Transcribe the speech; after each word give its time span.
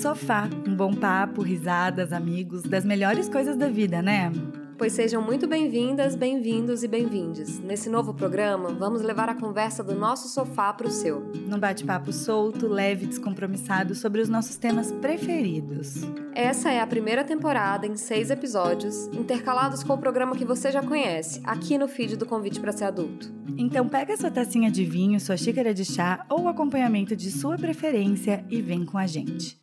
sofá, 0.00 0.48
um 0.66 0.74
bom 0.74 0.94
papo, 0.94 1.42
risadas, 1.42 2.10
amigos, 2.10 2.62
das 2.62 2.86
melhores 2.86 3.28
coisas 3.28 3.54
da 3.54 3.68
vida, 3.68 4.00
né? 4.00 4.32
Pois 4.78 4.94
sejam 4.94 5.20
muito 5.20 5.46
bem-vindas, 5.46 6.16
bem-vindos 6.16 6.82
e 6.82 6.88
bem-vindes. 6.88 7.60
Nesse 7.60 7.90
novo 7.90 8.14
programa, 8.14 8.70
vamos 8.70 9.02
levar 9.02 9.28
a 9.28 9.34
conversa 9.34 9.84
do 9.84 9.94
nosso 9.94 10.26
sofá 10.28 10.72
para 10.72 10.86
o 10.86 10.90
seu. 10.90 11.20
Num 11.46 11.58
bate-papo 11.58 12.14
solto, 12.14 12.66
leve 12.66 13.04
e 13.04 13.08
descompromissado 13.08 13.94
sobre 13.94 14.22
os 14.22 14.30
nossos 14.30 14.56
temas 14.56 14.90
preferidos. 14.90 15.96
Essa 16.34 16.70
é 16.70 16.80
a 16.80 16.86
primeira 16.86 17.22
temporada 17.22 17.86
em 17.86 17.94
seis 17.94 18.30
episódios, 18.30 19.06
intercalados 19.08 19.82
com 19.82 19.92
o 19.92 19.98
programa 19.98 20.34
que 20.34 20.46
você 20.46 20.72
já 20.72 20.82
conhece, 20.82 21.42
aqui 21.44 21.76
no 21.76 21.86
feed 21.86 22.16
do 22.16 22.24
Convite 22.24 22.58
para 22.58 22.72
Ser 22.72 22.84
Adulto. 22.84 23.30
Então 23.58 23.86
pega 23.86 24.16
sua 24.16 24.30
tacinha 24.30 24.70
de 24.70 24.82
vinho, 24.82 25.20
sua 25.20 25.36
xícara 25.36 25.74
de 25.74 25.84
chá 25.84 26.24
ou 26.30 26.48
acompanhamento 26.48 27.14
de 27.14 27.30
sua 27.30 27.58
preferência 27.58 28.42
e 28.48 28.62
vem 28.62 28.86
com 28.86 28.96
a 28.96 29.06
gente. 29.06 29.60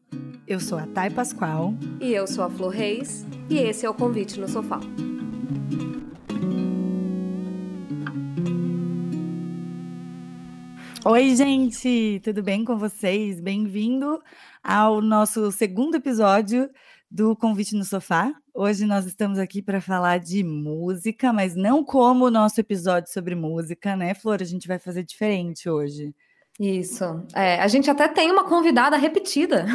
Eu 0.47 0.61
sou 0.61 0.77
a 0.77 0.87
Thay 0.87 1.09
Pascoal. 1.09 1.73
E 1.99 2.13
eu 2.13 2.25
sou 2.25 2.41
a 2.41 2.49
Flor 2.49 2.71
Reis. 2.71 3.25
E 3.49 3.57
esse 3.57 3.85
é 3.85 3.89
o 3.89 3.93
Convite 3.93 4.39
no 4.39 4.47
Sofá. 4.47 4.79
Oi, 11.03 11.35
gente, 11.35 12.21
tudo 12.23 12.41
bem 12.41 12.63
com 12.63 12.77
vocês? 12.77 13.41
Bem-vindo 13.41 14.23
ao 14.63 15.01
nosso 15.01 15.51
segundo 15.51 15.95
episódio 15.95 16.69
do 17.11 17.35
Convite 17.35 17.75
no 17.75 17.83
Sofá. 17.83 18.33
Hoje 18.53 18.85
nós 18.85 19.05
estamos 19.05 19.39
aqui 19.39 19.61
para 19.61 19.81
falar 19.81 20.17
de 20.17 20.45
música, 20.45 21.33
mas 21.33 21.55
não 21.55 21.83
como 21.83 22.23
o 22.23 22.31
nosso 22.31 22.61
episódio 22.61 23.11
sobre 23.11 23.35
música, 23.35 23.97
né, 23.97 24.13
Flor? 24.13 24.41
A 24.41 24.45
gente 24.45 24.65
vai 24.65 24.79
fazer 24.79 25.03
diferente 25.03 25.69
hoje. 25.69 26.15
Isso. 26.59 27.23
É, 27.35 27.61
a 27.61 27.67
gente 27.67 27.89
até 27.89 28.07
tem 28.07 28.31
uma 28.31 28.43
convidada 28.43 28.97
repetida. 28.97 29.65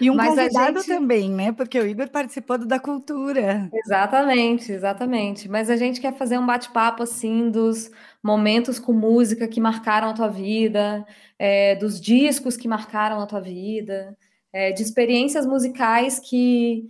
E 0.00 0.10
um 0.10 0.16
convidado 0.18 0.80
gente... 0.80 0.88
também, 0.88 1.30
né? 1.30 1.52
Porque 1.52 1.78
o 1.78 1.86
Igor 1.86 2.08
participou 2.08 2.58
do 2.58 2.66
da 2.66 2.80
cultura. 2.80 3.70
Exatamente, 3.72 4.72
exatamente. 4.72 5.48
Mas 5.48 5.70
a 5.70 5.76
gente 5.76 6.00
quer 6.00 6.12
fazer 6.16 6.36
um 6.36 6.46
bate-papo 6.46 7.04
assim 7.04 7.50
dos 7.50 7.88
momentos 8.20 8.80
com 8.80 8.92
música 8.92 9.46
que 9.46 9.60
marcaram 9.60 10.10
a 10.10 10.12
tua 10.12 10.28
vida, 10.28 11.06
é, 11.38 11.76
dos 11.76 12.00
discos 12.00 12.56
que 12.56 12.66
marcaram 12.66 13.20
a 13.20 13.26
tua 13.26 13.40
vida, 13.40 14.16
é, 14.52 14.72
de 14.72 14.82
experiências 14.82 15.46
musicais 15.46 16.18
que 16.18 16.88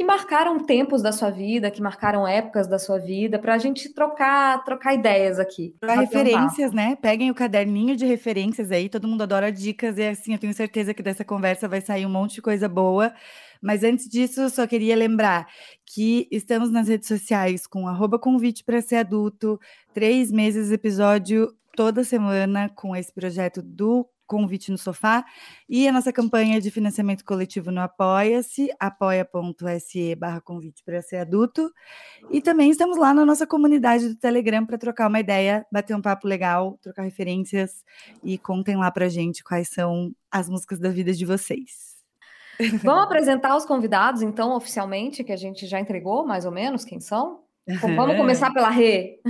que 0.00 0.04
marcaram 0.04 0.58
tempos 0.58 1.02
da 1.02 1.12
sua 1.12 1.28
vida, 1.28 1.70
que 1.70 1.82
marcaram 1.82 2.26
épocas 2.26 2.66
da 2.66 2.78
sua 2.78 2.98
vida, 2.98 3.38
para 3.38 3.52
a 3.52 3.58
gente 3.58 3.92
trocar, 3.92 4.64
trocar 4.64 4.94
ideias 4.94 5.38
aqui. 5.38 5.74
Para 5.78 5.92
referências, 5.92 6.72
né? 6.72 6.96
Peguem 6.96 7.30
o 7.30 7.34
caderninho 7.34 7.94
de 7.94 8.06
referências 8.06 8.72
aí, 8.72 8.88
todo 8.88 9.06
mundo 9.06 9.24
adora 9.24 9.52
dicas, 9.52 9.98
e 9.98 10.08
assim, 10.08 10.32
eu 10.32 10.38
tenho 10.38 10.54
certeza 10.54 10.94
que 10.94 11.02
dessa 11.02 11.22
conversa 11.22 11.68
vai 11.68 11.82
sair 11.82 12.06
um 12.06 12.08
monte 12.08 12.36
de 12.36 12.40
coisa 12.40 12.66
boa. 12.66 13.12
Mas 13.60 13.84
antes 13.84 14.08
disso, 14.08 14.48
só 14.48 14.66
queria 14.66 14.96
lembrar 14.96 15.46
que 15.84 16.26
estamos 16.32 16.70
nas 16.70 16.88
redes 16.88 17.06
sociais 17.06 17.66
com 17.66 17.86
arroba 17.86 18.18
convite 18.18 18.64
para 18.64 18.80
ser 18.80 18.96
adulto, 18.96 19.60
três 19.92 20.32
meses 20.32 20.72
episódio 20.72 21.54
toda 21.76 22.04
semana 22.04 22.70
com 22.74 22.96
esse 22.96 23.12
projeto 23.12 23.60
do 23.60 24.08
Convite 24.30 24.70
no 24.70 24.78
Sofá 24.78 25.24
e 25.68 25.88
a 25.88 25.92
nossa 25.92 26.12
campanha 26.12 26.60
de 26.60 26.70
financiamento 26.70 27.24
coletivo 27.24 27.72
no 27.72 27.80
Apoia-se, 27.80 28.70
apoia.se 28.78 30.14
barra 30.14 30.40
convite 30.40 30.84
para 30.84 31.02
ser 31.02 31.16
adulto. 31.16 31.68
E 32.30 32.40
também 32.40 32.70
estamos 32.70 32.96
lá 32.96 33.12
na 33.12 33.26
nossa 33.26 33.44
comunidade 33.44 34.08
do 34.08 34.14
Telegram 34.14 34.64
para 34.64 34.78
trocar 34.78 35.08
uma 35.08 35.18
ideia, 35.18 35.66
bater 35.72 35.96
um 35.96 36.00
papo 36.00 36.28
legal, 36.28 36.78
trocar 36.80 37.02
referências 37.02 37.82
e 38.22 38.38
contem 38.38 38.76
lá 38.76 38.88
para 38.92 39.08
gente 39.08 39.42
quais 39.42 39.68
são 39.68 40.12
as 40.30 40.48
músicas 40.48 40.78
da 40.78 40.90
vida 40.90 41.12
de 41.12 41.26
vocês. 41.26 41.98
Vamos 42.84 43.02
apresentar 43.02 43.56
os 43.56 43.64
convidados, 43.64 44.22
então, 44.22 44.54
oficialmente, 44.54 45.24
que 45.24 45.32
a 45.32 45.36
gente 45.36 45.66
já 45.66 45.80
entregou, 45.80 46.24
mais 46.24 46.44
ou 46.44 46.52
menos, 46.52 46.84
quem 46.84 47.00
são? 47.00 47.40
Vamos 47.78 48.16
começar 48.16 48.50
pela 48.54 48.70
Rê. 48.70 49.20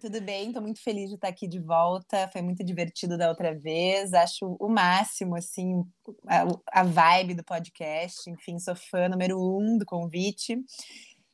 Tudo 0.00 0.20
bem, 0.20 0.48
estou 0.48 0.62
muito 0.62 0.82
feliz 0.82 1.08
de 1.08 1.14
estar 1.14 1.28
aqui 1.28 1.46
de 1.46 1.58
volta. 1.58 2.28
Foi 2.32 2.42
muito 2.42 2.64
divertido 2.64 3.16
da 3.16 3.28
outra 3.28 3.54
vez. 3.56 4.12
Acho 4.12 4.56
o 4.58 4.68
máximo, 4.68 5.36
assim, 5.36 5.82
a, 6.26 6.80
a 6.80 6.82
vibe 6.82 7.34
do 7.34 7.44
podcast. 7.44 8.28
Enfim, 8.28 8.58
sou 8.58 8.74
fã 8.74 9.08
número 9.08 9.38
um 9.38 9.78
do 9.78 9.86
convite. 9.86 10.58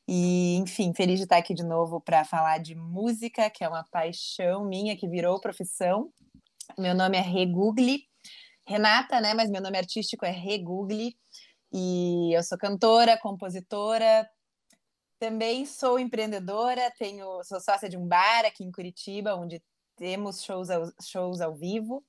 E, 0.07 0.55
enfim, 0.57 0.93
feliz 0.93 1.17
de 1.17 1.23
estar 1.23 1.37
aqui 1.37 1.53
de 1.53 1.63
novo 1.63 1.99
para 1.99 2.23
falar 2.23 2.59
de 2.59 2.75
música, 2.75 3.49
que 3.49 3.63
é 3.63 3.67
uma 3.67 3.83
paixão 3.91 4.63
minha, 4.63 4.95
que 4.95 5.07
virou 5.07 5.41
profissão. 5.41 6.09
Meu 6.77 6.95
nome 6.95 7.17
é 7.17 7.21
Rê 7.21 7.45
Gugli. 7.45 8.03
Renata, 8.65 9.19
né? 9.19 9.33
Mas 9.33 9.49
meu 9.49 9.61
nome 9.61 9.77
artístico 9.77 10.25
é 10.25 10.31
Rê 10.31 10.57
Gugli. 10.57 11.15
E 11.73 12.35
eu 12.35 12.41
sou 12.43 12.57
cantora, 12.57 13.17
compositora, 13.17 14.27
também 15.19 15.65
sou 15.65 15.99
empreendedora, 15.99 16.91
tenho, 16.97 17.43
sou 17.43 17.59
sócia 17.59 17.89
de 17.89 17.97
um 17.97 18.05
bar 18.05 18.45
aqui 18.45 18.63
em 18.63 18.71
Curitiba, 18.71 19.35
onde 19.35 19.61
temos 19.95 20.43
shows 20.43 20.69
ao, 20.69 20.83
shows 21.01 21.41
ao 21.41 21.55
vivo. 21.55 22.03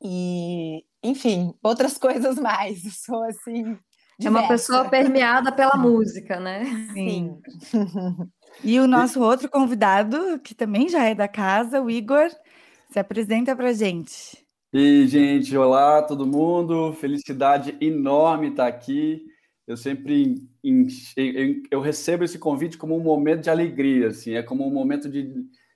E, 0.00 0.84
enfim, 1.02 1.54
outras 1.62 1.98
coisas 1.98 2.38
mais. 2.38 2.82
sou 3.04 3.22
assim. 3.24 3.76
Diversa. 4.18 4.26
É 4.26 4.30
uma 4.30 4.48
pessoa 4.48 4.88
permeada 4.88 5.52
pela 5.52 5.76
música, 5.76 6.40
né? 6.40 6.64
Sim. 6.92 7.40
e 8.64 8.80
o 8.80 8.86
nosso 8.86 9.22
outro 9.22 9.48
convidado, 9.48 10.40
que 10.40 10.54
também 10.54 10.88
já 10.88 11.04
é 11.04 11.14
da 11.14 11.28
casa, 11.28 11.80
o 11.80 11.88
Igor, 11.88 12.28
se 12.90 12.98
apresenta 12.98 13.54
para 13.54 13.72
gente. 13.72 14.44
E, 14.72 15.06
gente, 15.06 15.56
olá 15.56 16.02
todo 16.02 16.26
mundo, 16.26 16.92
felicidade 16.94 17.76
enorme 17.80 18.48
estar 18.48 18.66
aqui 18.66 19.27
eu 19.68 19.76
sempre 19.76 20.48
eu 21.70 21.78
recebo 21.78 22.24
esse 22.24 22.38
convite 22.38 22.78
como 22.78 22.96
um 22.96 23.02
momento 23.02 23.42
de 23.42 23.50
alegria, 23.50 24.08
assim, 24.08 24.32
é 24.32 24.42
como 24.42 24.66
um 24.66 24.72
momento 24.72 25.10
de, 25.10 25.30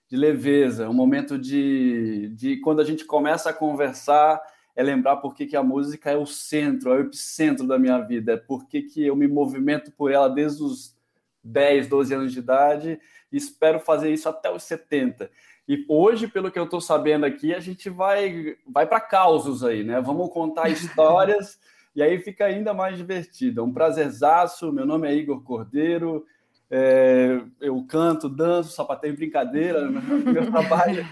de 0.09 0.17
leveza, 0.17 0.89
um 0.89 0.95
momento 0.95 1.39
de, 1.39 2.31
de 2.35 2.57
quando 2.57 2.81
a 2.81 2.85
gente 2.85 3.05
começa 3.05 3.51
a 3.51 3.53
conversar, 3.53 4.41
é 4.75 4.83
lembrar 4.83 5.19
por 5.19 5.35
que, 5.35 5.45
que 5.45 5.55
a 5.55 5.63
música 5.63 6.11
é 6.11 6.17
o 6.17 6.25
centro, 6.25 6.91
é 6.91 6.97
o 6.97 7.01
epicentro 7.01 7.67
da 7.67 7.79
minha 7.79 7.99
vida, 7.99 8.33
é 8.33 8.37
por 8.39 8.67
que, 8.67 8.81
que 8.81 9.07
eu 9.07 9.15
me 9.15 9.29
movimento 9.29 9.93
por 9.93 10.11
ela 10.11 10.27
desde 10.27 10.63
os 10.63 10.97
10, 11.45 11.87
12 11.87 12.15
anos 12.15 12.33
de 12.33 12.39
idade 12.39 12.99
e 13.31 13.37
espero 13.37 13.79
fazer 13.79 14.11
isso 14.11 14.27
até 14.27 14.51
os 14.51 14.63
70. 14.63 15.31
E 15.69 15.85
hoje, 15.87 16.27
pelo 16.27 16.51
que 16.51 16.59
eu 16.59 16.65
estou 16.65 16.81
sabendo 16.81 17.27
aqui, 17.27 17.55
a 17.55 17.61
gente 17.61 17.91
vai, 17.91 18.57
vai 18.67 18.87
para 18.87 19.01
causos 19.01 19.63
aí, 19.63 19.85
né? 19.85 20.01
Vamos 20.01 20.33
contar 20.33 20.71
histórias 20.73 21.59
e 21.95 22.03
aí 22.03 22.19
fica 22.19 22.45
ainda 22.47 22.73
mais 22.73 22.97
divertido. 22.97 23.61
É 23.61 23.65
um 23.65 23.73
prazerzaço. 23.73 24.73
Meu 24.73 24.87
nome 24.87 25.09
é 25.09 25.15
Igor 25.15 25.43
Cordeiro. 25.43 26.25
É, 26.71 27.39
eu 27.61 27.85
canto, 27.85 28.31
danço, 28.31 28.73
sapateio 28.73 29.15
brincadeira. 29.15 29.91
Né? 29.91 30.01
Meu 30.25 30.49
trabalho, 30.51 31.07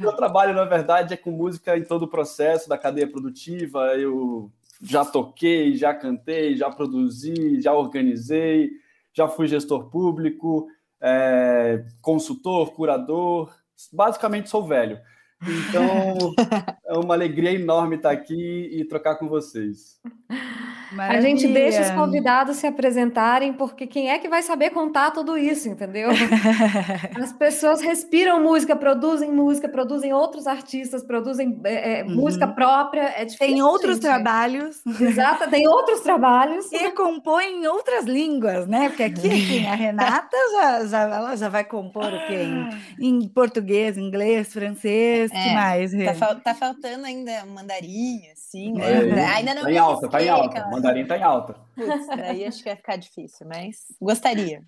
meu 0.00 0.12
trabalho, 0.12 0.54
na 0.54 0.64
verdade, 0.64 1.14
é 1.14 1.16
com 1.16 1.30
música 1.30 1.78
em 1.78 1.84
todo 1.84 2.02
o 2.02 2.08
processo 2.08 2.68
da 2.68 2.76
cadeia 2.76 3.06
produtiva. 3.06 3.96
Eu 3.96 4.50
já 4.82 5.04
toquei, 5.04 5.76
já 5.76 5.94
cantei, 5.94 6.56
já 6.56 6.68
produzi, 6.68 7.60
já 7.60 7.72
organizei, 7.72 8.72
já 9.12 9.28
fui 9.28 9.46
gestor 9.46 9.88
público, 9.88 10.66
é, 11.00 11.84
consultor, 12.02 12.72
curador. 12.72 13.54
Basicamente, 13.92 14.50
sou 14.50 14.66
velho. 14.66 14.98
Então, 15.46 16.34
é 16.86 16.98
uma 16.98 17.14
alegria 17.14 17.52
enorme 17.52 17.96
estar 17.96 18.10
aqui 18.10 18.68
e 18.72 18.84
trocar 18.84 19.16
com 19.16 19.28
vocês. 19.28 20.00
Maravilha. 20.94 21.18
A 21.18 21.22
gente 21.22 21.48
deixa 21.48 21.82
os 21.82 21.90
convidados 21.90 22.56
se 22.56 22.66
apresentarem, 22.66 23.52
porque 23.52 23.86
quem 23.86 24.10
é 24.10 24.18
que 24.18 24.28
vai 24.28 24.42
saber 24.42 24.70
contar 24.70 25.10
tudo 25.10 25.36
isso, 25.36 25.68
entendeu? 25.68 26.10
As 27.20 27.32
pessoas 27.32 27.80
respiram 27.80 28.42
música, 28.42 28.76
produzem 28.76 29.30
música, 29.30 29.68
produzem 29.68 30.12
outros 30.12 30.46
artistas, 30.46 31.02
produzem 31.02 31.60
é, 31.64 32.00
é, 32.00 32.04
uhum. 32.04 32.14
música 32.14 32.46
própria. 32.46 33.02
É 33.16 33.24
difícil, 33.24 33.46
tem 33.46 33.62
outros 33.62 33.94
gente. 33.94 34.02
trabalhos. 34.02 34.80
Exato, 35.00 35.50
tem 35.50 35.66
outros 35.66 36.00
trabalhos. 36.00 36.70
E 36.72 36.90
compõe 36.92 37.62
em 37.62 37.66
outras 37.66 38.04
línguas, 38.04 38.66
né? 38.66 38.88
Porque 38.88 39.02
aqui 39.02 39.26
assim, 39.26 39.66
a 39.66 39.74
Renata 39.74 40.36
já, 40.52 40.86
já, 40.86 41.00
ela 41.02 41.36
já 41.36 41.48
vai 41.48 41.64
compor 41.64 42.12
o 42.12 42.26
quê? 42.26 42.46
Em, 43.00 43.08
em 43.08 43.28
português, 43.28 43.98
inglês, 43.98 44.52
francês, 44.52 45.30
é, 45.32 45.42
que 45.42 45.54
mais? 45.54 45.92
Tá, 46.18 46.34
tá, 46.34 46.54
faltando 46.54 47.06
ainda 47.06 47.44
mandarim, 47.46 48.20
assim, 48.32 48.72
né? 48.72 49.24
Ainda 49.36 49.54
não 49.54 49.62
tá 49.62 49.72
em 49.72 49.78
alta, 49.78 50.08
tá 50.08 50.22
em 50.22 50.28
alta 50.28 50.83
mandarim 50.84 51.06
tá 51.06 51.16
em 51.16 51.22
alta. 51.22 51.54
Putz, 51.74 52.06
daí 52.08 52.44
acho 52.44 52.58
que 52.58 52.68
vai 52.68 52.76
ficar 52.76 52.96
difícil, 52.96 53.46
mas 53.46 53.76
gostaria. 54.00 54.62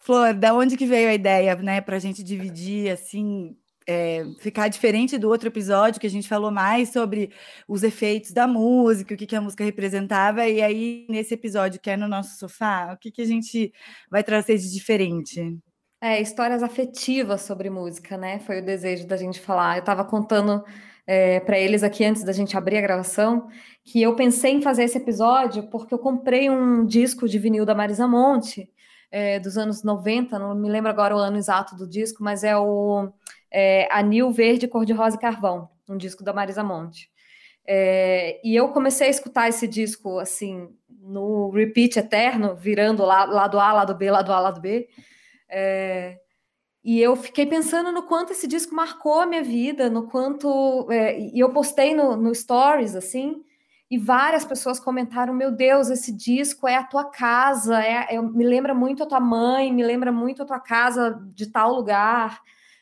Flor, 0.00 0.34
da 0.34 0.54
onde 0.54 0.76
que 0.76 0.86
veio 0.86 1.08
a 1.08 1.14
ideia, 1.14 1.56
né, 1.56 1.80
para 1.80 1.96
a 1.96 1.98
gente 1.98 2.22
dividir, 2.22 2.90
assim, 2.90 3.56
é, 3.86 4.22
ficar 4.38 4.68
diferente 4.68 5.18
do 5.18 5.28
outro 5.28 5.48
episódio 5.48 6.00
que 6.00 6.06
a 6.06 6.10
gente 6.10 6.28
falou 6.28 6.50
mais 6.50 6.90
sobre 6.90 7.32
os 7.66 7.82
efeitos 7.82 8.32
da 8.32 8.46
música, 8.46 9.14
o 9.14 9.16
que, 9.16 9.26
que 9.26 9.36
a 9.36 9.40
música 9.40 9.64
representava, 9.64 10.46
e 10.46 10.62
aí 10.62 11.06
nesse 11.08 11.34
episódio 11.34 11.80
que 11.80 11.90
é 11.90 11.96
no 11.96 12.06
nosso 12.06 12.38
sofá, 12.38 12.92
o 12.92 12.98
que, 12.98 13.10
que 13.10 13.22
a 13.22 13.26
gente 13.26 13.72
vai 14.10 14.22
trazer 14.22 14.58
de 14.58 14.72
diferente? 14.72 15.58
É, 16.00 16.20
histórias 16.20 16.62
afetivas 16.62 17.42
sobre 17.42 17.68
música, 17.68 18.16
né? 18.16 18.38
Foi 18.38 18.60
o 18.60 18.64
desejo 18.64 19.04
da 19.04 19.16
gente 19.16 19.40
falar. 19.40 19.78
Eu 19.78 19.80
estava 19.80 20.04
contando 20.04 20.64
é, 21.08 21.40
para 21.40 21.58
eles 21.58 21.82
aqui 21.82 22.04
antes 22.04 22.22
da 22.22 22.34
gente 22.34 22.54
abrir 22.54 22.76
a 22.76 22.82
gravação 22.82 23.48
que 23.82 24.02
eu 24.02 24.14
pensei 24.14 24.52
em 24.52 24.60
fazer 24.60 24.84
esse 24.84 24.98
episódio 24.98 25.62
porque 25.70 25.94
eu 25.94 25.98
comprei 25.98 26.50
um 26.50 26.84
disco 26.84 27.26
de 27.26 27.38
vinil 27.38 27.64
da 27.64 27.74
Marisa 27.74 28.06
Monte 28.06 28.70
é, 29.10 29.40
dos 29.40 29.56
anos 29.56 29.82
90, 29.82 30.38
não 30.38 30.54
me 30.54 30.68
lembro 30.68 30.90
agora 30.90 31.16
o 31.16 31.18
ano 31.18 31.38
exato 31.38 31.74
do 31.74 31.88
disco, 31.88 32.22
mas 32.22 32.44
é 32.44 32.54
o 32.54 33.10
é, 33.50 33.88
Anil 33.90 34.30
Verde, 34.30 34.68
Cor-de-Rosa 34.68 35.16
e 35.16 35.18
Carvão, 35.18 35.70
um 35.88 35.96
disco 35.96 36.22
da 36.22 36.34
Marisa 36.34 36.62
Monte. 36.62 37.10
É, 37.66 38.38
e 38.44 38.54
eu 38.54 38.68
comecei 38.68 39.06
a 39.06 39.10
escutar 39.10 39.48
esse 39.48 39.66
disco 39.66 40.18
assim 40.18 40.68
no 41.00 41.48
repeat 41.48 41.98
eterno, 41.98 42.54
virando 42.54 43.02
lá, 43.02 43.24
lado 43.24 43.58
A, 43.58 43.72
lado 43.72 43.94
B, 43.94 44.10
lado 44.10 44.30
A, 44.30 44.40
lado 44.40 44.60
B. 44.60 44.86
É, 45.48 46.18
e 46.88 47.02
eu 47.02 47.14
fiquei 47.14 47.44
pensando 47.44 47.92
no 47.92 48.02
quanto 48.02 48.32
esse 48.32 48.46
disco 48.46 48.74
marcou 48.74 49.20
a 49.20 49.26
minha 49.26 49.42
vida, 49.42 49.90
no 49.90 50.08
quanto. 50.08 50.90
É, 50.90 51.20
e 51.20 51.38
eu 51.38 51.52
postei 51.52 51.94
no, 51.94 52.16
no 52.16 52.34
Stories, 52.34 52.96
assim, 52.96 53.44
e 53.90 53.98
várias 53.98 54.42
pessoas 54.42 54.80
comentaram: 54.80 55.34
Meu 55.34 55.50
Deus, 55.52 55.90
esse 55.90 56.10
disco 56.10 56.66
é 56.66 56.76
a 56.76 56.82
tua 56.82 57.04
casa, 57.04 57.78
é, 57.84 58.14
é, 58.14 58.22
me 58.22 58.42
lembra 58.42 58.72
muito 58.72 59.02
a 59.02 59.06
tua 59.06 59.20
mãe, 59.20 59.70
me 59.70 59.84
lembra 59.84 60.10
muito 60.10 60.42
a 60.42 60.46
tua 60.46 60.58
casa 60.58 61.22
de 61.34 61.48
tal 61.48 61.74
lugar. 61.74 62.40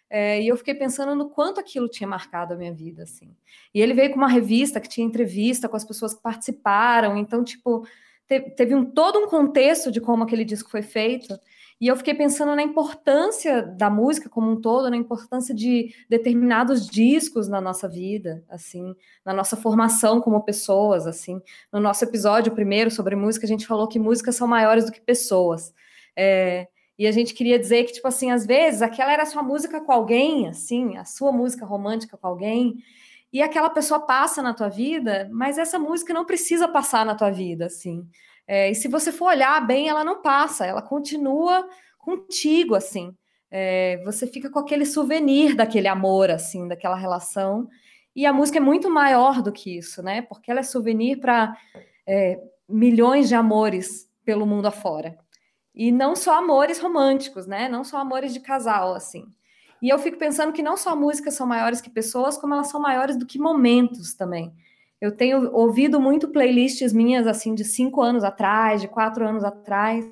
É, 0.09 0.41
e 0.41 0.47
eu 0.47 0.57
fiquei 0.57 0.75
pensando 0.75 1.17
no 1.17 1.29
quanto 1.29 1.59
aquilo 1.59 1.89
tinha 1.89 2.07
marcado 2.07 2.55
a 2.55 2.57
minha 2.57 2.73
vida, 2.73 3.03
assim. 3.03 3.35
E 3.75 3.81
ele 3.81 3.93
veio 3.93 4.11
com 4.11 4.19
uma 4.19 4.29
revista 4.29 4.79
que 4.79 4.89
tinha 4.89 5.05
entrevista 5.05 5.69
com 5.69 5.77
as 5.77 5.85
pessoas 5.85 6.15
que 6.15 6.23
participaram, 6.23 7.17
então, 7.17 7.43
tipo, 7.43 7.85
teve, 8.29 8.51
teve 8.51 8.73
um, 8.73 8.85
todo 8.85 9.19
um 9.19 9.27
contexto 9.27 9.91
de 9.91 10.01
como 10.01 10.23
aquele 10.23 10.45
disco 10.45 10.71
foi 10.71 10.83
feito. 10.83 11.37
E 11.79 11.89
eu 11.89 11.97
fiquei 11.97 12.15
pensando 12.15 12.57
na 12.57 12.63
importância 12.63 13.63
da 13.63 13.91
música 13.91 14.31
como 14.31 14.51
um 14.51 14.61
todo, 14.61 14.89
na 14.89 14.97
importância 14.97 15.55
de 15.55 15.95
determinados 16.09 16.87
discos 16.87 17.49
na 17.49 17.61
nossa 17.61 17.87
vida, 17.87 18.43
assim, 18.49 18.95
na 19.25 19.35
nossa 19.35 19.57
formação 19.57 20.21
como 20.21 20.43
pessoas, 20.43 21.07
assim. 21.07 21.41
No 21.71 21.79
nosso 21.79 22.03
episódio 22.03 22.55
primeiro 22.55 22.91
sobre 22.91 23.15
música, 23.15 23.45
a 23.45 23.49
gente 23.49 23.67
falou 23.67 23.87
que 23.89 23.99
músicas 23.99 24.37
são 24.37 24.49
maiores 24.49 24.87
do 24.87 24.93
que 24.93 25.01
pessoas. 25.03 25.75
É, 26.17 26.67
e 26.99 27.07
a 27.07 27.13
gente 27.13 27.35
queria 27.35 27.59
dizer 27.59 27.85
que, 27.85 27.93
tipo 27.93 28.09
assim, 28.09 28.31
às 28.31 28.47
vezes 28.47 28.81
aquela 28.81 29.13
era 29.13 29.25
a 29.25 29.27
sua 29.27 29.43
música 29.43 29.79
com 29.81 29.93
alguém, 29.93 30.49
assim, 30.49 30.97
a 30.97 31.05
sua 31.05 31.31
música 31.31 31.67
romântica 31.67 32.17
com 32.17 32.27
alguém, 32.27 32.77
e 33.31 33.43
aquela 33.43 33.69
pessoa 33.69 34.01
passa 34.01 34.43
na 34.43 34.55
tua 34.55 34.71
vida, 34.71 35.29
mas 35.31 35.59
essa 35.59 35.79
música 35.79 36.15
não 36.15 36.25
precisa 36.25 36.67
passar 36.67 37.05
na 37.05 37.15
tua 37.15 37.31
vida, 37.31 37.67
assim. 37.67 38.09
É, 38.47 38.71
e 38.71 38.75
se 38.75 38.89
você 38.89 39.11
for 39.11 39.27
olhar 39.27 39.61
bem, 39.67 39.89
ela 39.89 40.05
não 40.05 40.23
passa, 40.23 40.67
ela 40.67 40.83
continua 40.83 41.69
contigo, 41.99 42.75
assim. 42.75 43.15
É, 43.51 44.01
você 44.05 44.27
fica 44.27 44.51
com 44.51 44.59
aquele 44.59 44.85
souvenir 44.85 45.55
daquele 45.57 45.89
amor, 45.89 46.31
assim, 46.31 46.69
daquela 46.69 46.97
relação. 46.97 47.69
E 48.15 48.25
a 48.25 48.33
música 48.33 48.59
é 48.59 48.61
muito 48.61 48.91
maior 48.91 49.43
do 49.43 49.53
que 49.53 49.77
isso, 49.77 50.03
né? 50.03 50.23
Porque 50.23 50.51
ela 50.51 50.61
é 50.61 50.63
souvenir 50.63 51.21
para 51.21 51.57
é, 52.07 52.41
milhões 52.69 53.29
de 53.29 53.35
amores 53.35 54.09
pelo 54.25 54.47
mundo 54.47 54.67
afora. 54.67 55.19
E 55.75 55.93
não 55.93 56.17
só 56.17 56.39
amores 56.39 56.79
românticos, 56.79 57.47
né? 57.47 57.69
Não 57.69 57.85
só 57.85 57.99
amores 57.99 58.33
de 58.33 58.41
casal, 58.41 58.95
assim. 58.95 59.27
E 59.83 59.89
eu 59.89 59.99
fico 59.99 60.17
pensando 60.17 60.53
que 60.53 60.63
não 60.63 60.77
só 60.77 60.97
músicas 60.97 61.35
são 61.35 61.47
maiores 61.47 61.81
que 61.81 61.91
pessoas, 61.91 62.39
como 62.39 62.55
elas 62.55 62.69
são 62.69 62.81
maiores 62.81 63.17
do 63.17 63.27
que 63.27 63.39
momentos 63.39 64.15
também. 64.15 64.53
Eu 65.01 65.17
tenho 65.17 65.53
ouvido 65.53 66.01
muito 66.01 66.29
playlists 66.29 66.93
minhas, 66.93 67.27
assim, 67.27 67.55
de 67.55 67.65
cinco 67.65 68.03
anos 68.03 68.25
atrás, 68.25 68.81
de 68.81 68.89
quatro 68.89 69.27
anos 69.27 69.45
atrás, 69.45 70.07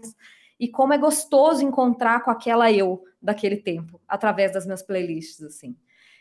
e 0.61 0.69
como 0.69 0.93
é 0.93 0.99
gostoso 0.99 1.65
encontrar 1.65 2.23
com 2.23 2.31
aquela 2.31 2.71
eu 2.71 3.03
daquele 3.21 3.57
tempo, 3.57 4.01
através 4.07 4.53
das 4.53 4.65
minhas 4.67 4.83
playlists, 4.83 5.43
assim. 5.43 5.77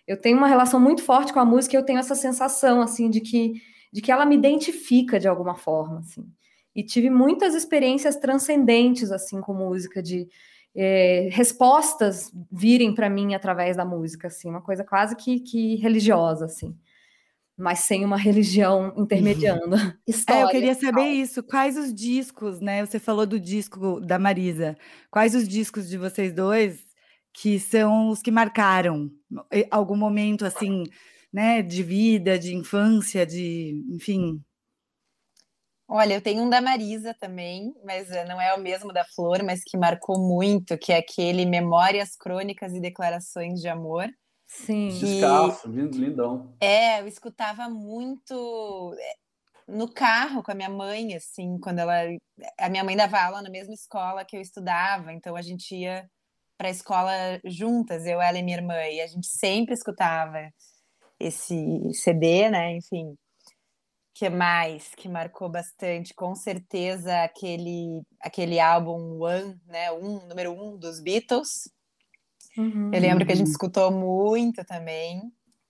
Eu 0.07 0.19
tenho 0.19 0.38
uma 0.38 0.48
relação 0.48 0.80
muito 0.80 1.01
forte 1.04 1.33
com 1.33 1.39
a 1.39 1.45
música 1.45 1.75
e 1.75 1.80
eu 1.80 1.86
tenho 1.86 2.00
essa 2.00 2.15
sensação, 2.15 2.81
assim, 2.81 3.10
de 3.10 3.21
que, 3.21 3.54
de 3.92 4.01
que 4.01 4.12
ela 4.12 4.25
me 4.25 4.36
identifica 4.36 5.19
de 5.19 5.27
alguma 5.27 5.56
forma, 5.56 6.00
assim 6.00 6.25
e 6.75 6.83
tive 6.83 7.10
muitas 7.10 7.54
experiências 7.54 8.15
transcendentes 8.15 9.12
assim 9.12 9.39
com 9.42 9.54
música 9.54 10.01
de 10.01 10.27
é, 10.75 11.30
respostas 11.31 12.31
virem 12.51 12.95
para 12.95 13.10
mim 13.10 13.36
através 13.36 13.77
da 13.77 13.86
música 13.86 14.27
assim 14.27 14.50
uma 14.50 14.62
coisa 14.62 14.83
quase 14.83 15.15
que, 15.15 15.39
que 15.39 15.75
religiosa 15.75 16.45
assim 16.45 16.75
mas 17.57 17.79
sem 17.79 18.03
uma 18.03 18.17
religião 18.17 18.94
intermediando. 18.97 19.75
História, 20.07 20.41
é, 20.41 20.44
eu 20.44 20.50
queria 20.50 20.75
saber 20.75 21.07
isso. 21.07 21.44
Quais 21.44 21.77
os 21.77 21.94
discos, 21.94 22.59
né? 22.59 22.85
Você 22.85 23.00
falou 23.00 23.25
do 23.25 23.39
disco 23.39 24.00
da 24.00 24.17
Marisa. 24.17 24.75
Quais 25.11 25.35
os 25.35 25.47
discos 25.47 25.88
de 25.88 25.97
vocês 25.97 26.33
dois 26.33 26.79
que 27.33 27.59
são 27.59 28.09
os 28.09 28.21
que 28.21 28.29
marcaram 28.29 29.09
algum 29.71 29.95
momento 29.95 30.45
assim, 30.45 30.83
né, 31.31 31.63
de 31.63 31.81
vida, 31.81 32.38
de 32.38 32.55
infância, 32.55 33.25
de, 33.25 33.83
enfim, 33.89 34.39
Olha, 35.88 36.15
eu 36.15 36.21
tenho 36.21 36.41
um 36.41 36.50
da 36.50 36.61
Marisa 36.61 37.13
também, 37.13 37.71
mas 37.83 38.09
eh, 38.09 38.25
não 38.25 38.41
é 38.41 38.53
o 38.55 38.59
mesmo 38.59 38.91
da 38.94 39.03
Flor, 39.03 39.44
mas 39.44 39.61
que 39.63 39.77
marcou 39.77 40.17
muito, 40.17 40.77
que 40.77 40.91
é 40.91 40.97
aquele 40.97 41.45
Memórias, 41.45 42.15
Crônicas 42.15 42.73
e 42.73 42.79
Declarações 42.79 43.61
de 43.61 43.67
Amor. 43.67 44.09
Sim. 44.53 44.88
Descalço, 45.00 45.67
lindo, 45.67 45.97
lindão. 45.97 46.53
É, 46.59 47.01
eu 47.01 47.07
escutava 47.07 47.67
muito 47.67 48.95
eh, 49.00 49.15
no 49.67 49.91
carro 49.91 50.44
com 50.44 50.51
a 50.51 50.55
minha 50.55 50.69
mãe, 50.69 51.15
assim, 51.15 51.57
quando 51.59 51.79
ela. 51.79 51.94
A 52.59 52.69
minha 52.69 52.83
mãe 52.83 52.95
dava 52.95 53.19
aula 53.19 53.41
na 53.41 53.50
mesma 53.50 53.73
escola 53.73 54.23
que 54.23 54.38
eu 54.38 54.41
estudava, 54.41 55.11
então 55.11 55.35
a 55.35 55.41
gente 55.41 55.75
ia 55.75 56.07
para 56.57 56.67
a 56.67 56.71
escola 56.71 57.11
juntas, 57.44 58.05
eu, 58.05 58.21
ela 58.21 58.38
e 58.38 58.44
minha 58.44 58.57
irmã, 58.57 58.75
e 58.88 59.01
a 59.01 59.07
gente 59.07 59.27
sempre 59.27 59.73
escutava 59.73 60.50
esse 61.19 61.91
CD, 61.94 62.50
né? 62.50 62.75
Enfim 62.75 63.17
que 64.13 64.29
mais 64.29 64.94
que 64.95 65.09
marcou 65.09 65.50
bastante? 65.50 66.13
Com 66.13 66.35
certeza 66.35 67.23
aquele 67.23 68.03
aquele 68.19 68.59
álbum 68.59 69.21
One, 69.21 69.59
né? 69.65 69.91
Um, 69.91 70.27
número 70.27 70.51
um 70.51 70.77
dos 70.77 71.01
Beatles. 71.01 71.69
Uhum. 72.57 72.91
Eu 72.94 73.01
lembro 73.01 73.25
que 73.25 73.31
a 73.31 73.35
gente 73.35 73.47
escutou 73.47 73.91
muito 73.91 74.63
também. 74.65 75.21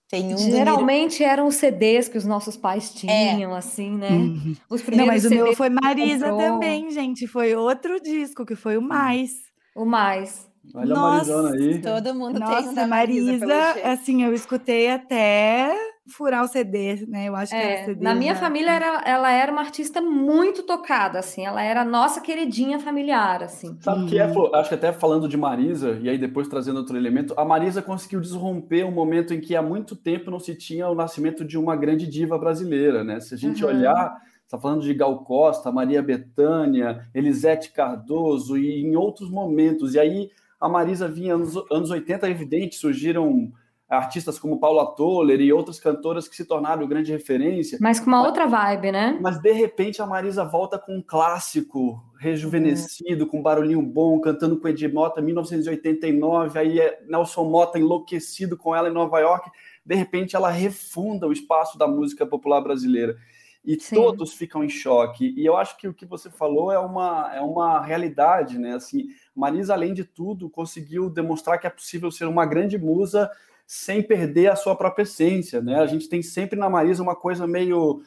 Tem 0.08 0.34
um 0.34 0.38
Geralmente 0.38 1.24
eram 1.24 1.46
os 1.46 1.56
CDs 1.56 2.08
que 2.08 2.18
os 2.18 2.24
nossos 2.24 2.56
pais 2.56 2.92
tinham, 2.92 3.52
é. 3.52 3.58
assim, 3.58 3.90
né? 3.90 4.10
Uhum. 4.10 4.54
Os 4.68 4.82
primeiros 4.82 5.06
Não, 5.06 5.14
mas 5.14 5.22
CDs 5.22 5.40
o 5.40 5.44
meu 5.44 5.56
foi 5.56 5.70
Marisa 5.70 6.28
também, 6.36 6.90
gente. 6.90 7.26
Foi 7.26 7.54
outro 7.54 8.00
disco, 8.00 8.44
que 8.44 8.54
foi 8.54 8.76
o 8.76 8.82
Mais. 8.82 9.32
O 9.74 9.84
Mais. 9.84 10.48
Olha 10.74 10.94
Nossa, 10.94 11.32
a 11.32 11.42
Marizona 11.42 11.50
aí. 11.50 11.80
Todo 11.80 12.14
mundo 12.14 12.38
Nossa, 12.38 12.74
tem 12.74 12.84
um 12.84 12.88
Marisa, 12.88 13.46
Marisa 13.46 13.90
assim, 13.92 14.22
eu 14.22 14.32
escutei 14.32 14.88
até 14.88 15.74
furar 16.06 16.44
o 16.44 16.48
CD, 16.48 17.04
né? 17.08 17.28
Eu 17.28 17.36
acho 17.36 17.54
é, 17.54 17.60
que 17.60 17.66
era 17.66 17.84
CD. 17.86 18.04
Na 18.04 18.14
minha 18.14 18.34
família, 18.34 18.70
era, 18.70 19.02
ela 19.06 19.30
era 19.30 19.50
uma 19.50 19.62
artista 19.62 20.00
muito 20.00 20.62
tocada, 20.62 21.18
assim. 21.18 21.44
Ela 21.44 21.62
era 21.62 21.82
a 21.82 21.84
nossa 21.84 22.20
queridinha 22.20 22.78
familiar, 22.78 23.42
assim. 23.42 23.76
Sabe 23.80 24.04
o 24.04 24.06
que 24.06 24.18
é, 24.18 24.32
Flor? 24.32 24.54
Acho 24.54 24.68
que 24.68 24.74
até 24.74 24.92
falando 24.92 25.28
de 25.28 25.36
Marisa, 25.36 25.98
e 26.02 26.08
aí 26.08 26.18
depois 26.18 26.48
trazendo 26.48 26.78
outro 26.78 26.96
elemento, 26.96 27.34
a 27.36 27.44
Marisa 27.44 27.80
conseguiu 27.80 28.20
desromper 28.20 28.84
um 28.84 28.92
momento 28.92 29.32
em 29.32 29.40
que 29.40 29.56
há 29.56 29.62
muito 29.62 29.96
tempo 29.96 30.30
não 30.30 30.38
se 30.38 30.54
tinha 30.54 30.88
o 30.88 30.94
nascimento 30.94 31.44
de 31.44 31.56
uma 31.56 31.74
grande 31.74 32.06
diva 32.06 32.38
brasileira, 32.38 33.02
né? 33.02 33.20
Se 33.20 33.34
a 33.34 33.38
gente 33.38 33.64
uhum. 33.64 33.70
olhar 33.70 34.14
está 34.44 34.58
falando 34.58 34.82
de 34.82 34.94
Gal 34.94 35.24
Costa, 35.24 35.72
Maria 35.72 36.02
Bethânia, 36.02 37.00
Elisete 37.14 37.72
Cardoso 37.72 38.56
e 38.56 38.82
em 38.82 38.94
outros 38.94 39.30
momentos. 39.30 39.94
E 39.94 39.98
aí 39.98 40.30
a 40.60 40.68
Marisa 40.68 41.08
vinha 41.08 41.34
anos, 41.34 41.54
anos 41.70 41.90
80, 41.90 42.26
é 42.26 42.30
evidente, 42.30 42.76
surgiram 42.76 43.50
artistas 43.96 44.38
como 44.38 44.58
Paula 44.58 44.94
Toller 44.94 45.40
e 45.40 45.52
outras 45.52 45.80
cantoras 45.80 46.28
que 46.28 46.36
se 46.36 46.44
tornaram 46.44 46.86
grande 46.86 47.12
referência. 47.12 47.78
Mas 47.80 47.98
com 47.98 48.06
uma 48.06 48.18
mas, 48.18 48.26
outra 48.26 48.46
vibe, 48.46 48.92
né? 48.92 49.18
Mas 49.20 49.38
de 49.38 49.52
repente 49.52 50.02
a 50.02 50.06
Marisa 50.06 50.44
volta 50.44 50.78
com 50.78 50.96
um 50.96 51.02
clássico 51.02 52.02
rejuvenescido, 52.18 53.26
com 53.26 53.38
um 53.38 53.42
barulhinho 53.42 53.82
bom, 53.82 54.20
cantando 54.20 54.58
com 54.58 54.68
Eddie 54.68 54.92
Mota 54.92 55.20
1989, 55.20 56.58
aí 56.58 56.80
é 56.80 57.02
Nelson 57.06 57.44
Mota 57.44 57.78
enlouquecido 57.78 58.56
com 58.56 58.74
ela 58.74 58.88
em 58.88 58.92
Nova 58.92 59.18
York. 59.20 59.50
De 59.84 59.94
repente 59.94 60.34
ela 60.34 60.50
refunda 60.50 61.26
o 61.26 61.32
espaço 61.32 61.78
da 61.78 61.86
música 61.86 62.24
popular 62.24 62.60
brasileira. 62.60 63.16
E 63.64 63.80
Sim. 63.80 63.94
todos 63.94 64.34
ficam 64.34 64.62
em 64.62 64.68
choque. 64.68 65.32
E 65.36 65.44
eu 65.44 65.56
acho 65.56 65.78
que 65.78 65.88
o 65.88 65.94
que 65.94 66.04
você 66.04 66.30
falou 66.30 66.70
é 66.70 66.78
uma, 66.78 67.34
é 67.34 67.40
uma 67.40 67.80
realidade, 67.80 68.58
né? 68.58 68.74
Assim, 68.74 69.06
Marisa, 69.34 69.72
além 69.72 69.94
de 69.94 70.04
tudo, 70.04 70.50
conseguiu 70.50 71.08
demonstrar 71.08 71.58
que 71.58 71.66
é 71.66 71.70
possível 71.70 72.10
ser 72.10 72.26
uma 72.26 72.44
grande 72.44 72.76
musa 72.76 73.30
sem 73.66 74.02
perder 74.02 74.48
a 74.48 74.56
sua 74.56 74.76
própria 74.76 75.02
essência, 75.02 75.60
né? 75.60 75.80
A 75.80 75.86
gente 75.86 76.08
tem 76.08 76.22
sempre 76.22 76.58
na 76.58 76.68
Marisa 76.68 77.02
uma 77.02 77.16
coisa 77.16 77.46
meio 77.46 78.02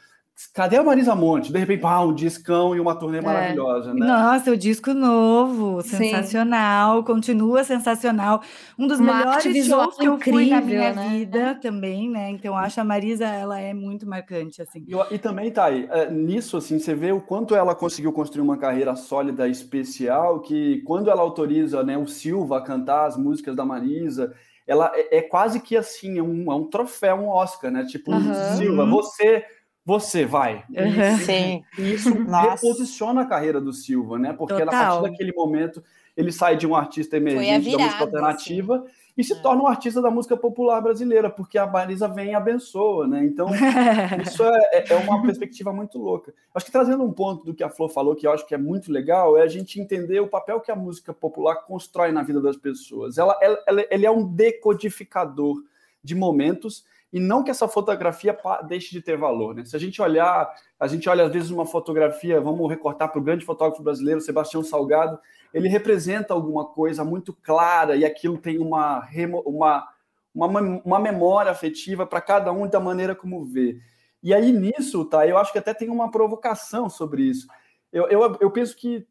Cadê 0.53 0.77
a 0.77 0.83
Marisa 0.83 1.15
Monte? 1.15 1.51
De 1.51 1.57
repente, 1.57 1.81
pá, 1.81 1.99
um 2.01 2.13
discão 2.13 2.75
e 2.75 2.79
uma 2.79 2.93
turnê 2.93 3.17
é. 3.17 3.21
maravilhosa, 3.21 3.91
né? 3.91 4.05
Nossa, 4.05 4.51
o 4.51 4.57
disco 4.57 4.93
novo, 4.93 5.81
sensacional, 5.81 6.99
Sim. 6.99 7.05
continua 7.05 7.63
sensacional. 7.63 8.43
Um 8.77 8.85
dos 8.85 8.99
uma 8.99 9.17
melhores 9.17 9.65
shows 9.65 9.97
que 9.97 10.05
eu 10.05 10.19
fui 10.19 10.47
na 10.47 10.61
minha 10.61 10.93
né? 10.93 11.09
vida 11.09 11.55
também, 11.55 12.07
né? 12.07 12.29
Então, 12.29 12.55
acho 12.55 12.79
a 12.79 12.83
Marisa, 12.83 13.25
ela 13.25 13.59
é 13.59 13.73
muito 13.73 14.07
marcante, 14.07 14.61
assim. 14.61 14.85
E, 14.87 15.15
e 15.15 15.17
também, 15.17 15.49
tá 15.49 15.65
aí, 15.65 15.87
é, 15.89 16.11
nisso, 16.11 16.57
assim, 16.57 16.77
você 16.77 16.93
vê 16.93 17.11
o 17.11 17.19
quanto 17.19 17.55
ela 17.55 17.73
conseguiu 17.73 18.13
construir 18.13 18.43
uma 18.43 18.57
carreira 18.57 18.95
sólida, 18.95 19.47
especial, 19.47 20.41
que 20.41 20.83
quando 20.85 21.09
ela 21.09 21.21
autoriza 21.23 21.81
né, 21.81 21.97
o 21.97 22.05
Silva 22.05 22.59
a 22.59 22.61
cantar 22.61 23.07
as 23.07 23.17
músicas 23.17 23.55
da 23.55 23.65
Marisa, 23.65 24.35
ela 24.67 24.91
é, 24.93 25.17
é 25.17 25.21
quase 25.21 25.59
que 25.59 25.75
assim, 25.77 26.19
é 26.19 26.21
um, 26.21 26.51
é 26.51 26.55
um 26.55 26.65
troféu, 26.65 27.15
um 27.15 27.29
Oscar, 27.29 27.71
né? 27.71 27.85
Tipo, 27.85 28.11
uhum. 28.11 28.57
Silva, 28.57 28.85
você 28.85 29.45
você 29.85 30.25
vai. 30.25 30.65
Uhum. 30.69 31.17
Sim. 31.19 31.63
E 31.77 31.93
isso 31.93 32.09
reposiciona 32.13 33.21
a 33.21 33.25
carreira 33.25 33.61
do 33.61 33.71
Silva, 33.71 34.19
né? 34.19 34.33
Porque 34.33 34.53
Total. 34.53 34.67
a 34.67 34.99
partir 34.99 35.11
daquele 35.11 35.31
momento 35.31 35.81
ele 36.15 36.31
sai 36.31 36.57
de 36.57 36.67
um 36.67 36.75
artista 36.75 37.15
emergente 37.15 37.63
virada, 37.63 37.77
da 37.77 37.83
música 37.85 38.03
alternativa 38.03 38.75
assim. 38.83 39.06
E 39.17 39.23
se 39.23 39.33
é. 39.33 39.35
torna 39.37 39.63
um 39.63 39.67
artista 39.67 39.99
da 39.99 40.11
música 40.11 40.37
popular 40.37 40.79
brasileira, 40.79 41.27
porque 41.27 41.57
a 41.57 41.65
Marisa 41.65 42.07
vem 42.07 42.31
e 42.31 42.35
abençoa, 42.35 43.07
né? 43.07 43.25
Então, 43.25 43.49
isso 44.21 44.43
é, 44.43 44.59
é, 44.73 44.93
é, 44.93 44.95
uma 44.97 45.21
perspectiva 45.23 45.73
muito 45.73 45.97
louca. 45.97 46.31
Acho 46.53 46.65
que 46.65 46.71
trazendo 46.71 47.03
um 47.03 47.11
ponto 47.11 47.43
do 47.43 47.53
que 47.53 47.63
a 47.63 47.69
Flor 47.69 47.89
falou, 47.89 48.15
que 48.15 48.27
eu 48.27 48.31
acho 48.31 48.45
que 48.45 48.53
é 48.53 48.57
muito 48.57 48.91
legal, 48.91 49.35
é 49.35 49.41
a 49.41 49.47
gente 49.47 49.81
entender 49.81 50.19
o 50.19 50.27
papel 50.27 50.61
que 50.61 50.71
a 50.71 50.75
música 50.75 51.13
popular 51.13 51.55
constrói 51.65 52.11
na 52.11 52.21
vida 52.21 52.39
das 52.39 52.57
pessoas. 52.57 53.17
Ela, 53.17 53.35
ela, 53.41 53.63
ela 53.65 53.85
ele 53.89 54.05
é 54.05 54.11
um 54.11 54.23
decodificador 54.23 55.63
de 56.03 56.13
momentos 56.13 56.85
e 57.11 57.19
não 57.19 57.43
que 57.43 57.49
essa 57.49 57.67
fotografia 57.67 58.37
deixe 58.67 58.91
de 58.91 59.01
ter 59.01 59.17
valor. 59.17 59.55
Né? 59.55 59.65
Se 59.65 59.75
a 59.75 59.79
gente 59.79 60.01
olhar, 60.01 60.53
a 60.79 60.87
gente 60.87 61.09
olha 61.09 61.25
às 61.25 61.31
vezes 61.31 61.49
uma 61.49 61.65
fotografia, 61.65 62.39
vamos 62.39 62.69
recortar 62.69 63.09
para 63.09 63.19
o 63.19 63.23
grande 63.23 63.45
fotógrafo 63.45 63.81
brasileiro, 63.81 64.21
Sebastião 64.21 64.63
Salgado, 64.63 65.17
ele 65.53 65.67
representa 65.67 66.33
alguma 66.33 66.65
coisa 66.65 67.03
muito 67.03 67.33
clara 67.33 67.95
e 67.95 68.05
aquilo 68.05 68.37
tem 68.37 68.59
uma, 68.59 69.07
uma, 69.45 69.87
uma, 70.33 70.61
uma 70.83 70.99
memória 70.99 71.51
afetiva 71.51 72.05
para 72.05 72.21
cada 72.21 72.51
um 72.51 72.67
da 72.67 72.79
maneira 72.79 73.15
como 73.15 73.45
vê. 73.45 73.79
E 74.21 74.33
aí 74.33 74.51
nisso, 74.51 75.05
tá, 75.05 75.27
eu 75.27 75.37
acho 75.37 75.51
que 75.51 75.59
até 75.59 75.73
tem 75.73 75.89
uma 75.89 76.11
provocação 76.11 76.89
sobre 76.89 77.23
isso. 77.23 77.47
Eu, 77.91 78.07
eu, 78.07 78.37
eu 78.41 78.51
penso 78.51 78.75
que, 78.75 79.07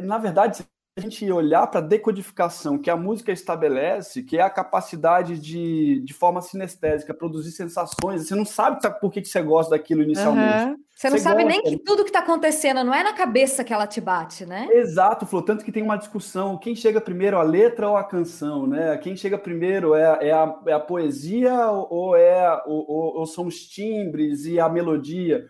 na 0.00 0.18
verdade, 0.18 0.66
a 0.98 1.00
gente 1.02 1.30
olhar 1.30 1.66
para 1.66 1.80
a 1.80 1.82
decodificação 1.82 2.78
que 2.78 2.88
a 2.88 2.96
música 2.96 3.30
estabelece, 3.30 4.22
que 4.22 4.38
é 4.38 4.40
a 4.40 4.48
capacidade 4.48 5.38
de, 5.38 6.00
de 6.00 6.14
forma 6.14 6.40
sinestésica, 6.40 7.12
produzir 7.12 7.52
sensações, 7.52 8.26
você 8.26 8.34
não 8.34 8.46
sabe 8.46 8.80
por 8.98 9.12
que, 9.12 9.20
que 9.20 9.28
você 9.28 9.42
gosta 9.42 9.76
daquilo 9.76 10.02
inicialmente. 10.02 10.70
Uhum. 10.70 10.76
Você 10.96 11.10
não 11.10 11.18
você 11.18 11.22
sabe 11.22 11.42
gosta. 11.42 11.60
nem 11.60 11.62
que 11.62 11.84
tudo 11.84 12.02
que 12.02 12.08
está 12.08 12.20
acontecendo, 12.20 12.82
não 12.82 12.94
é 12.94 13.02
na 13.02 13.12
cabeça 13.12 13.62
que 13.62 13.74
ela 13.74 13.86
te 13.86 14.00
bate, 14.00 14.46
né? 14.46 14.68
Exato, 14.72 15.26
Flor, 15.26 15.42
tanto 15.42 15.66
que 15.66 15.70
tem 15.70 15.82
uma 15.82 15.98
discussão, 15.98 16.56
quem 16.56 16.74
chega 16.74 16.98
primeiro, 16.98 17.36
a 17.36 17.42
letra 17.42 17.90
ou 17.90 17.98
a 17.98 18.04
canção, 18.04 18.66
né? 18.66 18.96
Quem 18.96 19.14
chega 19.14 19.36
primeiro 19.36 19.94
é, 19.94 20.28
é, 20.28 20.32
a, 20.32 20.58
é 20.66 20.72
a 20.72 20.80
poesia 20.80 21.70
ou, 21.70 22.16
é, 22.16 22.62
ou, 22.64 22.90
ou, 22.90 23.18
ou 23.18 23.26
são 23.26 23.46
os 23.46 23.66
timbres 23.66 24.46
e 24.46 24.58
a 24.58 24.66
melodia? 24.66 25.44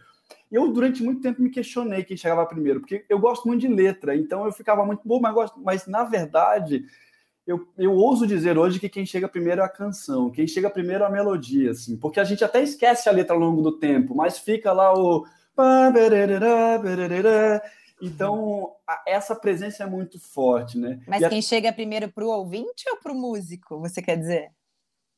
Eu, 0.50 0.72
durante 0.72 1.02
muito 1.02 1.20
tempo, 1.20 1.42
me 1.42 1.50
questionei 1.50 2.04
quem 2.04 2.16
chegava 2.16 2.46
primeiro, 2.46 2.80
porque 2.80 3.04
eu 3.08 3.18
gosto 3.18 3.46
muito 3.48 3.60
de 3.60 3.68
letra, 3.68 4.16
então 4.16 4.44
eu 4.44 4.52
ficava 4.52 4.84
muito 4.84 5.02
bom, 5.04 5.20
mas, 5.20 5.34
gosto, 5.34 5.60
mas 5.60 5.86
na 5.86 6.04
verdade, 6.04 6.84
eu, 7.46 7.66
eu 7.76 7.92
ouso 7.92 8.26
dizer 8.26 8.56
hoje 8.56 8.80
que 8.80 8.88
quem 8.88 9.04
chega 9.04 9.28
primeiro 9.28 9.60
é 9.60 9.64
a 9.64 9.68
canção, 9.68 10.30
quem 10.30 10.46
chega 10.46 10.70
primeiro 10.70 11.04
é 11.04 11.06
a 11.06 11.10
melodia, 11.10 11.70
assim, 11.72 11.96
porque 11.96 12.20
a 12.20 12.24
gente 12.24 12.44
até 12.44 12.62
esquece 12.62 13.08
a 13.08 13.12
letra 13.12 13.34
ao 13.34 13.40
longo 13.40 13.62
do 13.62 13.78
tempo, 13.78 14.14
mas 14.14 14.38
fica 14.38 14.72
lá 14.72 14.92
o. 14.92 15.26
Então, 18.00 18.72
essa 19.06 19.34
presença 19.34 19.84
é 19.84 19.86
muito 19.86 20.20
forte, 20.20 20.76
né? 20.78 21.00
Mas 21.06 21.26
quem 21.28 21.40
chega 21.40 21.72
primeiro 21.72 22.10
para 22.12 22.24
o 22.24 22.28
ouvinte 22.28 22.84
ou 22.90 22.98
para 22.98 23.12
o 23.12 23.14
músico, 23.14 23.80
você 23.80 24.02
quer 24.02 24.16
dizer? 24.16 24.50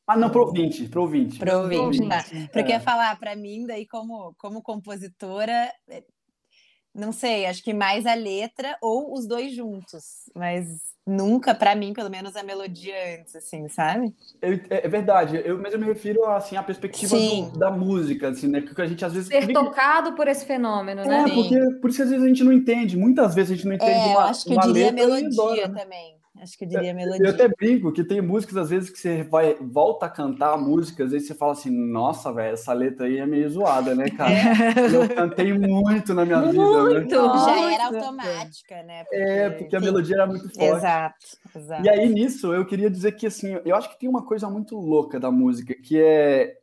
Ah, 0.09 0.17
não, 0.17 0.31
pro 0.31 0.47
ouvinte, 0.47 0.88
pro 0.88 1.03
ouvinte. 1.03 1.38
Pro 1.38 1.59
ouvinte, 1.59 2.09
tá. 2.09 2.25
Porque 2.50 2.73
é. 2.73 2.81
falar 2.81 3.15
para 3.21 3.37
mim, 3.37 3.67
daí, 3.67 3.87
como, 3.87 4.35
como 4.38 4.62
compositora, 4.62 5.71
é, 5.87 6.03
não 6.95 7.12
sei, 7.12 7.45
acho 7.45 7.62
que 7.62 7.75
mais 7.75 8.07
a 8.07 8.15
letra 8.15 8.75
ou 8.81 9.12
os 9.12 9.27
dois 9.27 9.55
juntos, 9.55 10.31
mas 10.35 10.67
nunca, 11.07 11.55
para 11.55 11.75
mim, 11.75 11.93
pelo 11.93 12.09
menos, 12.09 12.35
a 12.37 12.43
melodia 12.43 12.95
antes, 13.19 13.37
assim, 13.37 13.69
sabe? 13.69 14.15
Eu, 14.41 14.55
é, 14.71 14.87
é, 14.87 14.88
verdade, 14.88 15.43
eu, 15.45 15.59
mas 15.59 15.75
eu 15.75 15.79
me 15.79 15.85
refiro, 15.85 16.25
assim, 16.25 16.57
à 16.57 16.62
perspectiva 16.62 17.15
do, 17.15 17.59
da 17.59 17.71
música, 17.71 18.31
assim, 18.31 18.49
né? 18.49 18.62
Porque 18.62 18.81
a 18.81 18.87
gente, 18.87 19.05
às 19.05 19.12
vezes... 19.12 19.29
Ser 19.29 19.53
tocado 19.53 20.15
por 20.15 20.27
esse 20.27 20.47
fenômeno, 20.47 21.05
né? 21.05 21.25
É, 21.29 21.35
porque, 21.35 21.59
por 21.81 21.91
isso, 21.91 22.03
às 22.03 22.09
vezes, 22.09 22.25
a 22.25 22.29
gente 22.29 22.45
não 22.45 22.53
entende, 22.53 22.97
muitas 22.97 23.35
vezes 23.35 23.53
a 23.53 23.55
gente 23.55 23.67
não 23.67 23.75
entende 23.75 23.93
é, 23.93 24.07
uma, 24.07 24.25
acho 24.25 24.47
que 24.47 24.55
eu 24.55 24.61
diria 24.61 24.91
melodia 24.91 25.69
né? 25.69 25.83
também. 25.83 26.17
Acho 26.40 26.57
que 26.57 26.64
eu 26.64 26.68
diria 26.68 26.95
melodia. 26.95 27.26
Eu 27.26 27.30
até 27.30 27.49
brinco 27.49 27.92
que 27.92 28.04
tem 28.04 28.21
músicas, 28.21 28.57
às 28.57 28.71
vezes, 28.71 28.90
que 28.90 28.99
você 28.99 29.23
vai, 29.25 29.54
volta 29.54 30.07
a 30.07 30.11
cantar 30.11 30.57
músicas, 30.57 31.12
aí 31.12 31.21
você 31.21 31.35
fala 31.35 31.52
assim, 31.52 31.71
nossa, 31.71 32.33
velho, 32.33 32.54
essa 32.54 32.73
letra 32.73 33.07
aí 33.07 33.18
é 33.18 33.26
meio 33.26 33.49
zoada, 33.50 33.95
né, 33.95 34.09
cara? 34.11 34.33
É. 34.33 34.95
Eu 34.95 35.09
cantei 35.14 35.52
muito 35.52 36.14
na 36.14 36.25
minha 36.25 36.38
muito. 36.38 36.52
vida. 36.52 37.00
Né? 37.00 37.09
Já 37.11 37.73
era 37.73 37.87
automática, 37.87 38.83
né? 38.83 39.04
Porque... 39.04 39.16
É, 39.16 39.50
porque 39.50 39.76
a 39.76 39.80
melodia 39.80 40.14
era 40.16 40.26
muito 40.26 40.49
forte. 40.49 40.64
Exato, 40.64 41.26
exato. 41.57 41.85
E 41.85 41.88
aí, 41.88 42.09
nisso, 42.09 42.54
eu 42.54 42.64
queria 42.64 42.88
dizer 42.88 43.12
que, 43.12 43.26
assim, 43.26 43.59
eu 43.64 43.75
acho 43.75 43.90
que 43.90 43.99
tem 43.99 44.09
uma 44.09 44.25
coisa 44.25 44.49
muito 44.49 44.76
louca 44.76 45.18
da 45.18 45.30
música, 45.30 45.75
que 45.75 46.00
é 46.00 46.59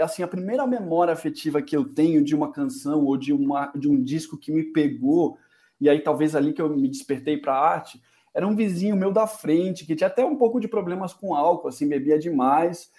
assim, 0.00 0.22
a 0.22 0.28
primeira 0.28 0.66
memória 0.66 1.12
afetiva 1.12 1.60
que 1.60 1.76
eu 1.76 1.84
tenho 1.84 2.22
de 2.22 2.34
uma 2.34 2.52
canção 2.52 3.04
ou 3.04 3.16
de, 3.16 3.32
uma, 3.32 3.72
de 3.74 3.88
um 3.88 4.02
disco 4.02 4.38
que 4.38 4.52
me 4.52 4.64
pegou, 4.64 5.36
e 5.80 5.88
aí 5.88 6.00
talvez 6.00 6.36
ali 6.36 6.52
que 6.52 6.62
eu 6.62 6.68
me 6.68 6.88
despertei 6.88 7.36
para 7.36 7.54
a 7.54 7.68
arte, 7.68 8.00
era 8.34 8.46
um 8.46 8.56
vizinho 8.56 8.96
meu 8.96 9.12
da 9.12 9.26
frente, 9.26 9.86
que 9.86 9.94
tinha 9.94 10.08
até 10.08 10.24
um 10.24 10.36
pouco 10.36 10.58
de 10.58 10.66
problemas 10.66 11.14
com 11.14 11.34
álcool, 11.34 11.68
assim, 11.68 11.88
bebia 11.88 12.18
demais. 12.18 12.90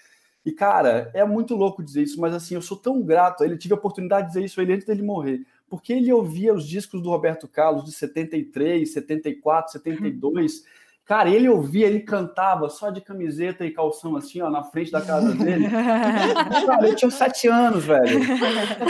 E, 0.44 0.50
cara, 0.50 1.10
é 1.12 1.24
muito 1.24 1.54
louco 1.54 1.82
dizer 1.82 2.04
isso, 2.04 2.20
mas 2.20 2.32
assim, 2.32 2.54
eu 2.54 2.62
sou 2.62 2.76
tão 2.76 3.02
grato 3.02 3.44
ele, 3.44 3.58
tive 3.58 3.74
a 3.74 3.76
oportunidade 3.76 4.28
de 4.28 4.34
dizer 4.34 4.44
isso 4.44 4.60
ele 4.60 4.72
antes 4.72 4.86
dele 4.86 5.02
morrer, 5.02 5.40
porque 5.68 5.92
ele 5.92 6.12
ouvia 6.12 6.54
os 6.54 6.66
discos 6.66 7.02
do 7.02 7.10
Roberto 7.10 7.48
Carlos 7.48 7.84
de 7.84 7.92
73, 7.92 8.92
74, 8.92 9.72
72. 9.72 10.62
Cara, 11.06 11.30
ele 11.30 11.48
ouvia, 11.48 11.86
ele 11.86 12.00
cantava 12.00 12.68
só 12.68 12.90
de 12.90 13.00
camiseta 13.00 13.64
e 13.64 13.70
calção, 13.70 14.16
assim, 14.16 14.40
ó, 14.40 14.50
na 14.50 14.64
frente 14.64 14.90
da 14.90 15.00
casa 15.00 15.32
dele. 15.32 15.68
Cara, 16.66 16.88
eu 16.88 16.96
tinha 16.96 17.10
sete 17.12 17.46
anos, 17.46 17.84
velho. 17.84 18.24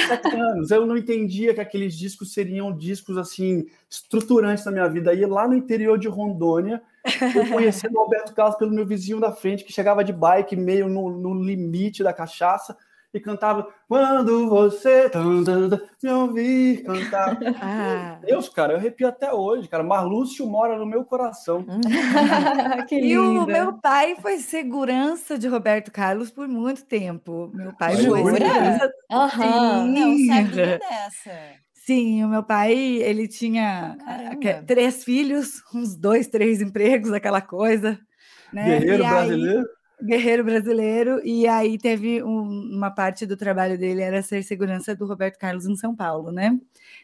sete 0.09 0.35
anos. 0.35 0.71
Eu 0.71 0.87
não 0.87 0.97
entendia 0.97 1.53
que 1.53 1.61
aqueles 1.61 1.95
discos 1.95 2.33
seriam 2.33 2.75
discos, 2.75 3.19
assim, 3.19 3.67
estruturantes 3.91 4.65
na 4.65 4.73
minha 4.73 4.89
vida. 4.89 5.11
Aí, 5.11 5.27
lá 5.27 5.47
no 5.47 5.55
interior 5.55 5.99
de 5.99 6.09
Rondônia, 6.09 6.83
eu 7.35 7.49
conhecendo 7.51 7.97
o 7.97 8.01
Alberto 8.01 8.35
Carlos 8.35 8.57
pelo 8.57 8.73
meu 8.73 8.87
vizinho 8.87 9.21
da 9.21 9.31
frente, 9.31 9.63
que 9.63 9.73
chegava 9.73 10.03
de 10.03 10.15
bike 10.15 10.57
meio 10.57 10.89
no, 10.89 11.11
no 11.11 11.35
limite 11.35 12.03
da 12.03 12.15
cachaça 12.15 12.75
e 13.17 13.21
cantava 13.21 13.69
Quando 13.89 14.49
você 14.49 15.11
me 16.03 16.11
ouvir 16.11 16.85
cantar. 16.85 17.37
Ah. 17.69 18.19
Deus, 18.23 18.49
cara, 18.49 18.75
eu 18.75 18.77
arrepio 18.77 19.09
até 19.09 19.33
hoje, 19.33 19.69
cara. 19.69 19.83
Marlúcio 19.83 20.47
mora 20.47 20.79
no 20.79 20.87
meu 20.87 21.05
coração. 21.05 21.65
que 22.89 22.99
e 23.01 23.19
o 23.19 23.47
meu 23.47 23.75
pai 23.75 24.17
foi 24.21 24.39
segurança 24.39 25.39
de 25.39 25.49
Roberto 25.49 25.91
Carlos 25.91 26.31
por 26.31 26.47
muito 26.47 26.85
tempo. 26.85 27.51
Meu 27.55 27.73
pai 27.73 27.97
foi 27.97 28.25
segurança. 28.25 28.91
Aham, 29.11 29.87
não 29.87 30.19
sabia 30.27 30.79
dessa. 30.79 31.67
Sim, 31.73 32.25
o 32.25 32.29
meu 32.29 32.43
pai, 32.43 32.75
ele 32.75 33.29
tinha 33.29 33.97
Caramba. 34.05 34.65
três 34.67 35.05
filhos, 35.05 35.63
uns 35.73 35.97
dois, 35.97 36.27
três 36.27 36.61
empregos, 36.61 37.13
aquela 37.13 37.41
coisa. 37.41 37.99
Né? 38.53 38.81
Guerreiro 38.81 39.05
e 39.05 39.09
brasileiro? 39.09 39.67
Guerreiro 40.03 40.45
brasileiro, 40.45 41.21
e 41.25 41.47
aí 41.49 41.79
teve 41.79 42.23
um, 42.23 42.43
uma 42.77 42.91
parte 42.91 43.25
do 43.25 43.35
trabalho 43.35 43.79
dele 43.79 44.03
era 44.03 44.21
ser 44.23 44.43
segurança 44.43 44.95
do 44.95 45.07
Roberto 45.07 45.39
Carlos 45.39 45.65
em 45.67 45.75
São 45.75 45.97
Paulo, 45.97 46.31
né? 46.31 46.59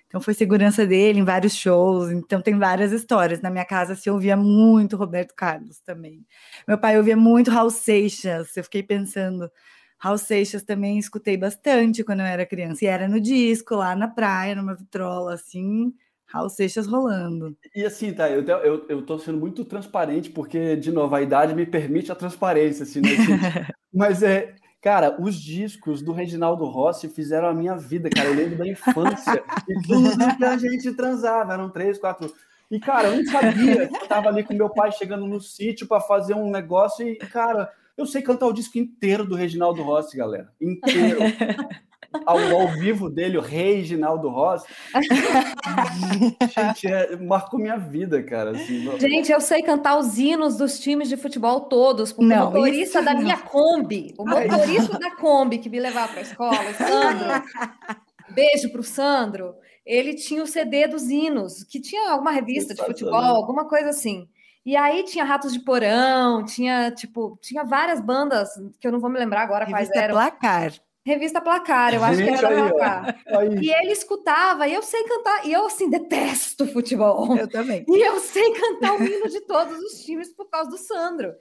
Então 0.06 0.20
foi 0.20 0.34
segurança 0.34 0.86
dele 0.86 1.20
em 1.20 1.24
vários 1.24 1.54
shows, 1.54 2.10
então 2.10 2.42
tem 2.42 2.58
várias 2.58 2.92
histórias. 2.92 3.40
Na 3.40 3.48
minha 3.48 3.64
casa 3.64 3.96
se 3.96 4.10
ouvia 4.10 4.36
muito 4.36 4.96
Roberto 4.96 5.34
Carlos 5.34 5.80
também. 5.80 6.26
Meu 6.68 6.76
pai 6.76 6.98
ouvia 6.98 7.16
muito 7.16 7.50
Raul 7.50 7.70
Seixas, 7.70 8.54
eu 8.58 8.64
fiquei 8.64 8.82
pensando, 8.82 9.50
Raul 9.96 10.18
Seixas 10.18 10.62
também 10.62 10.98
escutei 10.98 11.36
bastante 11.38 12.04
quando 12.04 12.20
eu 12.20 12.26
era 12.26 12.44
criança, 12.44 12.84
e 12.84 12.88
era 12.88 13.08
no 13.08 13.18
disco, 13.20 13.74
lá 13.74 13.96
na 13.96 14.06
praia, 14.08 14.54
numa 14.54 14.74
vitrola, 14.74 15.32
assim, 15.34 15.94
Raul 16.32 16.48
Seixas 16.48 16.86
rolando. 16.86 17.56
E 17.74 17.84
assim, 17.84 18.12
tá, 18.12 18.30
eu, 18.30 18.42
eu, 18.42 18.86
eu 18.88 19.02
tô 19.02 19.18
sendo 19.18 19.38
muito 19.38 19.64
transparente, 19.64 20.30
porque, 20.30 20.76
de 20.76 20.90
novo, 20.90 21.14
a 21.14 21.20
idade 21.20 21.54
me 21.54 21.66
permite 21.66 22.10
a 22.10 22.14
transparência, 22.14 22.84
assim, 22.84 23.00
né? 23.00 23.08
Mas 23.92 24.22
é, 24.22 24.54
cara, 24.80 25.16
os 25.20 25.34
discos 25.34 26.00
do 26.00 26.12
Reginaldo 26.12 26.64
Rossi 26.64 27.08
fizeram 27.08 27.48
a 27.48 27.54
minha 27.54 27.76
vida, 27.76 28.08
cara. 28.08 28.28
Eu 28.28 28.34
lembro 28.34 28.56
da 28.56 28.66
infância 28.66 29.44
e 29.68 29.82
tudo 29.82 30.36
que 30.38 30.44
a 30.44 30.56
gente 30.56 30.92
transava, 30.94 31.52
eram 31.52 31.68
três, 31.68 31.98
quatro. 31.98 32.32
E, 32.70 32.80
cara, 32.80 33.08
eu 33.08 33.16
não 33.16 33.24
sabia. 33.30 33.82
Eu 33.82 34.08
tava 34.08 34.30
ali 34.30 34.42
com 34.42 34.54
meu 34.54 34.70
pai 34.70 34.90
chegando 34.90 35.26
no 35.26 35.38
sítio 35.38 35.86
para 35.86 36.00
fazer 36.00 36.32
um 36.32 36.50
negócio 36.50 37.06
e, 37.06 37.16
cara, 37.16 37.70
eu 37.98 38.06
sei 38.06 38.22
cantar 38.22 38.46
o 38.46 38.52
disco 38.54 38.78
inteiro 38.78 39.26
do 39.26 39.34
Reginaldo 39.34 39.82
Rossi, 39.82 40.16
galera. 40.16 40.50
Inteiro. 40.58 41.20
ao, 42.26 42.38
ao 42.38 42.68
vivo 42.68 43.08
dele, 43.08 43.38
o 43.38 43.40
rei 43.40 43.76
Reginaldo 43.76 44.28
Rossi. 44.28 44.66
Gente, 46.54 46.86
é, 46.86 47.16
marcou 47.16 47.58
minha 47.58 47.76
vida, 47.76 48.22
cara. 48.22 48.50
Assim, 48.50 48.98
Gente, 48.98 49.32
eu 49.32 49.40
sei 49.40 49.62
cantar 49.62 49.98
os 49.98 50.18
hinos 50.18 50.56
dos 50.56 50.78
times 50.78 51.08
de 51.08 51.16
futebol 51.16 51.62
todos, 51.62 52.12
porque 52.12 52.34
não, 52.34 52.48
o 52.48 52.52
motorista 52.52 53.02
da 53.02 53.14
minha 53.14 53.36
Kombi, 53.36 54.14
o 54.18 54.24
motorista 54.26 54.98
da 54.98 55.14
Kombi 55.16 55.58
que 55.58 55.68
me 55.68 55.80
levava 55.80 56.08
para 56.08 56.20
a 56.20 56.22
escola, 56.22 56.70
o 56.70 56.74
Sandro, 56.74 57.28
beijo 58.34 58.70
para 58.70 58.80
o 58.80 58.84
Sandro, 58.84 59.54
ele 59.84 60.14
tinha 60.14 60.42
o 60.42 60.46
CD 60.46 60.86
dos 60.86 61.08
hinos, 61.08 61.64
que 61.64 61.80
tinha 61.80 62.10
alguma 62.10 62.30
revista 62.30 62.74
de 62.74 62.84
futebol, 62.84 63.14
alguma 63.14 63.68
coisa 63.68 63.90
assim. 63.90 64.28
E 64.64 64.76
aí 64.76 65.02
tinha 65.02 65.24
Ratos 65.24 65.52
de 65.52 65.58
Porão, 65.58 66.44
tinha, 66.44 66.92
tipo, 66.92 67.36
tinha 67.42 67.64
várias 67.64 68.00
bandas 68.00 68.48
que 68.80 68.86
eu 68.86 68.92
não 68.92 69.00
vou 69.00 69.10
me 69.10 69.18
lembrar 69.18 69.42
agora 69.42 69.64
Revista 69.64 69.92
quais 69.92 70.04
eram. 70.04 70.14
Placar. 70.14 70.72
Revista 71.04 71.40
Placar, 71.40 71.94
eu 71.94 72.04
acho 72.04 72.22
que 72.22 72.28
era 72.28 72.48
aí, 72.48 72.70
Placar. 72.70 73.22
E 73.60 73.70
ele 73.72 73.92
escutava, 73.92 74.68
e 74.68 74.74
eu 74.74 74.82
sei 74.82 75.02
cantar, 75.02 75.46
e 75.46 75.52
eu, 75.52 75.66
assim, 75.66 75.90
detesto 75.90 76.66
futebol. 76.66 77.36
Eu 77.36 77.48
também. 77.48 77.84
E 77.88 78.06
eu 78.06 78.20
sei 78.20 78.52
cantar 78.54 78.94
o 78.94 79.02
hino 79.02 79.28
de 79.28 79.40
todos 79.40 79.76
os 79.78 80.04
times 80.04 80.32
por 80.32 80.48
causa 80.48 80.70
do 80.70 80.78
Sandro. 80.78 81.34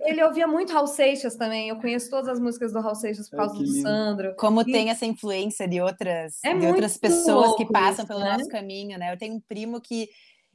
ele 0.00 0.22
ouvia 0.24 0.46
muito 0.46 0.72
Raul 0.72 0.88
Seixas 0.88 1.36
também, 1.36 1.68
eu 1.68 1.76
conheço 1.76 2.10
todas 2.10 2.28
as 2.28 2.40
músicas 2.40 2.72
do 2.72 2.80
Raul 2.80 2.96
Seixas 2.96 3.30
por 3.30 3.36
causa 3.36 3.54
do 3.54 3.66
Sandro. 3.66 4.34
Como 4.36 4.62
e... 4.62 4.64
tem 4.64 4.90
essa 4.90 5.06
influência 5.06 5.68
de 5.68 5.80
outras, 5.80 6.42
é 6.44 6.54
de 6.54 6.66
outras 6.66 6.96
pessoas 6.96 7.54
que 7.56 7.66
passam 7.66 8.04
isso, 8.04 8.06
pelo 8.06 8.20
né? 8.20 8.32
nosso 8.32 8.48
caminho, 8.48 8.98
né? 8.98 9.12
Eu 9.12 9.18
tenho 9.18 9.34
um 9.34 9.40
primo 9.40 9.80
que 9.80 10.08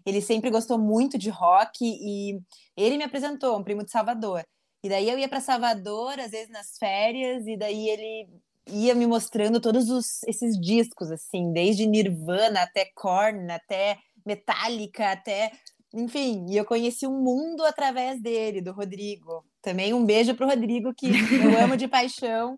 ele 0.06 0.22
sempre 0.22 0.50
gostou 0.50 0.78
muito 0.78 1.18
de 1.18 1.30
rock 1.30 1.78
e 1.82 2.40
ele 2.76 2.98
me 2.98 3.04
apresentou, 3.04 3.58
um 3.58 3.64
primo 3.64 3.84
de 3.84 3.92
Salvador. 3.92 4.44
E 4.83 4.89
daí 4.89 5.09
eu 5.09 5.19
ia 5.19 5.27
para 5.27 5.41
Salvador, 5.41 6.19
às 6.19 6.31
vezes 6.31 6.50
nas 6.50 6.77
férias, 6.77 7.45
e 7.45 7.57
daí 7.57 7.89
ele 7.89 8.29
ia 8.67 8.95
me 8.95 9.05
mostrando 9.05 9.59
todos 9.59 9.89
os, 9.89 10.24
esses 10.24 10.59
discos, 10.59 11.12
assim, 11.12 11.51
desde 11.51 11.86
Nirvana 11.86 12.62
até 12.62 12.86
Korn, 12.95 13.51
até 13.51 13.98
Metallica, 14.25 15.12
até. 15.12 15.51
Enfim, 15.93 16.45
e 16.50 16.55
eu 16.55 16.65
conheci 16.65 17.07
um 17.07 17.21
mundo 17.21 17.63
através 17.65 18.21
dele, 18.21 18.62
do 18.62 18.71
Rodrigo. 18.71 19.43
Também 19.62 19.93
um 19.93 20.05
beijo 20.05 20.36
pro 20.36 20.48
Rodrigo, 20.48 20.93
que 20.93 21.07
eu 21.07 21.59
amo 21.59 21.75
de 21.75 21.88
paixão, 21.88 22.57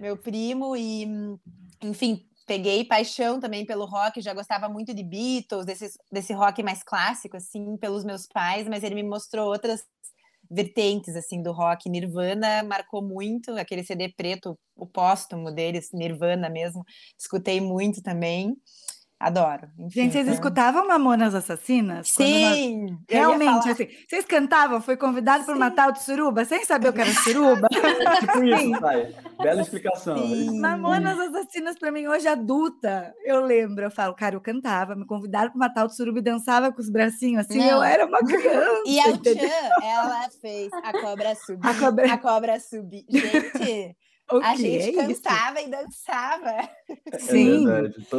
meu 0.00 0.16
primo, 0.16 0.74
e, 0.76 1.06
enfim, 1.82 2.26
peguei 2.46 2.84
paixão 2.84 3.38
também 3.38 3.66
pelo 3.66 3.84
rock, 3.84 4.20
já 4.20 4.32
gostava 4.32 4.68
muito 4.68 4.94
de 4.94 5.02
Beatles, 5.02 5.66
desse, 5.66 5.90
desse 6.10 6.32
rock 6.32 6.62
mais 6.62 6.82
clássico, 6.82 7.36
assim, 7.36 7.76
pelos 7.76 8.04
meus 8.04 8.26
pais, 8.26 8.66
mas 8.66 8.82
ele 8.82 8.94
me 8.94 9.02
mostrou 9.02 9.48
outras 9.48 9.84
vertentes, 10.50 11.16
assim, 11.16 11.42
do 11.42 11.52
rock. 11.52 11.88
Nirvana 11.88 12.62
marcou 12.62 13.02
muito, 13.02 13.50
aquele 13.52 13.84
CD 13.84 14.08
preto, 14.08 14.58
o 14.74 14.86
póstumo 14.86 15.50
deles, 15.50 15.90
Nirvana 15.92 16.48
mesmo, 16.48 16.84
escutei 17.18 17.60
muito 17.60 18.02
também. 18.02 18.56
Adoro. 19.18 19.68
Enfim, 19.78 20.02
Gente, 20.02 20.12
vocês 20.12 20.28
escutavam 20.28 20.86
Mamonas 20.86 21.34
Assassinas? 21.34 22.08
Sim! 22.10 22.82
Nós... 22.84 23.00
Realmente, 23.08 23.70
assim, 23.70 23.88
vocês 24.06 24.26
cantavam, 24.26 24.78
foi 24.80 24.94
convidado 24.94 25.44
por 25.44 25.56
matar 25.56 25.90
o 25.90 25.96
suruba, 25.96 26.44
sem 26.44 26.64
saber 26.66 26.90
o 26.90 26.92
que 26.92 27.00
era 27.00 27.10
suruba? 27.24 27.66
tipo 28.20 28.44
isso, 28.44 28.78
pai. 28.80 29.14
Bela 29.42 29.62
explicação. 29.62 30.18
Sim. 30.18 30.60
Mamonas 30.60 31.18
Assassinas, 31.18 31.78
para 31.78 31.90
mim, 31.90 32.06
hoje 32.06 32.28
adulta, 32.28 33.14
eu 33.24 33.40
lembro, 33.40 33.84
eu 33.84 33.90
falo, 33.90 34.14
cara, 34.14 34.34
eu 34.34 34.40
cantava, 34.40 34.94
me 34.94 35.06
convidaram 35.06 35.50
para 35.50 35.58
matar 35.60 35.86
o 35.86 35.88
suruba 35.88 36.18
e 36.18 36.22
dançava 36.22 36.70
com 36.70 36.80
os 36.80 36.90
bracinhos 36.90 37.46
assim, 37.46 37.58
Não. 37.58 37.68
eu 37.68 37.82
era 37.82 38.04
uma 38.04 38.18
criança. 38.26 38.82
E 38.84 39.00
a 39.00 39.16
Tchan, 39.16 39.82
ela 39.82 40.28
fez 40.42 40.70
a 40.84 40.92
cobra 40.92 41.34
subir. 41.34 41.66
A 41.66 41.74
cobra, 41.74 42.12
a 42.12 42.18
cobra 42.18 42.60
subir. 42.60 43.06
Gente... 43.08 43.96
O 44.30 44.38
a 44.38 44.56
gente 44.56 44.88
é 44.88 45.06
cantava 45.06 45.60
isso? 45.60 45.68
e 45.68 45.70
dançava. 45.70 46.50
É 47.12 47.18
Sim. 47.18 47.64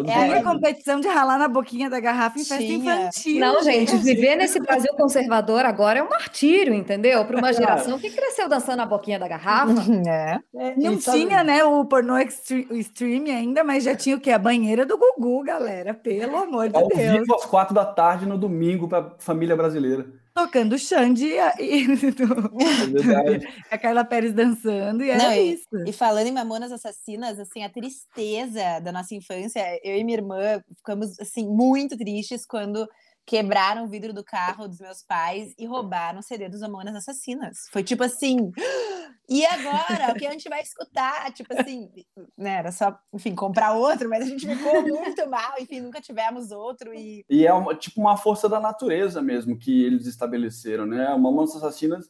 É, 0.08 0.30
é 0.30 0.38
a 0.40 0.44
competição 0.44 1.02
de 1.02 1.08
ralar 1.08 1.38
na 1.38 1.50
boquinha 1.50 1.90
da 1.90 2.00
garrafa 2.00 2.40
em 2.40 2.46
festa 2.46 2.64
infantil. 2.64 3.40
Não, 3.40 3.62
gente, 3.62 3.98
viver 3.98 4.38
nesse 4.38 4.58
Brasil 4.60 4.94
conservador 4.94 5.66
agora 5.66 6.00
é 6.00 6.04
um 6.04 6.10
martírio, 6.10 6.74
entendeu? 6.74 7.26
Para 7.26 7.38
uma 7.38 7.52
geração 7.52 8.00
que 8.00 8.10
cresceu 8.10 8.48
dançando 8.48 8.78
na 8.78 8.86
boquinha 8.86 9.20
da 9.20 9.28
garrafa. 9.28 9.74
É. 10.08 10.40
é 10.56 10.76
não 10.78 10.98
tinha, 10.98 11.44
né, 11.44 11.64
o 11.64 11.84
pornô 11.84 12.18
stream 12.20 13.26
ainda, 13.26 13.64
mas 13.64 13.84
já 13.84 13.96
tinha 13.96 14.16
o 14.16 14.20
quê? 14.20 14.32
A 14.32 14.40
banheira 14.40 14.86
do 14.86 14.98
Gugu, 14.98 15.44
galera. 15.44 15.94
Pelo 15.94 16.38
amor 16.38 16.70
de 16.70 16.78
Ao 16.78 16.88
Deus. 16.88 17.10
Ao 17.10 17.20
vivo 17.20 17.36
às 17.36 17.46
quatro 17.46 17.74
da 17.74 17.86
tarde 17.86 18.26
no 18.26 18.38
domingo 18.38 18.88
para 18.88 19.16
família 19.20 19.56
brasileira 19.56 20.08
tocando 20.38 20.78
Xande 20.78 21.26
e, 21.26 21.38
é 21.40 21.48
a 23.72 23.78
Carla 23.78 24.04
Pérez 24.06 24.34
dançando, 24.34 25.04
e 25.04 25.10
era 25.10 25.24
Não, 25.24 25.34
isso. 25.34 25.66
E, 25.86 25.90
e, 25.90 25.94
falando 25.94 26.28
em 26.28 26.32
Mamonas 26.32 26.72
Assassinas, 26.72 27.40
assim, 27.40 27.64
a 27.64 27.70
tristeza 27.70 28.80
da 28.80 28.92
nossa 28.92 29.16
infância, 29.16 29.64
eu 29.84 29.98
e 29.98 30.04
minha 30.04 30.20
irmã 30.20 30.62
ficamos, 30.76 31.20
assim, 31.20 31.48
muito 31.48 31.98
tristes 31.98 32.46
quando 32.46 32.88
quebraram 33.28 33.84
o 33.84 33.88
vidro 33.90 34.14
do 34.14 34.24
carro 34.24 34.70
dos 34.70 34.80
meus 34.80 35.04
pais 35.04 35.54
e 35.60 35.66
roubaram 35.66 36.20
o 36.20 36.24
CD 36.24 36.48
dos 36.48 36.62
Mamonas 36.62 36.96
Assassinas. 36.96 37.68
Foi 37.74 37.84
tipo 37.84 38.02
assim, 38.02 38.54
e 39.30 39.46
agora? 39.46 40.14
O 40.14 40.16
que 40.16 40.26
a 40.26 40.32
gente 40.32 40.48
vai 40.48 40.62
escutar? 40.62 41.30
Tipo 41.34 41.54
assim, 41.60 41.92
né? 42.38 42.60
Era 42.60 42.72
só, 42.72 42.98
enfim, 43.14 43.36
comprar 43.36 43.74
outro, 43.74 44.10
mas 44.10 44.24
a 44.24 44.30
gente 44.30 44.48
ficou 44.48 44.82
muito 44.88 45.30
mal, 45.30 45.56
enfim, 45.60 45.82
nunca 45.82 46.00
tivemos 46.00 46.52
outro. 46.52 46.94
E, 46.94 47.26
e 47.30 47.46
é 47.46 47.54
uma, 47.54 47.76
tipo 47.76 48.00
uma 48.00 48.16
força 48.16 48.48
da 48.48 48.62
natureza 48.62 49.22
mesmo 49.22 49.60
que 49.60 49.84
eles 49.84 50.08
estabeleceram, 50.08 50.86
né? 50.86 51.10
Mamonas 51.10 51.54
Assassinas 51.54 52.10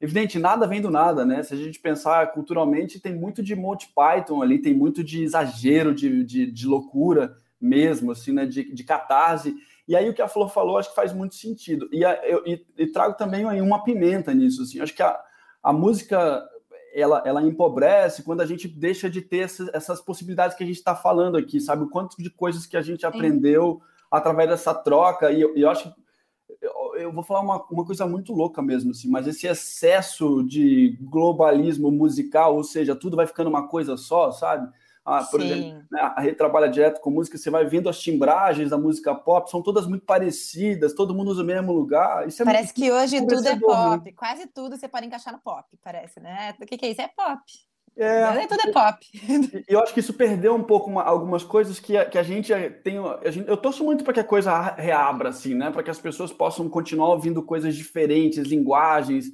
evidente, 0.00 0.38
nada 0.38 0.66
vem 0.66 0.80
do 0.80 0.90
nada, 0.90 1.24
né? 1.24 1.42
Se 1.42 1.54
a 1.54 1.56
gente 1.56 1.78
pensar 1.78 2.32
culturalmente, 2.32 3.00
tem 3.00 3.14
muito 3.14 3.42
de 3.42 3.54
Monty 3.54 3.88
Python 3.94 4.42
ali, 4.42 4.58
tem 4.58 4.74
muito 4.74 5.04
de 5.04 5.22
exagero, 5.22 5.94
de, 5.94 6.24
de, 6.24 6.50
de 6.50 6.66
loucura 6.66 7.36
mesmo, 7.60 8.12
assim, 8.12 8.32
né? 8.32 8.44
De, 8.44 8.72
de 8.72 8.84
catarse. 8.84 9.54
E 9.86 9.94
aí 9.94 10.08
o 10.08 10.14
que 10.14 10.22
a 10.22 10.28
Flor 10.28 10.48
falou, 10.48 10.78
acho 10.78 10.90
que 10.90 10.94
faz 10.94 11.12
muito 11.12 11.34
sentido. 11.34 11.88
E, 11.92 12.04
a, 12.04 12.14
eu, 12.26 12.42
e, 12.46 12.64
e 12.76 12.86
trago 12.86 13.16
também 13.16 13.44
uma 13.60 13.84
pimenta 13.84 14.32
nisso, 14.32 14.62
assim. 14.62 14.80
Acho 14.80 14.94
que 14.94 15.02
a, 15.02 15.18
a 15.62 15.72
música 15.72 16.42
ela, 16.94 17.22
ela 17.26 17.42
empobrece 17.42 18.22
quando 18.22 18.40
a 18.40 18.46
gente 18.46 18.68
deixa 18.68 19.10
de 19.10 19.20
ter 19.20 19.38
essas, 19.38 19.68
essas 19.74 20.00
possibilidades 20.00 20.56
que 20.56 20.62
a 20.62 20.66
gente 20.66 20.76
está 20.76 20.94
falando 20.94 21.36
aqui, 21.36 21.60
sabe? 21.60 21.82
O 21.82 21.90
quanto 21.90 22.16
de 22.16 22.30
coisas 22.30 22.66
que 22.66 22.76
a 22.76 22.82
gente 22.82 23.04
aprendeu 23.04 23.82
através 24.10 24.48
dessa 24.48 24.72
troca. 24.72 25.30
E 25.30 25.40
eu, 25.40 25.56
eu 25.56 25.68
acho 25.68 25.92
eu, 26.60 26.96
eu, 26.96 27.12
vou 27.12 27.24
falar 27.24 27.40
uma, 27.40 27.62
uma 27.70 27.84
coisa 27.84 28.06
muito 28.06 28.32
louca 28.32 28.62
mesmo, 28.62 28.92
assim, 28.92 29.08
mas 29.08 29.26
esse 29.26 29.46
excesso 29.46 30.42
de 30.44 30.96
globalismo 31.00 31.90
musical, 31.90 32.54
ou 32.56 32.64
seja, 32.64 32.94
tudo 32.94 33.16
vai 33.16 33.26
ficando 33.26 33.50
uma 33.50 33.68
coisa 33.68 33.96
só, 33.96 34.30
sabe? 34.30 34.70
Ah, 35.04 35.22
por 35.22 35.40
Sim. 35.40 35.46
exemplo, 35.46 35.84
né, 35.90 36.00
a 36.00 36.20
rede 36.20 36.36
trabalha 36.36 36.66
direto 36.66 36.98
com 37.00 37.10
música, 37.10 37.36
você 37.36 37.50
vai 37.50 37.66
vendo 37.66 37.90
as 37.90 38.00
timbragens 38.00 38.70
da 38.70 38.78
música 38.78 39.14
pop, 39.14 39.50
são 39.50 39.60
todas 39.60 39.86
muito 39.86 40.06
parecidas, 40.06 40.94
todo 40.94 41.14
mundo 41.14 41.30
usa 41.30 41.42
o 41.42 41.46
mesmo 41.46 41.72
lugar. 41.72 42.26
É 42.26 42.44
parece 42.44 42.72
que 42.72 42.90
hoje 42.90 43.20
tudo 43.20 43.46
é 43.46 43.54
né? 43.54 43.60
pop, 43.60 44.12
quase 44.12 44.46
tudo 44.46 44.78
você 44.78 44.88
pode 44.88 45.06
encaixar 45.06 45.34
no 45.34 45.40
pop, 45.40 45.68
parece, 45.82 46.20
né? 46.20 46.54
O 46.58 46.64
que, 46.64 46.78
que 46.78 46.86
é 46.86 46.90
isso? 46.90 47.02
É 47.02 47.08
pop. 47.08 47.42
É, 47.96 48.46
tudo 48.46 48.60
é 48.66 48.72
pop. 48.72 49.06
Eu 49.68 49.80
acho 49.80 49.94
que 49.94 50.00
isso 50.00 50.14
perdeu 50.14 50.54
um 50.54 50.64
pouco 50.64 50.90
uma, 50.90 51.02
algumas 51.02 51.44
coisas 51.44 51.78
que 51.78 51.96
a, 51.96 52.04
que 52.04 52.18
a 52.18 52.22
gente 52.22 52.52
tem. 52.82 52.98
A 52.98 53.30
gente, 53.30 53.48
eu 53.48 53.56
torço 53.56 53.84
muito 53.84 54.02
para 54.02 54.14
que 54.14 54.20
a 54.20 54.24
coisa 54.24 54.58
reabra, 54.72 55.28
assim, 55.28 55.54
né? 55.54 55.70
Para 55.70 55.82
que 55.82 55.90
as 55.90 56.00
pessoas 56.00 56.32
possam 56.32 56.68
continuar 56.68 57.10
ouvindo 57.10 57.42
coisas 57.42 57.76
diferentes, 57.76 58.48
linguagens. 58.48 59.26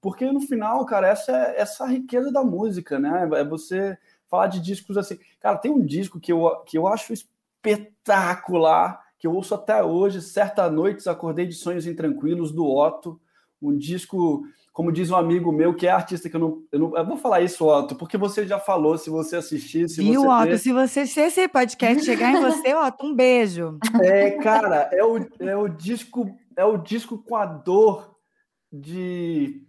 Porque 0.00 0.24
no 0.30 0.40
final, 0.40 0.86
cara, 0.86 1.08
essa 1.08 1.32
é 1.32 1.60
essa 1.60 1.86
riqueza 1.86 2.32
da 2.32 2.42
música, 2.42 2.98
né? 2.98 3.28
É 3.34 3.44
você 3.44 3.98
falar 4.28 4.46
de 4.46 4.60
discos 4.60 4.96
assim. 4.96 5.18
Cara, 5.40 5.58
tem 5.58 5.70
um 5.70 5.84
disco 5.84 6.20
que 6.20 6.32
eu, 6.32 6.48
que 6.66 6.76
eu 6.76 6.86
acho 6.86 7.12
espetacular, 7.12 9.00
que 9.18 9.26
eu 9.26 9.34
ouço 9.34 9.54
até 9.54 9.82
hoje. 9.82 10.22
Certa 10.22 10.70
noite 10.70 11.08
acordei 11.08 11.46
de 11.46 11.54
sonhos 11.54 11.86
intranquilos 11.86 12.52
do 12.52 12.66
Otto, 12.66 13.20
um 13.60 13.76
disco, 13.76 14.44
como 14.72 14.92
diz 14.92 15.10
um 15.10 15.16
amigo 15.16 15.50
meu, 15.50 15.74
que 15.74 15.86
é 15.86 15.90
artista 15.90 16.28
que 16.28 16.36
eu 16.36 16.40
não, 16.40 16.62
eu 16.70 16.78
não. 16.78 16.96
Eu 16.96 17.06
vou 17.06 17.16
falar 17.16 17.40
isso, 17.40 17.66
Otto, 17.66 17.96
porque 17.96 18.16
você 18.16 18.46
já 18.46 18.60
falou, 18.60 18.96
se 18.96 19.10
você 19.10 19.36
assistir. 19.36 19.88
Se 19.88 20.02
Viu, 20.02 20.22
você 20.22 20.28
Otto? 20.28 20.58
Se 20.58 20.72
você 20.72 21.06
se 21.06 21.20
esse 21.20 21.48
podcast 21.48 22.04
chegar 22.04 22.32
em 22.32 22.40
você, 22.40 22.74
Otto, 22.74 23.06
um 23.06 23.14
beijo. 23.14 23.78
É, 24.02 24.30
cara, 24.32 24.88
é 24.92 25.04
o, 25.04 25.18
é 25.40 25.56
o 25.56 25.68
disco, 25.68 26.30
é 26.56 26.64
o 26.64 26.76
disco 26.76 27.18
com 27.18 27.34
a 27.34 27.46
dor 27.46 28.16
de 28.72 29.67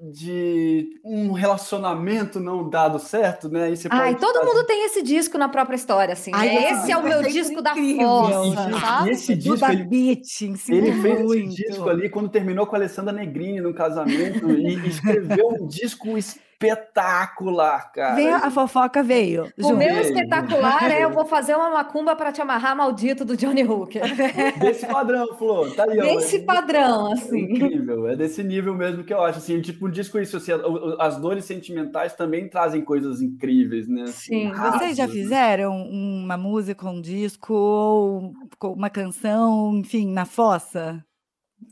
de 0.00 0.98
um 1.04 1.32
relacionamento 1.32 2.40
não 2.40 2.68
dado 2.68 2.98
certo, 2.98 3.50
né? 3.50 3.72
Ai, 3.90 4.16
todo 4.16 4.38
fazer... 4.38 4.46
mundo 4.46 4.64
tem 4.64 4.86
esse 4.86 5.02
disco 5.02 5.36
na 5.36 5.48
própria 5.48 5.76
história, 5.76 6.14
assim. 6.14 6.30
Ai, 6.34 6.48
né? 6.48 6.72
Esse 6.72 6.90
é 6.90 6.96
o 6.96 7.02
meu 7.02 7.22
disco 7.22 7.60
da 7.60 7.74
força, 7.74 9.06
E 9.06 9.10
esse 9.10 9.36
disco, 9.36 9.70
ele, 9.70 9.84
beat, 9.84 10.42
ele 10.68 11.02
fez 11.02 11.20
esse 11.20 11.46
disco 11.48 11.88
ali 11.88 12.08
quando 12.08 12.30
terminou 12.30 12.66
com 12.66 12.76
a 12.76 12.78
Alessandra 12.78 13.12
Negrini 13.12 13.60
no 13.60 13.74
casamento 13.74 14.50
e 14.50 14.88
escreveu 14.88 15.48
um 15.60 15.66
disco 15.66 16.16
espetacular, 16.60 17.90
cara. 17.92 18.14
Vem, 18.14 18.28
a 18.28 18.50
fofoca 18.50 19.02
veio. 19.02 19.50
O 19.58 19.72
meu 19.72 20.00
espetacular 20.00 20.90
é 20.90 21.04
eu 21.04 21.10
vou 21.10 21.24
fazer 21.24 21.54
uma 21.54 21.70
macumba 21.70 22.14
para 22.14 22.30
te 22.30 22.42
amarrar 22.42 22.76
maldito 22.76 23.24
do 23.24 23.36
Johnny 23.36 23.64
Hooker. 23.64 24.02
Desse 24.60 24.86
padrão, 24.86 25.34
Flor. 25.36 25.74
Tá 25.74 25.84
aí, 25.84 25.98
desse 25.98 26.38
ó. 26.38 26.44
padrão, 26.44 27.12
assim. 27.12 27.40
incrível, 27.40 28.08
é 28.08 28.16
desse 28.16 28.42
nível 28.42 28.74
mesmo 28.74 29.04
que 29.04 29.12
eu 29.12 29.22
acho. 29.22 29.38
Assim, 29.38 29.60
tipo, 29.60 29.86
um 29.86 29.90
disco 29.90 30.18
isso, 30.18 30.36
assim, 30.36 30.52
as 30.98 31.16
dores 31.16 31.44
sentimentais 31.44 32.14
também 32.14 32.48
trazem 32.48 32.82
coisas 32.82 33.22
incríveis, 33.22 33.88
né? 33.88 34.02
Assim, 34.02 34.50
Sim. 34.50 34.52
Vocês 34.52 34.96
já 34.96 35.08
fizeram 35.08 35.82
uma 35.82 36.36
música, 36.36 36.88
um 36.88 37.00
disco, 37.00 37.54
ou 37.54 38.34
uma 38.62 38.90
canção, 38.90 39.76
enfim, 39.76 40.12
na 40.12 40.24
fossa? 40.26 41.02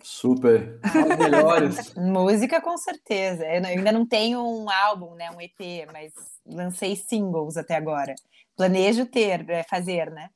Super. 0.03 0.81
As 0.83 1.19
melhores. 1.19 1.95
Música, 1.97 2.61
com 2.61 2.77
certeza. 2.77 3.45
Eu 3.45 3.65
ainda 3.65 3.93
não 3.93 4.07
tenho 4.07 4.41
um 4.41 4.71
álbum, 4.71 5.15
né? 5.15 5.31
Um 5.31 5.41
EP, 5.41 5.87
mas 5.93 6.13
lancei 6.47 6.97
singles 6.97 7.57
até 7.57 7.77
agora. 7.77 8.15
Planejo 8.57 9.07
ter, 9.07 9.49
é, 9.49 9.63
fazer, 9.65 10.11
né? 10.11 10.31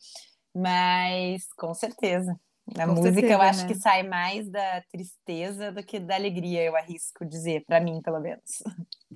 Mas 0.55 1.47
com 1.55 1.73
certeza. 1.75 2.39
A 2.79 2.87
Com 2.87 2.95
música 2.95 3.13
certeza, 3.13 3.33
eu 3.33 3.43
acho 3.43 3.63
né? 3.63 3.69
que 3.69 3.75
sai 3.75 4.03
mais 4.03 4.49
da 4.49 4.83
tristeza 4.91 5.73
do 5.73 5.83
que 5.83 5.99
da 5.99 6.15
alegria, 6.15 6.63
eu 6.63 6.77
arrisco 6.77 7.25
dizer, 7.25 7.65
para 7.67 7.81
mim, 7.81 8.01
pelo 8.03 8.21
menos. 8.21 8.63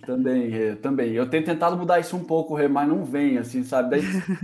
Também, 0.04 0.52
é, 0.52 0.74
também. 0.76 1.12
Eu 1.12 1.28
tenho 1.28 1.44
tentado 1.44 1.76
mudar 1.76 1.98
isso 1.98 2.16
um 2.16 2.24
pouco, 2.24 2.56
mas 2.68 2.88
não 2.88 3.04
vem, 3.04 3.38
assim, 3.38 3.64
sabe? 3.64 3.90
Daí, 3.90 4.02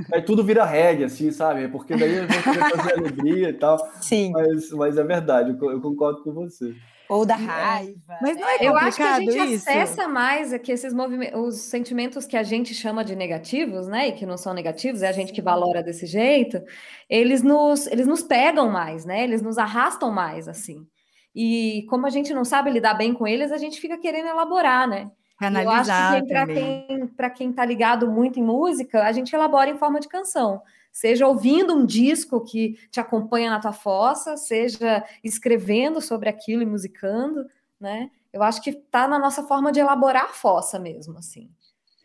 daí 0.09 0.23
tudo 0.23 0.43
vira 0.43 0.65
reggae, 0.65 1.05
assim, 1.05 1.31
sabe? 1.31 1.69
Porque 1.69 1.95
daí 1.95 2.17
eu 2.17 2.27
vou 2.27 2.43
fazer 2.77 2.99
alegria 2.99 3.51
e 3.51 3.53
tal. 3.53 3.79
Sim. 4.01 4.33
Mas, 4.33 4.71
mas 4.71 4.97
é 4.97 5.05
verdade, 5.05 5.51
eu 5.51 5.81
concordo 5.81 6.23
com 6.23 6.33
você. 6.33 6.75
Ou 7.13 7.27
da 7.27 7.35
é. 7.35 7.37
raiva. 7.37 8.19
Mas 8.23 8.39
não 8.39 8.49
é 8.49 8.57
Eu 8.61 8.75
acho 8.75 8.97
que 8.97 9.03
a 9.03 9.21
gente 9.21 9.55
isso? 9.55 9.69
acessa 9.69 10.09
mais 10.09 10.51
aqui 10.51 10.73
esses 10.73 10.95
movimentos, 10.95 11.39
os 11.39 11.61
sentimentos 11.61 12.25
que 12.25 12.39
a 12.39 12.43
gente 12.43 12.75
chama 12.75 13.05
de 13.05 13.15
negativos, 13.15 13.87
né? 13.87 14.09
E 14.09 14.13
que 14.13 14.25
não 14.25 14.39
são 14.39 14.55
negativos, 14.55 15.03
é 15.03 15.09
a 15.09 15.13
gente 15.13 15.31
que 15.31 15.43
valora 15.43 15.83
desse 15.83 16.07
jeito. 16.07 16.63
Eles 17.11 17.43
nos, 17.43 17.87
eles 17.87 18.07
nos 18.07 18.23
pegam 18.23 18.71
mais, 18.71 19.05
né? 19.05 19.23
Eles 19.25 19.43
nos 19.43 19.59
arrastam 19.59 20.11
mais, 20.11 20.49
assim. 20.49 20.87
E 21.35 21.85
como 21.91 22.07
a 22.07 22.11
gente 22.11 22.33
não 22.33 22.47
sabe 22.47 22.71
lidar 22.71 22.95
bem 22.95 23.13
com 23.13 23.27
eles, 23.27 23.53
a 23.53 23.59
gente 23.59 23.79
fica 23.79 23.99
querendo 23.99 24.29
elaborar, 24.29 24.89
né? 24.89 25.11
Analisar 25.39 26.15
Eu 26.15 26.17
acho 26.17 26.23
que 26.23 26.29
para 26.33 26.47
quem, 26.47 27.07
para 27.09 27.31
quem 27.31 27.51
está 27.51 27.65
ligado 27.67 28.11
muito 28.11 28.41
em 28.41 28.43
música, 28.43 29.05
a 29.05 29.13
gente 29.13 29.35
elabora 29.35 29.69
em 29.69 29.77
forma 29.77 30.01
de 30.01 30.09
canção 30.09 30.63
seja 30.93 31.27
ouvindo 31.27 31.75
um 31.75 31.87
disco 31.87 32.45
que 32.45 32.79
te 32.91 33.01
acompanha 33.01 33.51
na 33.51 33.59
tua 33.59 33.73
fossa, 33.73 34.37
seja 34.37 35.05
escrevendo 35.25 36.01
sobre 36.01 36.29
aquilo 36.29 36.63
e 36.63 36.67
musicando, 36.67 37.47
né? 37.81 38.11
Eu 38.33 38.43
acho 38.43 38.63
que 38.63 38.71
está 38.71 39.09
na 39.09 39.19
nossa 39.19 39.43
forma 39.43 39.73
de 39.73 39.81
elaborar 39.81 40.25
a 40.25 40.33
fossa 40.33 40.79
mesmo, 40.79 41.19
assim. 41.19 41.51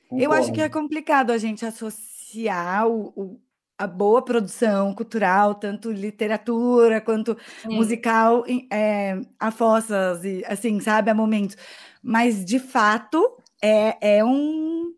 Concordo. 0.10 0.24
Eu 0.24 0.32
acho 0.34 0.52
que 0.52 0.62
é 0.62 0.70
complicado 0.70 1.32
a 1.32 1.38
gente 1.38 1.66
associar 1.66 2.88
o, 2.88 3.14
o, 3.16 3.42
a 3.78 3.86
boa 3.86 4.22
produção 4.22 4.94
cultural, 4.94 5.56
tanto 5.56 5.92
literatura 5.92 7.00
quanto 7.00 7.38
Sim. 7.62 7.76
musical, 7.76 8.44
é, 8.72 9.20
a 9.40 9.52
fossas, 9.52 10.24
e, 10.24 10.44
assim, 10.48 10.80
sabe, 10.80 11.12
a 11.12 11.14
momentos. 11.14 11.56
Mas, 12.02 12.44
de 12.44 12.60
fato, 12.60 13.38
é, 13.62 14.18
é 14.18 14.26
um 14.26 14.94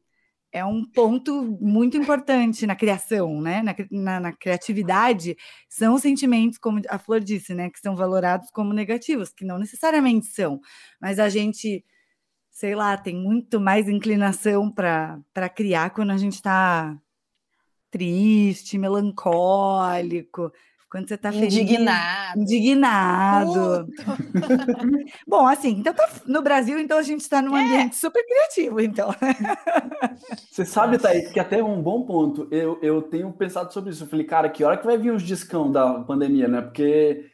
é 0.52 0.66
um 0.66 0.84
ponto 0.84 1.58
muito 1.62 1.96
importante 1.98 2.66
na 2.66 2.76
criação, 2.76 3.42
né? 3.42 3.62
Na, 3.62 3.76
na, 3.92 4.20
na, 4.20 4.34
criatividade, 4.34 5.38
são 5.68 5.98
sentimentos, 5.98 6.58
como 6.58 6.82
a 6.90 6.98
Flor 6.98 7.20
disse, 7.20 7.54
né? 7.54 7.70
Que 7.70 7.80
são 7.80 7.96
valorados 7.96 8.50
como 8.52 8.74
negativos, 8.74 9.30
que 9.32 9.46
não 9.46 9.60
necessariamente 9.60 10.28
são, 10.28 10.60
mas 11.00 11.20
a 11.20 11.30
gente, 11.30 11.86
sei 12.50 12.76
lá, 12.76 12.98
tem 12.98 13.16
muito 13.16 13.60
mais 13.60 13.88
inclinação 13.88 14.72
para 14.72 15.50
criar 15.56 15.92
quando 15.92 16.12
a 16.12 16.18
gente 16.18 16.36
está 16.36 16.98
triste, 17.92 18.78
melancólico, 18.78 20.52
quando 20.90 21.08
você 21.08 21.14
está 21.14 21.32
feliz. 21.32 21.54
Indignado. 21.54 22.42
Indignado. 22.42 23.88
Bom, 25.28 25.46
assim, 25.46 25.70
então 25.70 25.94
tá 25.94 26.10
no 26.26 26.42
Brasil, 26.42 26.80
então 26.80 26.98
a 26.98 27.04
gente 27.04 27.22
está 27.22 27.42
num 27.42 27.56
é. 27.56 27.64
ambiente 27.64 27.96
super 27.96 28.26
criativo, 28.26 28.82
então. 28.82 29.14
Você 30.50 30.66
sabe, 30.66 30.98
Thaís, 30.98 31.32
que 31.32 31.40
até 31.40 31.64
um 31.64 31.82
bom 31.82 32.04
ponto. 32.04 32.48
Eu, 32.52 32.80
eu 32.82 33.02
tenho 33.02 33.32
pensado 33.32 33.72
sobre 33.72 33.92
isso. 33.92 34.04
Eu 34.04 34.08
falei, 34.08 34.26
cara, 34.26 34.50
que 34.50 34.64
hora 34.64 34.78
que 34.78 34.86
vai 34.86 34.98
vir 34.98 35.12
os 35.12 35.24
discão 35.24 35.72
da 35.72 36.00
pandemia, 36.02 36.48
né? 36.48 36.62
Porque, 36.62 37.26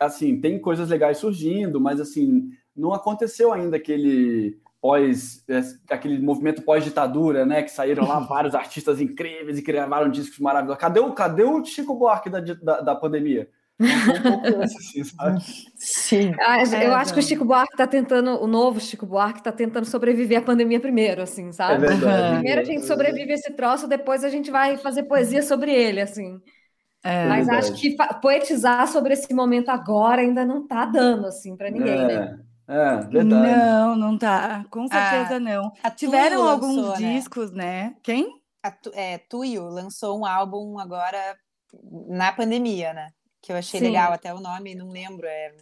assim, 0.00 0.40
tem 0.40 0.58
coisas 0.58 0.88
legais 0.88 1.18
surgindo, 1.18 1.80
mas, 1.80 2.00
assim, 2.00 2.48
não 2.74 2.92
aconteceu 2.92 3.52
ainda 3.52 3.76
aquele 3.76 4.58
pós 4.82 5.44
é, 5.48 5.62
aquele 5.88 6.18
movimento 6.18 6.62
pós-ditadura, 6.62 7.46
né? 7.46 7.62
Que 7.62 7.70
saíram 7.70 8.06
lá 8.06 8.18
vários 8.26 8.52
artistas 8.56 9.00
incríveis 9.00 9.56
e 9.56 9.62
gravaram 9.62 10.10
discos 10.10 10.40
maravilhosos. 10.40 10.80
Cadê 10.80 10.98
o, 10.98 11.12
cadê 11.12 11.44
o 11.44 11.64
Chico 11.64 11.94
Buarque 11.94 12.28
da, 12.28 12.40
da, 12.40 12.80
da 12.80 12.94
pandemia? 12.96 13.48
Um 13.80 14.62
assim? 14.62 15.02
Sim. 15.76 16.34
Ah, 16.40 16.60
é, 16.60 16.86
eu 16.86 16.94
acho 16.94 17.14
que 17.14 17.20
o 17.20 17.22
Chico 17.22 17.44
Buarque 17.44 17.74
está 17.74 17.86
tentando, 17.86 18.42
o 18.42 18.46
novo 18.46 18.80
Chico 18.80 19.06
Buarque 19.06 19.38
está 19.38 19.52
tentando 19.52 19.86
sobreviver 19.86 20.38
à 20.38 20.42
pandemia 20.42 20.80
primeiro, 20.80 21.22
assim, 21.22 21.52
sabe? 21.52 21.84
É 21.84 21.88
verdade, 21.88 22.34
primeiro 22.34 22.60
a 22.60 22.64
gente 22.64 22.84
sobrevive 22.84 23.32
a 23.32 23.34
esse 23.34 23.52
troço, 23.52 23.88
depois 23.88 24.24
a 24.24 24.28
gente 24.28 24.50
vai 24.50 24.76
fazer 24.76 25.04
poesia 25.04 25.42
sobre 25.42 25.72
ele, 25.72 26.00
assim. 26.00 26.40
É, 27.04 27.26
Mas 27.26 27.48
é 27.48 27.54
acho 27.54 27.74
que 27.74 27.96
poetizar 28.20 28.86
sobre 28.86 29.14
esse 29.14 29.32
momento 29.34 29.70
agora 29.70 30.22
ainda 30.22 30.44
não 30.44 30.62
está 30.62 30.84
dando, 30.84 31.26
assim, 31.26 31.56
para 31.56 31.70
ninguém, 31.70 31.98
é. 31.98 32.06
né? 32.06 32.38
É, 32.68 32.96
verdade. 33.02 33.26
Não, 33.26 33.96
não 33.96 34.18
tá. 34.18 34.64
Com 34.70 34.86
certeza 34.86 35.36
a, 35.36 35.40
não. 35.40 35.72
A 35.82 35.90
Tiveram 35.90 36.48
alguns 36.48 36.76
lançou, 36.76 37.00
né? 37.00 37.14
discos, 37.14 37.50
né? 37.50 37.64
né? 37.64 37.96
Quem? 38.02 38.40
A 38.62 38.70
tu, 38.70 38.90
é, 38.94 39.18
Tuyo 39.18 39.68
lançou 39.68 40.18
um 40.18 40.24
álbum 40.24 40.78
agora 40.78 41.36
na 42.08 42.32
pandemia, 42.32 42.92
né? 42.92 43.08
Que 43.40 43.52
eu 43.52 43.56
achei 43.56 43.80
Sim. 43.80 43.86
legal, 43.86 44.12
até 44.12 44.32
o 44.32 44.40
nome, 44.40 44.74
não 44.74 44.90
lembro. 44.90 45.26
É... 45.26 45.52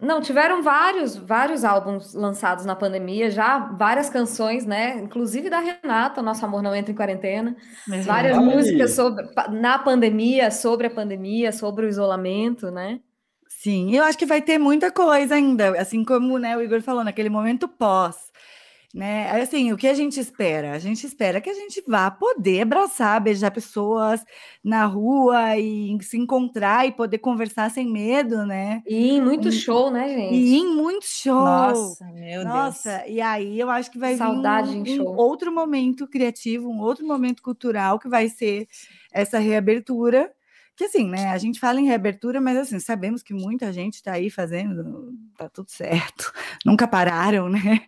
Não, 0.00 0.20
tiveram 0.20 0.62
vários, 0.62 1.16
vários 1.16 1.64
álbuns 1.64 2.14
lançados 2.14 2.64
na 2.64 2.74
pandemia, 2.74 3.30
já 3.30 3.58
várias 3.58 4.08
canções, 4.08 4.64
né? 4.66 4.98
Inclusive 4.98 5.50
da 5.50 5.60
Renata, 5.60 6.22
Nosso 6.22 6.44
Amor 6.44 6.62
Não 6.62 6.74
Entra 6.74 6.92
em 6.92 6.96
Quarentena. 6.96 7.56
Várias 8.04 8.38
músicas 8.38 8.92
sobre, 8.92 9.26
na 9.50 9.78
pandemia, 9.78 10.50
sobre 10.50 10.86
a 10.86 10.90
pandemia, 10.90 11.52
sobre 11.52 11.86
o 11.86 11.88
isolamento, 11.88 12.70
né? 12.70 13.00
Sim, 13.64 13.96
eu 13.96 14.04
acho 14.04 14.18
que 14.18 14.26
vai 14.26 14.42
ter 14.42 14.58
muita 14.58 14.92
coisa 14.92 15.36
ainda, 15.36 15.80
assim 15.80 16.04
como 16.04 16.38
né, 16.38 16.54
o 16.54 16.60
Igor 16.60 16.82
falou, 16.82 17.02
naquele 17.02 17.30
momento 17.30 17.66
pós. 17.66 18.30
Né? 18.92 19.40
Assim, 19.40 19.72
o 19.72 19.76
que 19.78 19.88
a 19.88 19.94
gente 19.94 20.20
espera? 20.20 20.72
A 20.72 20.78
gente 20.78 21.06
espera 21.06 21.40
que 21.40 21.48
a 21.48 21.54
gente 21.54 21.82
vá 21.88 22.10
poder 22.10 22.60
abraçar, 22.60 23.18
beijar 23.22 23.50
pessoas 23.50 24.22
na 24.62 24.84
rua 24.84 25.56
e 25.56 25.96
se 26.02 26.18
encontrar 26.18 26.86
e 26.86 26.92
poder 26.92 27.16
conversar 27.18 27.70
sem 27.70 27.90
medo, 27.90 28.44
né? 28.44 28.82
E 28.86 29.12
em 29.12 29.22
muito 29.22 29.48
e, 29.48 29.52
show, 29.52 29.90
né, 29.90 30.10
gente? 30.10 30.34
E 30.34 30.56
em 30.56 30.66
muito 30.66 31.06
show. 31.06 31.34
Nossa, 31.34 32.04
meu 32.12 32.44
Nossa, 32.44 32.98
Deus. 32.98 33.16
e 33.16 33.20
aí 33.22 33.58
eu 33.58 33.70
acho 33.70 33.90
que 33.90 33.98
vai 33.98 34.14
Saudade 34.14 34.72
vir 34.72 34.76
um, 34.76 34.82
em 34.82 34.96
show. 34.96 35.10
um 35.10 35.16
outro 35.16 35.50
momento 35.50 36.06
criativo, 36.06 36.68
um 36.68 36.80
outro 36.80 37.06
momento 37.06 37.42
cultural 37.42 37.98
que 37.98 38.10
vai 38.10 38.28
ser 38.28 38.68
essa 39.10 39.38
reabertura 39.38 40.30
que 40.76 40.84
assim, 40.84 41.08
né? 41.08 41.28
A 41.28 41.38
gente 41.38 41.60
fala 41.60 41.80
em 41.80 41.86
reabertura, 41.86 42.40
mas 42.40 42.56
assim, 42.56 42.78
sabemos 42.80 43.22
que 43.22 43.32
muita 43.32 43.72
gente 43.72 43.94
está 43.94 44.12
aí 44.12 44.28
fazendo, 44.30 45.12
tá 45.36 45.48
tudo 45.48 45.70
certo. 45.70 46.32
Nunca 46.64 46.88
pararam, 46.88 47.48
né? 47.48 47.86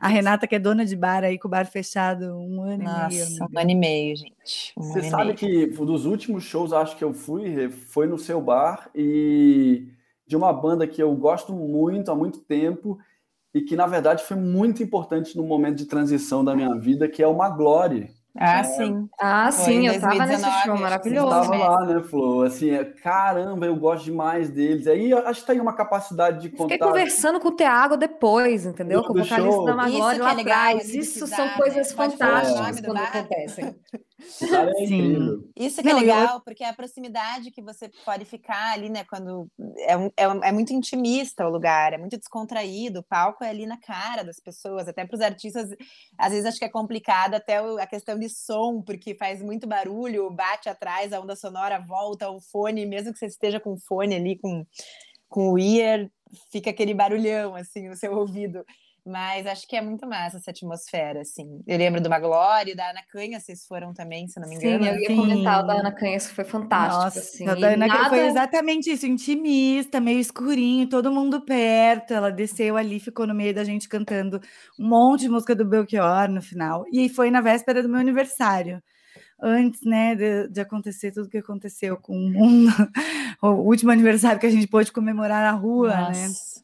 A 0.00 0.08
Renata, 0.08 0.46
que 0.46 0.54
é 0.54 0.58
dona 0.58 0.84
de 0.84 0.94
bar 0.94 1.24
aí, 1.24 1.38
com 1.38 1.48
o 1.48 1.50
bar 1.50 1.66
fechado 1.66 2.36
um 2.36 2.62
ano 2.62 2.84
Nossa, 2.84 3.14
e 3.14 3.18
meio. 3.18 3.48
Um 3.50 3.58
ano 3.58 3.70
e 3.70 3.74
meio, 3.74 4.16
gente. 4.16 4.72
Um 4.76 4.82
Você 4.82 5.02
sabe 5.04 5.24
meio. 5.24 5.36
que 5.36 5.66
dos 5.66 6.04
últimos 6.04 6.44
shows, 6.44 6.72
acho 6.72 6.96
que 6.96 7.04
eu 7.04 7.14
fui, 7.14 7.70
foi 7.70 8.06
no 8.06 8.18
seu 8.18 8.40
bar 8.40 8.90
e 8.94 9.88
de 10.26 10.36
uma 10.36 10.52
banda 10.52 10.86
que 10.86 11.02
eu 11.02 11.14
gosto 11.14 11.52
muito 11.52 12.10
há 12.10 12.14
muito 12.14 12.40
tempo 12.40 12.98
e 13.54 13.60
que, 13.60 13.76
na 13.76 13.86
verdade, 13.86 14.24
foi 14.24 14.36
muito 14.36 14.82
importante 14.82 15.36
no 15.36 15.44
momento 15.44 15.76
de 15.76 15.86
transição 15.86 16.44
da 16.44 16.56
minha 16.56 16.74
vida, 16.74 17.08
que 17.08 17.22
é 17.22 17.26
o 17.26 17.36
Maglore. 17.36 18.10
Ah, 18.36 18.58
é, 18.58 18.64
sim. 18.64 19.08
Ah, 19.20 19.52
sim, 19.52 19.86
eu 19.86 20.00
tava 20.00 20.26
nesse 20.26 20.50
show 20.64 20.76
maravilhoso. 20.76 21.26
Eu 21.26 21.30
tava 21.30 21.56
lá, 21.56 21.86
né, 21.86 22.02
Flor? 22.02 22.46
Assim, 22.48 22.70
é, 22.70 22.84
caramba, 22.84 23.66
eu 23.66 23.76
gosto 23.76 24.04
demais 24.04 24.50
deles. 24.50 24.88
Aí 24.88 25.12
acho 25.12 25.42
que 25.42 25.46
tem 25.46 25.60
uma 25.60 25.72
capacidade 25.72 26.40
de 26.40 26.50
contar. 26.50 26.74
Fiquei 26.74 26.78
conversando 26.78 27.38
com 27.38 27.48
o 27.48 27.52
Thiago 27.56 27.96
depois, 27.96 28.66
entendeu? 28.66 29.04
Com 29.04 29.12
o 29.12 29.22
vocalista 29.22 29.64
da 29.64 29.74
Magória 29.76 30.22
lá 30.22 30.34
é 30.34 30.40
atrás. 30.40 30.92
Isso 30.92 31.26
são 31.28 31.48
coisas 31.50 31.90
né? 31.90 31.94
fantásticas 31.96 32.80
quando 32.80 32.96
acontecem. 32.96 33.76
É 34.24 34.86
Sim. 34.86 35.44
Isso 35.56 35.82
que 35.82 35.88
é 35.88 35.92
Não, 35.92 35.98
é 35.98 36.02
legal, 36.02 36.36
eu... 36.36 36.40
porque 36.40 36.64
é 36.64 36.68
a 36.68 36.72
proximidade 36.72 37.50
que 37.50 37.62
você 37.62 37.90
pode 38.04 38.24
ficar 38.24 38.72
ali, 38.72 38.88
né? 38.88 39.04
Quando 39.04 39.48
é, 39.86 39.96
um, 39.96 40.06
é, 40.16 40.48
é, 40.48 40.52
muito 40.52 40.72
intimista 40.72 41.46
o 41.46 41.50
lugar, 41.50 41.92
é 41.92 41.98
muito 41.98 42.16
descontraído, 42.16 43.00
o 43.00 43.02
palco 43.02 43.44
é 43.44 43.50
ali 43.50 43.66
na 43.66 43.78
cara 43.78 44.24
das 44.24 44.40
pessoas, 44.40 44.88
até 44.88 45.04
para 45.04 45.16
os 45.16 45.20
artistas, 45.20 45.68
às 46.16 46.30
vezes 46.30 46.46
acho 46.46 46.58
que 46.58 46.64
é 46.64 46.68
complicado 46.68 47.34
até 47.34 47.58
a 47.58 47.86
questão 47.86 48.18
de 48.18 48.23
som, 48.28 48.82
porque 48.82 49.14
faz 49.14 49.42
muito 49.42 49.66
barulho, 49.66 50.30
bate 50.30 50.68
atrás, 50.68 51.12
a 51.12 51.20
onda 51.20 51.36
sonora 51.36 51.78
volta, 51.78 52.30
o 52.30 52.40
fone, 52.40 52.86
mesmo 52.86 53.12
que 53.12 53.18
você 53.18 53.26
esteja 53.26 53.60
com 53.60 53.74
o 53.74 53.78
fone 53.78 54.14
ali, 54.14 54.38
com, 54.38 54.66
com 55.28 55.52
o 55.52 55.58
ear, 55.58 56.10
fica 56.50 56.70
aquele 56.70 56.94
barulhão 56.94 57.54
assim 57.54 57.88
no 57.88 57.96
seu 57.96 58.14
ouvido. 58.18 58.64
Mas 59.06 59.46
acho 59.46 59.68
que 59.68 59.76
é 59.76 59.82
muito 59.82 60.06
massa 60.06 60.38
essa 60.38 60.50
atmosfera, 60.50 61.20
assim. 61.20 61.62
Eu 61.66 61.76
lembro 61.76 62.00
do 62.00 62.08
Maglória, 62.08 62.74
da 62.74 62.88
Ana 62.88 63.02
Canha, 63.02 63.38
vocês 63.38 63.66
foram 63.66 63.92
também, 63.92 64.26
se 64.28 64.40
não 64.40 64.48
me 64.48 64.54
engano. 64.54 64.82
Sim, 64.82 64.90
eu 64.90 64.98
ia 64.98 65.08
Sim. 65.08 65.16
comentar 65.16 65.62
o 65.62 65.66
da 65.66 65.74
Ana 65.74 65.92
Canha, 65.92 66.16
isso 66.16 66.32
foi 66.32 66.44
fantástico. 66.44 67.04
Nossa, 67.04 67.18
assim. 67.18 67.46
a 67.46 67.54
da 67.54 67.74
Ana 67.74 67.86
nada... 67.86 68.08
foi 68.08 68.26
exatamente 68.26 68.90
isso, 68.90 69.06
intimista, 69.06 70.00
meio 70.00 70.18
escurinho, 70.18 70.88
todo 70.88 71.12
mundo 71.12 71.42
perto. 71.42 72.14
Ela 72.14 72.32
desceu 72.32 72.78
ali, 72.78 72.98
ficou 72.98 73.26
no 73.26 73.34
meio 73.34 73.54
da 73.54 73.62
gente 73.62 73.90
cantando 73.90 74.40
um 74.80 74.88
monte 74.88 75.22
de 75.22 75.28
música 75.28 75.54
do 75.54 75.66
Belchior 75.66 76.30
no 76.30 76.40
final. 76.40 76.86
E 76.90 77.10
foi 77.10 77.30
na 77.30 77.42
véspera 77.42 77.82
do 77.82 77.88
meu 77.90 78.00
aniversário 78.00 78.82
antes, 79.38 79.82
né, 79.82 80.14
de, 80.14 80.48
de, 80.48 80.60
acontecer 80.60 81.12
tudo 81.12 81.28
que 81.28 81.36
aconteceu 81.36 81.98
com 81.98 82.16
o 82.16 82.30
mundo, 82.30 82.72
o 83.42 83.48
último 83.48 83.90
aniversário 83.90 84.40
que 84.40 84.46
a 84.46 84.50
gente 84.50 84.66
pôde 84.66 84.90
comemorar 84.90 85.42
na 85.42 85.58
rua, 85.58 85.90
né? 85.90 86.26
Nossa. 86.28 86.60
né? 86.60 86.63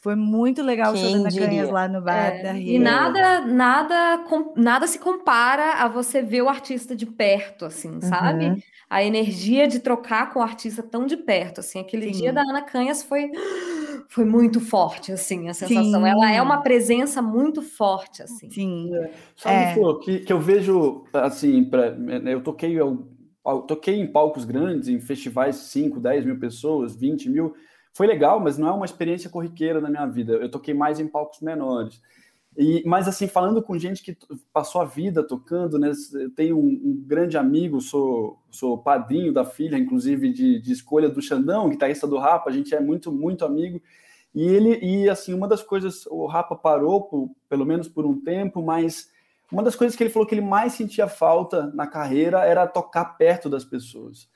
Foi 0.00 0.16
muito 0.16 0.62
legal 0.62 0.94
Quem 0.94 1.04
o 1.04 1.10
show 1.10 1.22
da 1.24 1.30
Canhas 1.30 1.68
lá 1.68 1.86
no 1.86 2.00
bar 2.00 2.34
é, 2.34 2.42
da 2.42 2.52
Rio. 2.52 2.76
E 2.76 2.78
nada, 2.78 3.42
nada, 3.42 4.24
nada 4.56 4.86
se 4.86 4.98
compara 4.98 5.74
a 5.74 5.88
você 5.88 6.22
ver 6.22 6.40
o 6.40 6.48
artista 6.48 6.96
de 6.96 7.04
perto, 7.04 7.66
assim, 7.66 8.00
sabe? 8.00 8.46
Uhum. 8.46 8.62
A 8.88 9.04
energia 9.04 9.68
de 9.68 9.78
trocar 9.78 10.32
com 10.32 10.40
o 10.40 10.42
artista 10.42 10.82
tão 10.82 11.04
de 11.04 11.18
perto, 11.18 11.60
assim. 11.60 11.80
Aquele 11.80 12.14
Sim. 12.14 12.20
dia 12.22 12.32
da 12.32 12.40
Ana 12.40 12.62
Canhas 12.62 13.02
foi, 13.02 13.30
foi 14.08 14.24
muito 14.24 14.58
forte, 14.58 15.12
assim, 15.12 15.50
a 15.50 15.54
sensação. 15.54 16.00
Sim. 16.00 16.08
Ela 16.08 16.32
é 16.32 16.40
uma 16.40 16.62
presença 16.62 17.20
muito 17.20 17.60
forte, 17.60 18.22
assim. 18.22 18.50
Sim. 18.50 18.94
É. 18.94 19.10
Sabe, 19.36 19.54
é. 19.54 19.74
Flor, 19.74 20.00
que, 20.00 20.20
que 20.20 20.32
eu 20.32 20.40
vejo, 20.40 21.04
assim, 21.12 21.62
pra, 21.62 21.90
né, 21.90 22.32
eu 22.32 22.42
toquei, 22.42 22.72
eu, 22.72 23.06
eu 23.44 23.60
toquei 23.60 24.00
em 24.00 24.10
palcos 24.10 24.46
grandes, 24.46 24.88
em 24.88 24.98
festivais 24.98 25.56
5, 25.56 26.00
10 26.00 26.24
mil 26.24 26.38
pessoas, 26.38 26.96
20 26.96 27.28
mil 27.28 27.54
foi 28.00 28.06
legal, 28.06 28.40
mas 28.40 28.56
não 28.56 28.66
é 28.66 28.72
uma 28.72 28.86
experiência 28.86 29.28
corriqueira 29.28 29.78
na 29.78 29.90
minha 29.90 30.06
vida. 30.06 30.32
Eu 30.32 30.50
toquei 30.50 30.72
mais 30.72 30.98
em 30.98 31.06
palcos 31.06 31.42
menores. 31.42 32.00
E, 32.56 32.82
mas 32.86 33.06
assim, 33.06 33.28
falando 33.28 33.62
com 33.62 33.78
gente 33.78 34.02
que 34.02 34.16
passou 34.54 34.80
a 34.80 34.86
vida 34.86 35.22
tocando, 35.22 35.78
né? 35.78 35.92
Eu 36.14 36.30
tenho 36.30 36.56
um, 36.56 36.80
um 36.82 37.04
grande 37.06 37.36
amigo, 37.36 37.78
sou, 37.78 38.38
sou 38.50 38.78
padrinho 38.78 39.34
da 39.34 39.44
filha, 39.44 39.76
inclusive, 39.76 40.32
de, 40.32 40.62
de 40.62 40.72
escolha 40.72 41.10
do 41.10 41.20
Xandão, 41.20 41.68
guitarrista 41.68 42.06
do 42.06 42.16
Rapa, 42.16 42.48
a 42.48 42.52
gente 42.54 42.74
é 42.74 42.80
muito, 42.80 43.12
muito 43.12 43.44
amigo. 43.44 43.82
E 44.34 44.44
ele, 44.44 44.78
e 44.82 45.06
assim, 45.06 45.34
uma 45.34 45.46
das 45.46 45.62
coisas, 45.62 46.06
o 46.06 46.24
Rapa 46.24 46.56
parou, 46.56 47.02
por, 47.02 47.30
pelo 47.50 47.66
menos 47.66 47.86
por 47.86 48.06
um 48.06 48.18
tempo, 48.18 48.62
mas 48.62 49.10
uma 49.52 49.62
das 49.62 49.76
coisas 49.76 49.94
que 49.94 50.02
ele 50.02 50.08
falou 50.08 50.26
que 50.26 50.34
ele 50.34 50.40
mais 50.40 50.72
sentia 50.72 51.06
falta 51.06 51.70
na 51.74 51.86
carreira 51.86 52.46
era 52.46 52.66
tocar 52.66 53.04
perto 53.18 53.50
das 53.50 53.62
pessoas. 53.62 54.26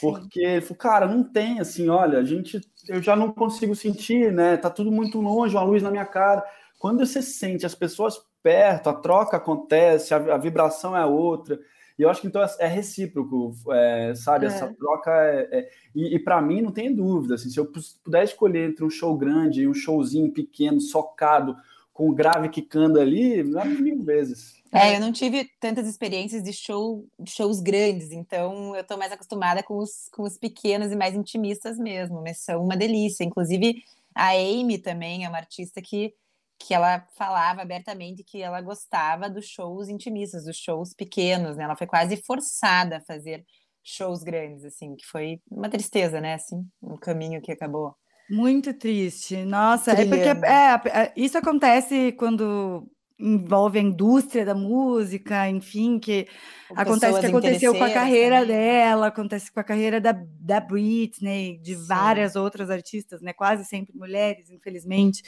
Porque 0.00 0.40
ele 0.40 0.60
falou, 0.60 0.76
cara, 0.76 1.06
não 1.06 1.22
tem 1.22 1.60
assim, 1.60 1.88
olha, 1.88 2.18
a 2.18 2.24
gente, 2.24 2.60
eu 2.88 3.02
já 3.02 3.16
não 3.16 3.32
consigo 3.32 3.74
sentir, 3.74 4.32
né? 4.32 4.56
Tá 4.56 4.70
tudo 4.70 4.90
muito 4.90 5.20
longe, 5.20 5.54
uma 5.54 5.64
luz 5.64 5.82
na 5.82 5.90
minha 5.90 6.04
cara. 6.04 6.44
Quando 6.78 7.04
você 7.04 7.22
sente 7.22 7.64
as 7.64 7.74
pessoas 7.74 8.20
perto, 8.42 8.88
a 8.88 8.94
troca 8.94 9.36
acontece, 9.36 10.14
a, 10.14 10.16
a 10.16 10.38
vibração 10.38 10.96
é 10.96 11.04
outra. 11.04 11.58
E 11.98 12.02
eu 12.02 12.10
acho 12.10 12.20
que 12.20 12.26
então 12.26 12.42
é, 12.42 12.48
é 12.60 12.66
recíproco, 12.66 13.54
é, 13.70 14.14
sabe? 14.14 14.44
É. 14.44 14.48
Essa 14.48 14.72
troca 14.74 15.10
é. 15.10 15.48
é 15.50 15.68
e, 15.94 16.14
e 16.14 16.18
para 16.18 16.40
mim 16.42 16.60
não 16.60 16.70
tem 16.70 16.94
dúvida. 16.94 17.34
Assim, 17.34 17.48
se 17.48 17.58
eu 17.58 17.70
puder 18.04 18.24
escolher 18.24 18.68
entre 18.68 18.84
um 18.84 18.90
show 18.90 19.16
grande 19.16 19.62
e 19.62 19.68
um 19.68 19.74
showzinho 19.74 20.30
pequeno, 20.30 20.80
socado, 20.80 21.56
com 21.92 22.10
o 22.10 22.14
grave 22.14 22.50
quicando 22.50 23.00
ali, 23.00 23.42
mil 23.42 24.02
vezes. 24.02 24.55
É, 24.72 24.96
eu 24.96 25.00
não 25.00 25.12
tive 25.12 25.48
tantas 25.60 25.86
experiências 25.86 26.42
de, 26.42 26.52
show, 26.52 27.06
de 27.18 27.30
shows 27.30 27.60
grandes, 27.60 28.10
então 28.10 28.74
eu 28.74 28.82
estou 28.82 28.98
mais 28.98 29.12
acostumada 29.12 29.62
com 29.62 29.78
os, 29.78 30.08
com 30.12 30.22
os 30.22 30.36
pequenos 30.36 30.92
e 30.92 30.96
mais 30.96 31.14
intimistas 31.14 31.78
mesmo, 31.78 32.22
mas 32.22 32.38
são 32.38 32.62
uma 32.62 32.76
delícia. 32.76 33.24
Inclusive, 33.24 33.82
a 34.14 34.30
Amy 34.30 34.78
também 34.78 35.24
é 35.24 35.28
uma 35.28 35.38
artista 35.38 35.80
que, 35.80 36.14
que 36.58 36.74
ela 36.74 37.06
falava 37.16 37.62
abertamente 37.62 38.24
que 38.24 38.42
ela 38.42 38.60
gostava 38.60 39.30
dos 39.30 39.46
shows 39.46 39.88
intimistas, 39.88 40.44
dos 40.44 40.56
shows 40.56 40.92
pequenos, 40.94 41.56
né? 41.56 41.64
Ela 41.64 41.76
foi 41.76 41.86
quase 41.86 42.16
forçada 42.16 42.98
a 42.98 43.00
fazer 43.00 43.44
shows 43.82 44.22
grandes, 44.22 44.64
assim, 44.64 44.96
que 44.96 45.06
foi 45.06 45.40
uma 45.50 45.68
tristeza, 45.68 46.20
né? 46.20 46.34
Assim, 46.34 46.66
um 46.82 46.96
caminho 46.96 47.40
que 47.40 47.52
acabou. 47.52 47.94
Muito 48.28 48.74
triste. 48.74 49.44
Nossa, 49.44 49.92
é 49.92 50.04
porque 50.04 50.28
é, 50.28 51.02
é, 51.04 51.12
isso 51.16 51.38
acontece 51.38 52.12
quando 52.12 52.88
envolve 53.18 53.78
a 53.78 53.82
indústria 53.82 54.44
da 54.44 54.54
música, 54.54 55.48
enfim, 55.48 55.98
que 55.98 56.28
acontece 56.74 57.20
que 57.20 57.26
aconteceu 57.26 57.74
com 57.74 57.84
a 57.84 57.90
carreira 57.90 58.40
também. 58.40 58.56
dela, 58.56 59.06
acontece 59.06 59.50
com 59.50 59.58
a 59.58 59.64
carreira 59.64 59.98
da, 59.98 60.12
da 60.12 60.60
Britney, 60.60 61.58
de 61.58 61.74
Sim. 61.74 61.86
várias 61.86 62.36
outras 62.36 62.68
artistas, 62.68 63.22
né? 63.22 63.32
Quase 63.32 63.64
sempre 63.64 63.96
mulheres, 63.96 64.50
infelizmente, 64.50 65.22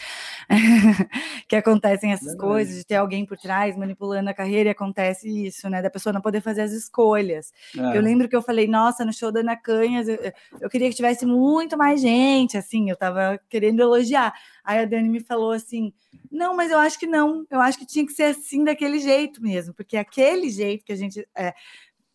que 1.48 1.57
acontecem 1.57 2.12
essas 2.12 2.37
não 2.37 2.38
coisas, 2.38 2.74
é. 2.74 2.79
de 2.79 2.85
ter 2.85 2.96
alguém 2.96 3.24
por 3.24 3.38
trás 3.38 3.74
manipulando 3.74 4.29
a 4.29 4.35
carreira 4.35 4.68
e 4.68 4.72
acontece 4.72 5.46
isso, 5.46 5.70
né? 5.70 5.81
Da 5.81 5.88
pessoa 5.88 6.12
não 6.12 6.20
poder 6.20 6.42
fazer 6.42 6.62
as 6.62 6.72
escolhas. 6.72 7.53
É. 7.74 7.96
Eu 7.96 8.03
lembro 8.03 8.29
que 8.29 8.37
eu 8.37 8.42
falei, 8.42 8.66
nossa, 8.66 9.03
no 9.03 9.14
show 9.14 9.33
da 9.33 9.40
Ana 9.40 9.57
Canhas, 9.57 10.09
eu, 10.09 10.18
eu 10.61 10.68
queria 10.68 10.90
que 10.90 10.96
tivesse 10.96 11.24
muito 11.24 11.77
mais 11.79 12.03
gente, 12.03 12.59
assim, 12.59 12.90
eu 12.90 12.96
tava 12.96 13.40
querendo 13.48 13.81
elogiar. 13.81 14.35
Aí 14.68 14.81
a 14.81 14.85
Dani 14.85 15.09
me 15.09 15.20
falou 15.20 15.52
assim: 15.52 15.94
não, 16.31 16.54
mas 16.54 16.70
eu 16.70 16.76
acho 16.78 16.98
que 16.98 17.07
não, 17.07 17.46
eu 17.50 17.59
acho 17.59 17.78
que 17.78 17.87
tinha 17.87 18.04
que 18.04 18.12
ser 18.12 18.24
assim, 18.24 18.62
daquele 18.64 18.98
jeito 18.98 19.42
mesmo, 19.42 19.72
porque 19.72 19.96
aquele 19.96 20.50
jeito 20.50 20.85
que 20.85 20.92
a 20.92 20.96
gente 20.96 21.26
é, 21.35 21.54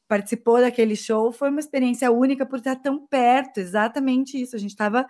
participou 0.07 0.61
daquele 0.61 0.95
show 0.95 1.31
foi 1.31 1.49
uma 1.49 1.59
experiência 1.59 2.11
única 2.11 2.45
por 2.45 2.59
estar 2.59 2.75
tão 2.75 3.07
perto, 3.07 3.59
exatamente 3.59 4.39
isso. 4.39 4.55
A 4.55 4.59
gente 4.59 4.69
estava 4.69 5.07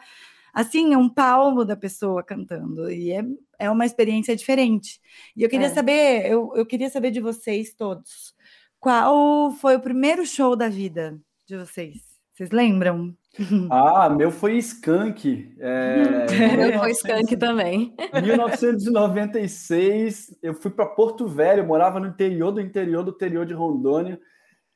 assim, 0.54 0.96
um 0.96 1.10
palmo 1.10 1.66
da 1.66 1.76
pessoa 1.76 2.24
cantando, 2.24 2.90
e 2.90 3.12
é, 3.12 3.26
é 3.60 3.70
uma 3.70 3.86
experiência 3.86 4.34
diferente. 4.38 5.02
E 5.36 5.44
eu 5.44 5.50
queria 5.50 5.68
é. 5.68 5.70
saber, 5.70 6.26
eu, 6.32 6.54
eu 6.56 6.66
queria 6.66 6.90
saber 6.90 7.12
de 7.12 7.20
vocês 7.20 7.74
todos, 7.74 8.34
qual 8.80 9.52
foi 9.52 9.76
o 9.76 9.82
primeiro 9.82 10.26
show 10.26 10.56
da 10.56 10.70
vida 10.70 11.20
de 11.46 11.58
vocês? 11.58 12.13
Vocês 12.34 12.52
lembram? 12.52 13.16
Ah, 13.72 14.10
meu 14.10 14.30
foi 14.30 14.58
Skank. 14.58 15.56
É, 15.60 16.28
meu 16.70 16.78
foi 16.80 16.92
Skank 16.92 17.36
também. 17.38 17.96
1996, 18.22 20.38
eu 20.42 20.54
fui 20.54 20.70
para 20.70 20.86
Porto 20.86 21.28
Velho, 21.28 21.62
eu 21.62 21.66
morava 21.66 22.00
no 22.00 22.06
interior 22.06 22.52
do 22.52 22.62
interior 22.62 23.04
do 23.04 23.10
interior 23.10 23.44
de 23.44 23.56
Rondônia. 23.56 24.22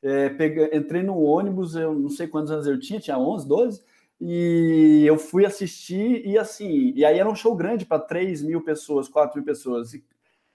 É, 0.02 0.28
peguei, 0.30 0.70
entrei 0.72 1.04
no 1.04 1.20
ônibus, 1.20 1.76
eu 1.76 1.94
não 1.94 2.08
sei 2.08 2.26
quantos 2.26 2.50
anos 2.50 2.66
eu 2.66 2.80
tinha, 2.80 2.98
tinha 2.98 3.16
11, 3.16 3.46
12, 3.46 3.80
e 4.20 5.04
eu 5.06 5.16
fui 5.18 5.46
assistir, 5.46 6.26
e 6.26 6.36
assim, 6.36 6.92
e 6.96 7.04
aí 7.04 7.16
era 7.18 7.30
um 7.30 7.36
show 7.36 7.54
grande 7.54 7.86
para 7.86 8.00
3 8.00 8.42
mil 8.42 8.60
pessoas, 8.62 9.08
4 9.08 9.36
mil 9.36 9.44
pessoas. 9.44 9.94
E, 9.94 10.04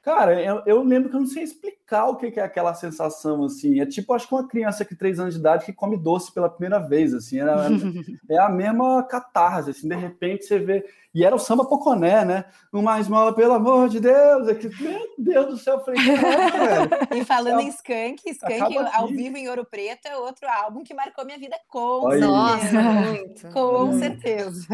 cara, 0.01 0.43
eu, 0.43 0.61
eu 0.65 0.83
lembro 0.83 1.09
que 1.09 1.15
eu 1.15 1.21
não 1.21 1.27
sei 1.27 1.43
explicar 1.43 1.82
explicar 1.93 2.05
o 2.07 2.15
que 2.15 2.39
é 2.39 2.43
aquela 2.43 2.73
sensação, 2.73 3.43
assim. 3.45 3.79
É 3.79 3.85
tipo, 3.85 4.13
acho 4.13 4.27
que 4.27 4.33
uma 4.33 4.47
criança 4.47 4.83
que 4.83 4.95
três 4.95 5.19
anos 5.19 5.35
de 5.35 5.39
idade 5.39 5.65
que 5.65 5.73
come 5.73 5.97
doce 5.97 6.31
pela 6.31 6.49
primeira 6.49 6.79
vez, 6.79 7.13
assim. 7.13 7.39
Era, 7.39 7.67
é 8.29 8.37
a 8.37 8.49
mesma 8.49 9.03
catarse, 9.03 9.69
assim. 9.69 9.87
De 9.87 9.95
repente 9.95 10.45
você 10.45 10.57
vê... 10.59 10.85
E 11.15 11.23
era 11.23 11.35
o 11.35 11.39
samba 11.39 11.63
poconé, 11.63 12.25
né? 12.25 12.45
Uma 12.71 12.99
esmola, 12.99 13.35
pelo 13.35 13.53
amor 13.53 13.87
de 13.87 13.99
Deus. 13.99 14.47
É 14.47 14.55
que, 14.55 14.67
meu 14.81 14.99
Deus 15.15 15.45
do 15.45 15.57
céu, 15.57 15.75
eu 15.75 15.85
falei. 15.85 15.99
E 17.13 17.23
falando 17.23 17.59
é, 17.59 17.63
em 17.63 17.67
Skunk, 17.67 18.31
Skunk 18.31 18.77
ao 18.91 19.07
vivo 19.09 19.37
em 19.37 19.47
Ouro 19.47 19.63
Preto 19.63 20.07
é 20.07 20.17
outro 20.17 20.47
álbum 20.49 20.83
que 20.83 20.93
marcou 20.93 21.23
minha 21.23 21.37
vida 21.37 21.55
com 21.67 22.07
Aí. 22.07 22.19
Nossa, 22.19 22.81
muito. 22.81 23.47
Com 23.49 23.99
certeza. 23.99 24.65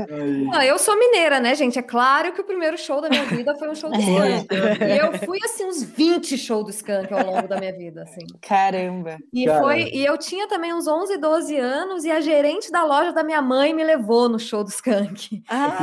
Não, 0.49 0.62
eu 0.62 0.79
sou 0.79 0.97
mineira, 0.97 1.41
né, 1.41 1.53
gente? 1.55 1.77
É 1.77 1.82
claro 1.82 2.32
que 2.32 2.39
o 2.39 2.45
primeiro 2.45 2.77
show 2.77 3.01
da 3.01 3.10
minha 3.10 3.25
vida 3.25 3.53
foi 3.55 3.67
um 3.67 3.75
show 3.75 3.89
do 3.89 3.99
Skunk. 3.99 4.47
e 4.82 4.97
eu 4.97 5.12
fui, 5.25 5.39
assim, 5.43 5.65
uns 5.65 5.84
20 5.84 6.38
shows 6.38 6.63
do 6.63 6.71
Skunk 7.10 7.13
ao 7.13 7.26
longo 7.26 7.48
da 7.48 7.58
minha 7.58 7.74
vida, 7.74 8.04
assim. 8.04 8.26
Caramba. 8.41 9.17
E 9.34 9.45
Caramba. 9.45 9.65
foi 9.65 9.89
e 9.91 10.06
eu 10.06 10.17
tinha 10.17 10.48
também 10.48 10.74
uns 10.74 10.88
11, 10.88 11.17
12 11.17 11.58
anos 11.58 12.06
e 12.06 12.12
a 12.12 12.22
gerente 12.22 12.72
da 12.72 12.84
loja 12.84 13.12
da 13.12 13.24
minha 13.24 13.41
mãe 13.41 13.74
me 13.74 13.84
levou 13.84 14.30
no 14.30 14.39
show 14.39 14.63
do 14.63 14.69
Skank. 14.69 15.43
Ah, 15.50 15.78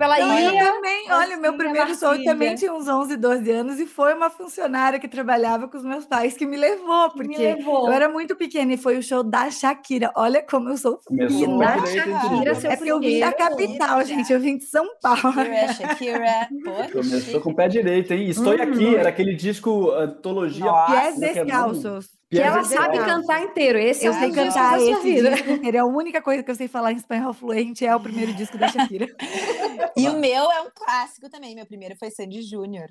Ela 0.00 0.20
ia 0.20 0.72
também, 0.72 1.12
olha, 1.12 1.36
meu 1.36 1.56
primeiro 1.56 1.94
show 1.94 2.22
também 2.24 2.54
tinha 2.54 2.72
uns 2.72 2.88
11, 2.88 3.16
12 3.16 3.50
anos 3.50 3.80
e 3.80 3.86
foi 3.86 4.14
uma 4.14 4.30
funcionária 4.30 4.98
que 4.98 5.08
trabalhava 5.08 5.68
com 5.68 5.76
os 5.76 5.84
meus 5.84 6.06
pais 6.06 6.36
que 6.36 6.46
me 6.46 6.56
levou, 6.56 7.10
porque 7.10 7.28
me 7.28 7.36
levou. 7.38 7.86
eu 7.86 7.92
era 7.92 8.08
muito 8.08 8.34
pequena 8.34 8.74
e 8.74 8.76
foi 8.76 8.96
o 8.96 9.02
show 9.02 9.22
da 9.22 9.50
Shakira. 9.50 10.10
Olha 10.16 10.42
como 10.42 10.70
eu 10.70 10.76
sou 10.76 10.98
fina. 11.06 11.58
Da 11.58 11.86
Shakira, 11.86 12.54
seu 12.54 12.70
é 12.70 12.76
porque 12.76 12.92
eu 12.92 13.00
vim 13.00 13.20
da 13.20 13.32
capital, 13.32 14.04
gente, 14.04 14.32
eu 14.32 14.40
vim 14.40 14.56
de 14.56 14.64
São 14.64 14.86
Paulo. 15.02 15.18
Shakira, 15.18 15.72
Shakira. 15.72 16.48
Começou 16.92 17.40
com 17.40 17.50
o 17.50 17.54
pé 17.54 17.68
direito, 17.68 18.12
hein? 18.12 18.28
Estou 18.28 18.54
hum, 18.54 18.62
aqui, 18.62 18.96
era 18.96 19.08
aquele 19.08 19.34
disco 19.34 19.90
antologia. 20.04 20.72
Pés 20.86 21.18
descalços. 21.18 22.08
Que 22.30 22.40
ela 22.40 22.62
sabe 22.62 22.98
cantar 22.98 23.42
inteiro. 23.42 23.78
Esse 23.78 24.06
eu 24.06 24.12
é 24.12 24.18
sei 24.18 24.32
cantar 24.32 24.78
esse 24.78 25.00
vida. 25.00 25.30
disco 25.30 25.76
É 25.76 25.78
a 25.78 25.84
única 25.86 26.20
coisa 26.20 26.42
que 26.42 26.50
eu 26.50 26.54
sei 26.54 26.68
falar 26.68 26.92
em 26.92 26.96
espanhol 26.96 27.32
fluente 27.32 27.86
é 27.86 27.94
o 27.94 28.00
primeiro 28.00 28.34
disco 28.34 28.58
da 28.58 28.68
Shakira. 28.68 29.06
e 29.96 30.08
o 30.08 30.18
meu 30.18 30.50
é 30.50 30.60
um 30.60 30.70
clássico 30.74 31.30
também. 31.30 31.54
Meu 31.54 31.66
primeiro 31.66 31.96
foi 31.96 32.10
Sandy 32.10 32.42
Júnior. 32.42 32.88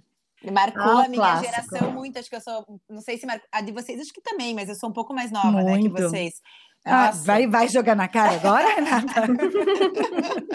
Marcou 0.51 0.81
ah, 0.81 1.05
a 1.05 1.09
minha 1.09 1.21
clássico. 1.21 1.51
geração 1.51 1.91
muito. 1.91 2.17
Acho 2.17 2.29
que 2.29 2.35
eu 2.35 2.41
sou. 2.41 2.65
Não 2.89 3.01
sei 3.01 3.17
se 3.17 3.25
marcou. 3.25 3.47
A 3.51 3.61
de 3.61 3.71
vocês, 3.71 3.99
acho 3.99 4.13
que 4.13 4.21
também, 4.21 4.53
mas 4.53 4.69
eu 4.69 4.75
sou 4.75 4.89
um 4.89 4.93
pouco 4.93 5.13
mais 5.13 5.31
nova, 5.31 5.51
muito. 5.51 5.65
né? 5.65 5.81
Que 5.81 5.89
vocês. 5.89 6.33
Ah, 6.85 7.11
vai, 7.11 7.45
vai 7.47 7.67
jogar 7.67 7.95
na 7.95 8.07
cara 8.07 8.35
agora, 8.35 8.75
Renata? 8.75 9.27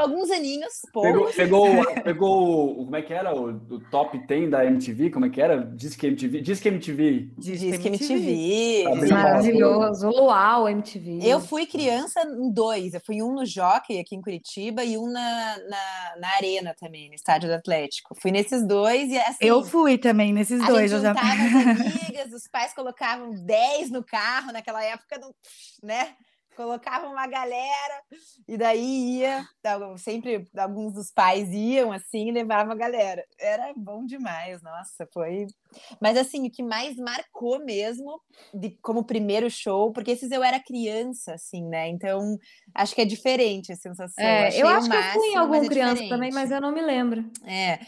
Alguns 0.00 0.30
aninhos, 0.30 0.82
poucos. 0.92 1.34
Pegou, 1.34 1.64
pegou, 1.66 2.02
pegou, 2.02 2.74
como 2.84 2.96
é 2.96 3.02
que 3.02 3.12
era? 3.12 3.34
O, 3.34 3.50
o, 3.50 3.80
top 3.90 4.18
10 4.26 4.50
da 4.50 4.64
MTV, 4.64 5.10
como 5.10 5.26
é 5.26 5.30
que 5.30 5.40
era? 5.40 5.58
Diz 5.74 5.94
que 5.94 6.06
MTV. 6.06 6.40
Diz 6.40 6.60
que 6.60 6.68
MTV. 6.68 7.30
Diz 7.38 7.78
que 7.78 7.88
MTV. 7.88 8.84
Tá 8.84 9.14
Maravilhoso. 9.14 10.08
Uau, 10.10 10.68
MTV. 10.68 11.20
Eu 11.22 11.40
fui 11.40 11.66
criança 11.66 12.22
em 12.22 12.50
dois. 12.50 12.94
Eu 12.94 13.00
fui 13.00 13.22
um 13.22 13.34
no 13.34 13.44
Jockey, 13.44 13.98
aqui 13.98 14.16
em 14.16 14.22
Curitiba, 14.22 14.84
e 14.84 14.96
um 14.96 15.10
na, 15.10 15.58
na, 15.68 16.16
na 16.20 16.28
Arena 16.36 16.74
também, 16.78 17.08
no 17.08 17.14
Estádio 17.14 17.48
do 17.48 17.54
Atlético. 17.54 18.14
Fui 18.20 18.30
nesses 18.30 18.66
dois 18.66 19.10
e 19.10 19.18
assim... 19.18 19.44
Eu 19.44 19.62
fui 19.62 19.98
também 19.98 20.32
nesses 20.32 20.64
dois. 20.66 20.90
Juntava 20.90 21.20
já... 21.20 21.72
as 21.72 21.80
amigas, 21.80 22.32
os 22.32 22.48
pais 22.48 22.72
colocavam 22.74 23.32
10 23.32 23.90
no 23.90 24.02
carro, 24.02 24.52
naquela 24.52 24.82
época, 24.82 25.18
não, 25.18 25.34
né? 25.82 26.14
Colocava 26.60 27.08
uma 27.08 27.26
galera 27.26 28.02
e 28.46 28.58
daí 28.58 29.20
ia, 29.20 29.42
sempre 29.96 30.46
alguns 30.54 30.92
dos 30.92 31.10
pais 31.10 31.48
iam 31.52 31.90
assim 31.90 32.28
e 32.28 32.32
levavam 32.32 32.72
a 32.72 32.76
galera. 32.76 33.24
Era 33.38 33.72
bom 33.74 34.04
demais, 34.04 34.60
nossa, 34.62 35.08
foi. 35.10 35.46
Mas 36.02 36.18
assim, 36.18 36.46
o 36.46 36.50
que 36.50 36.62
mais 36.62 36.96
marcou 36.96 37.64
mesmo 37.64 38.20
de, 38.52 38.76
como 38.82 39.04
primeiro 39.04 39.50
show, 39.50 39.90
porque 39.90 40.10
esses 40.10 40.30
eu 40.30 40.44
era 40.44 40.60
criança, 40.60 41.32
assim, 41.32 41.66
né? 41.66 41.88
Então 41.88 42.36
acho 42.74 42.94
que 42.94 43.00
é 43.00 43.06
diferente 43.06 43.72
a 43.72 43.76
sensação. 43.76 44.22
É, 44.22 44.60
eu 44.60 44.68
acho 44.68 44.86
máximo, 44.86 45.12
que 45.12 45.16
eu 45.16 45.22
fui 45.22 45.30
em 45.30 45.36
algum 45.36 45.54
é 45.54 45.66
criança 45.66 45.94
diferente. 45.94 46.10
também, 46.10 46.30
mas 46.30 46.50
eu 46.50 46.60
não 46.60 46.72
me 46.72 46.82
lembro. 46.82 47.24
É. 47.46 47.78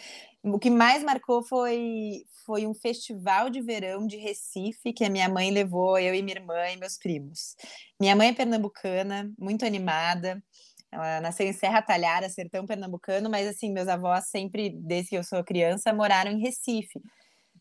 O 0.45 0.59
que 0.59 0.71
mais 0.71 1.05
marcou 1.05 1.43
foi, 1.45 2.25
foi 2.45 2.67
um 2.67 2.75
festival 2.75 3.49
de 3.49 3.61
verão 3.61 4.07
de 4.07 4.17
Recife 4.17 4.93
que 4.93 5.05
a 5.05 5.11
minha 5.11 5.29
mãe 5.29 5.51
levou 5.53 5.97
eu 5.99 6.15
e 6.15 6.23
minha 6.23 6.37
irmã 6.37 6.69
e 6.69 6.77
meus 6.77 6.99
primos. 6.99 7.55
Minha 8.01 8.17
mãe 8.17 8.29
é 8.29 8.33
pernambucana, 8.33 9.33
muito 9.39 9.65
animada. 9.65 10.43
Ela 10.91 11.21
nasceu 11.21 11.47
em 11.47 11.53
Serra 11.53 11.81
Talhara, 11.81 12.29
sertão 12.29 12.67
pernambucano, 12.67 13.31
mas 13.31 13.47
assim, 13.47 13.73
meus 13.73 13.87
avós 13.87 14.29
sempre, 14.29 14.71
desde 14.71 15.11
que 15.11 15.17
eu 15.17 15.25
sou 15.25 15.43
criança, 15.45 15.93
moraram 15.93 16.33
em 16.33 16.41
Recife. 16.41 17.01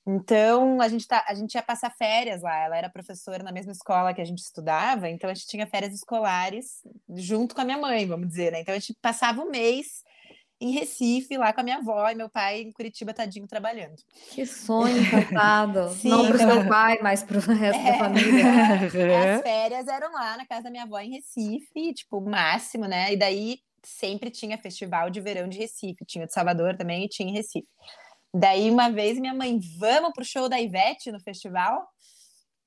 Então, 0.05 0.81
a 0.81 0.87
gente, 0.87 1.07
tá, 1.07 1.23
a 1.27 1.35
gente 1.35 1.53
ia 1.53 1.61
passar 1.61 1.91
férias 1.95 2.41
lá. 2.41 2.57
Ela 2.65 2.77
era 2.77 2.89
professora 2.89 3.43
na 3.43 3.51
mesma 3.51 3.71
escola 3.71 4.13
que 4.13 4.21
a 4.21 4.25
gente 4.25 4.39
estudava, 4.39 5.07
então 5.07 5.29
a 5.29 5.33
gente 5.35 5.47
tinha 5.47 5.67
férias 5.67 5.93
escolares 5.93 6.81
junto 7.15 7.53
com 7.53 7.61
a 7.61 7.65
minha 7.65 7.77
mãe, 7.77 8.07
vamos 8.07 8.27
dizer, 8.27 8.51
né? 8.51 8.61
Então 8.61 8.73
a 8.73 8.79
gente 8.79 8.97
passava 8.99 9.41
um 9.41 9.51
mês 9.51 10.03
em 10.61 10.69
Recife, 10.71 11.35
lá 11.37 11.51
com 11.51 11.61
a 11.61 11.63
minha 11.63 11.77
avó 11.77 12.07
e 12.09 12.15
meu 12.15 12.29
pai 12.29 12.61
em 12.61 12.71
Curitiba, 12.71 13.13
tadinho, 13.13 13.47
trabalhando. 13.47 13.95
Que 14.29 14.45
sonho, 14.45 15.09
coitado. 15.09 15.89
Não 16.05 16.27
para 16.27 16.35
o 16.35 16.37
seu 16.37 16.67
pai, 16.69 16.99
mas 17.01 17.23
para 17.23 17.37
o 17.37 17.41
resto 17.41 17.81
é. 17.81 17.91
da 17.91 17.97
família. 17.97 19.35
As 19.37 19.41
férias 19.41 19.87
eram 19.87 20.13
lá 20.13 20.37
na 20.37 20.45
casa 20.45 20.63
da 20.63 20.69
minha 20.69 20.83
avó 20.83 20.99
em 20.99 21.15
Recife, 21.15 21.93
tipo, 21.95 22.19
o 22.19 22.29
máximo, 22.29 22.85
né? 22.85 23.11
E 23.11 23.17
daí 23.17 23.59
sempre 23.81 24.29
tinha 24.29 24.57
festival 24.57 25.09
de 25.09 25.19
verão 25.19 25.47
de 25.49 25.57
Recife. 25.57 26.05
Tinha 26.05 26.27
de 26.27 26.33
Salvador 26.33 26.77
também 26.77 27.05
e 27.05 27.09
tinha 27.09 27.27
em 27.27 27.33
Recife. 27.33 27.67
Daí, 28.33 28.69
uma 28.69 28.89
vez, 28.89 29.19
minha 29.19 29.33
mãe, 29.33 29.59
vamos 29.79 30.11
pro 30.13 30.23
show 30.23 30.47
da 30.47 30.61
Ivete 30.61 31.11
no 31.11 31.19
festival? 31.19 31.90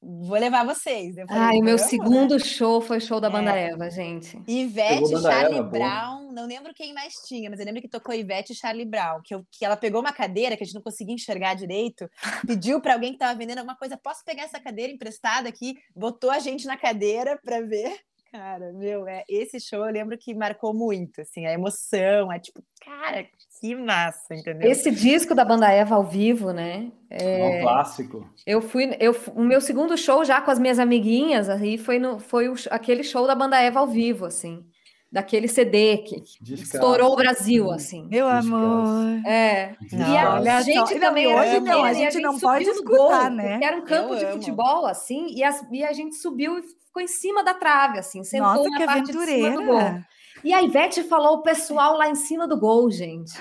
Vou 0.05 0.39
levar 0.39 0.65
vocês. 0.65 1.15
Falei, 1.15 1.59
ah, 1.59 1.61
o 1.61 1.65
meu 1.65 1.79
segundo 1.79 2.39
show 2.39 2.81
foi 2.81 3.01
show 3.01 3.21
da 3.21 3.31
Banda 3.31 3.57
é. 3.57 3.71
Eva, 3.71 3.91
gente. 3.91 4.39
Ivete, 4.47 5.21
Charlie 5.23 5.59
Eva, 5.59 5.69
Brown, 5.69 6.33
não 6.33 6.47
lembro 6.47 6.75
quem 6.75 6.93
mais 6.93 7.15
tinha, 7.27 7.49
mas 7.49 7.59
eu 7.59 7.67
lembro 7.67 7.81
que 7.81 7.89
tocou 7.89 8.15
Ivete 8.15 8.53
e 8.53 8.57
Charlie 8.57 8.85
Brown, 8.85 9.21
que, 9.23 9.35
eu, 9.35 9.45
que 9.51 9.65
ela 9.65 9.77
pegou 9.77 10.01
uma 10.01 10.13
cadeira 10.13 10.57
que 10.57 10.63
a 10.63 10.67
gente 10.67 10.75
não 10.75 10.83
conseguia 10.83 11.15
enxergar 11.15 11.55
direito, 11.55 12.09
pediu 12.47 12.81
para 12.81 12.95
alguém 12.95 13.11
que 13.11 13.17
estava 13.17 13.39
vendendo 13.39 13.59
alguma 13.59 13.77
coisa, 13.77 13.97
posso 13.97 14.25
pegar 14.25 14.43
essa 14.43 14.61
cadeira 14.61 14.93
emprestada 14.93 15.49
aqui? 15.49 15.77
Botou 15.95 16.31
a 16.31 16.39
gente 16.39 16.67
na 16.67 16.77
cadeira 16.77 17.39
para 17.43 17.61
ver. 17.61 17.99
Cara, 18.31 18.73
meu, 18.73 19.07
é, 19.07 19.23
esse 19.29 19.61
show 19.61 19.87
eu 19.87 19.93
lembro 19.93 20.19
que 20.19 20.35
marcou 20.35 20.75
muito, 20.75 21.21
assim, 21.21 21.47
a 21.47 21.53
emoção, 21.53 22.33
é 22.33 22.41
tipo, 22.41 22.65
cara, 22.85 23.25
que 23.65 23.75
massa, 23.75 24.35
entendeu? 24.35 24.71
Esse 24.71 24.91
disco 24.91 25.35
da 25.35 25.43
banda 25.43 25.73
Eva 25.73 25.95
ao 25.95 26.05
vivo, 26.05 26.53
né? 26.53 26.93
É, 27.09 27.41
é 27.41 27.59
um 27.59 27.63
clássico. 27.63 28.29
Eu 28.47 28.61
fui, 28.61 28.95
eu, 29.01 29.17
o 29.35 29.43
meu 29.43 29.59
segundo 29.59 29.97
show 29.97 30.23
já 30.23 30.43
com 30.43 30.51
as 30.51 30.59
minhas 30.59 30.79
amiguinhas, 30.79 31.49
aí 31.49 31.79
foi, 31.79 31.99
no, 31.99 32.19
foi 32.19 32.49
o, 32.49 32.55
aquele 32.71 33.03
show 33.03 33.27
da 33.27 33.35
banda 33.35 33.59
Eva 33.59 33.81
ao 33.81 33.87
vivo, 33.87 34.27
assim 34.27 34.63
daquele 35.11 35.47
CD 35.47 35.99
que 35.99 36.17
Descaso. 36.41 36.75
estourou 36.75 37.13
o 37.13 37.17
Brasil, 37.17 37.71
assim. 37.71 38.09
Meu 38.11 38.27
amor. 38.27 39.25
É. 39.25 39.77
Não, 39.93 40.45
e 40.45 40.49
a 40.49 40.61
gente 40.61 40.99
também 40.99 41.29
hoje 41.29 41.61
não, 41.61 41.85
a 41.85 41.93
gente, 41.93 42.09
a 42.09 42.11
gente 42.11 42.21
não 42.21 42.37
pode 42.37 42.65
escutar, 42.65 43.29
gol, 43.29 43.31
né? 43.31 43.61
Era 43.63 43.77
um 43.77 43.83
campo 43.83 44.15
Eu 44.15 44.19
de 44.19 44.25
amo. 44.25 44.35
futebol, 44.35 44.87
assim, 44.87 45.29
e, 45.29 45.45
as, 45.45 45.65
e 45.71 45.85
a 45.85 45.93
gente 45.93 46.17
subiu 46.17 46.59
e 46.59 46.63
ficou 46.63 47.01
em 47.01 47.07
cima 47.07 47.45
da 47.45 47.55
trave, 47.55 48.01
assim, 48.01 48.25
sentou 48.25 48.57
Nossa, 48.57 48.69
na 48.71 48.87
parte 48.87 49.13
aventureira. 49.13 49.51
de 49.51 49.57
cima 49.57 49.63
do 49.63 49.65
gol. 49.65 50.05
E 50.45 50.53
a 50.53 50.63
Ivete 50.63 51.03
falou 51.05 51.39
o 51.39 51.43
pessoal 51.43 51.97
lá 51.97 52.09
em 52.09 52.15
cima 52.15 52.47
do 52.47 52.59
gol, 52.59 52.91
gente. 52.91 53.33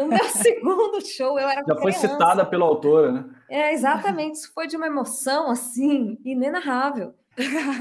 O 0.00 0.06
meu 0.06 0.24
segundo 0.32 1.04
show, 1.04 1.38
eu 1.38 1.46
era 1.46 1.60
Já 1.60 1.74
criança. 1.74 1.82
foi 1.82 1.92
citada 1.92 2.46
pela 2.46 2.64
autora, 2.64 3.12
né? 3.12 3.24
É, 3.50 3.74
exatamente. 3.74 4.36
Isso 4.36 4.52
foi 4.54 4.66
de 4.66 4.76
uma 4.76 4.86
emoção, 4.86 5.50
assim, 5.50 6.18
inenarrável. 6.24 7.14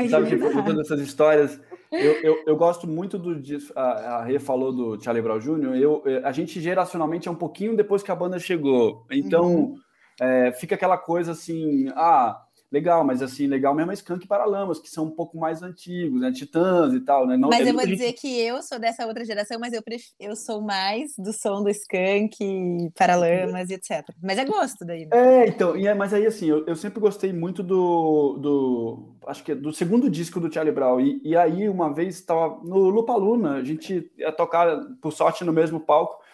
Sabe 0.10 0.27
que 0.30 0.38
contando 0.38 0.82
essas 0.82 0.99
histórias, 0.99 1.60
eu, 1.91 2.12
eu, 2.21 2.43
eu, 2.45 2.56
gosto 2.56 2.88
muito 2.88 3.17
do. 3.17 3.41
A, 3.75 4.17
a 4.17 4.23
Rê 4.23 4.39
falou 4.39 4.71
do 4.71 5.01
Charlie 5.01 5.23
Brown 5.23 5.39
Jr. 5.39 5.75
Eu, 5.75 6.03
a 6.23 6.32
gente 6.32 6.60
geracionalmente 6.60 7.27
é 7.27 7.32
um 7.32 7.36
pouquinho 7.36 7.75
depois 7.75 8.03
que 8.03 8.12
a 8.12 8.15
banda 8.15 8.38
chegou. 8.38 9.06
Então 9.10 9.45
uhum. 9.45 9.75
é, 10.19 10.51
fica 10.51 10.75
aquela 10.75 10.97
coisa 10.97 11.32
assim, 11.32 11.88
ah, 11.95 12.39
legal, 12.71 13.03
mas 13.03 13.21
assim, 13.21 13.47
legal 13.47 13.73
mesmo 13.73 13.91
é 13.91 13.93
Skunk 13.93 14.25
e 14.25 14.27
Paralamas, 14.27 14.80
que 14.80 14.89
são 14.89 15.06
um 15.06 15.12
pouco 15.12 15.38
mais 15.38 15.63
antigos, 15.63 16.21
né? 16.21 16.32
Titãs 16.32 16.93
e 16.93 16.99
tal, 16.99 17.25
né? 17.25 17.38
Não, 17.38 17.49
mas 17.49 17.65
eu 17.65 17.73
vou 17.73 17.84
gente... 17.84 17.93
dizer 17.93 18.13
que 18.13 18.39
eu 18.39 18.62
sou 18.62 18.77
dessa 18.80 19.06
outra 19.06 19.23
geração, 19.23 19.60
mas 19.60 19.73
eu, 19.73 19.82
pref... 19.82 20.03
eu 20.19 20.36
sou 20.36 20.62
mais 20.62 21.13
do 21.17 21.32
som 21.32 21.63
do 21.63 21.69
Skunk, 21.69 22.91
Paralamas 22.97 23.69
e 23.69 23.75
etc. 23.75 24.10
Mas 24.21 24.38
é 24.38 24.45
gosto 24.45 24.86
daí. 24.86 25.06
Né? 25.06 25.10
É, 25.13 25.47
então, 25.47 25.75
e 25.77 25.88
é, 25.88 25.93
mas 25.93 26.13
aí 26.13 26.25
assim, 26.25 26.47
eu, 26.47 26.65
eu 26.65 26.75
sempre 26.75 26.99
gostei 26.99 27.32
muito 27.32 27.63
do, 27.63 28.38
do. 28.38 29.15
Acho 29.27 29.43
que 29.43 29.53
é 29.53 29.56
do 29.56 29.71
segundo 29.71 30.10
disco 30.10 30.39
do 30.39 30.51
Charlie 30.51 30.73
Brown. 30.73 30.99
E, 30.99 31.21
e 31.23 31.36
aí, 31.36 31.69
uma 31.69 31.93
vez, 31.93 32.15
estava 32.15 32.60
no 32.63 32.89
Lupa 32.89 33.15
Luna, 33.15 33.56
a 33.56 33.63
gente 33.63 34.12
ia 34.17 34.32
tocar 34.32 34.77
por 35.01 35.12
sorte 35.12 35.43
no 35.43 35.53
mesmo 35.53 35.80
palco. 35.80 36.27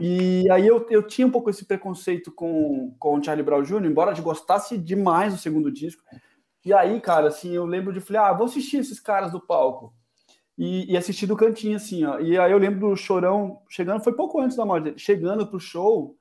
E 0.00 0.48
aí 0.50 0.66
eu, 0.66 0.86
eu 0.90 1.02
tinha 1.02 1.26
um 1.26 1.30
pouco 1.30 1.50
esse 1.50 1.64
preconceito 1.64 2.30
com, 2.30 2.94
com 2.98 3.18
o 3.18 3.22
Charlie 3.22 3.44
Brown 3.44 3.62
Jr., 3.62 3.84
embora 3.84 4.16
eu 4.16 4.22
gostasse 4.22 4.78
demais 4.78 5.32
do 5.32 5.40
segundo 5.40 5.72
disco. 5.72 6.02
E 6.64 6.72
aí, 6.72 7.00
cara, 7.00 7.28
assim, 7.28 7.52
eu 7.52 7.64
lembro 7.64 7.92
de 7.92 8.00
falei, 8.00 8.22
ah, 8.22 8.32
vou 8.32 8.46
assistir 8.46 8.78
esses 8.78 9.00
caras 9.00 9.32
do 9.32 9.40
palco. 9.40 9.92
E, 10.56 10.92
e 10.92 10.96
assistir 10.96 11.26
do 11.26 11.36
cantinho, 11.36 11.76
assim, 11.76 12.04
ó. 12.04 12.18
E 12.18 12.38
aí 12.38 12.50
eu 12.50 12.58
lembro 12.58 12.90
do 12.90 12.96
Chorão 12.96 13.62
chegando, 13.68 14.02
foi 14.02 14.12
pouco 14.12 14.40
antes 14.40 14.56
da 14.56 14.64
morte 14.64 14.84
dele, 14.84 14.98
chegando 14.98 15.46
pro 15.46 15.60
show, 15.60 16.16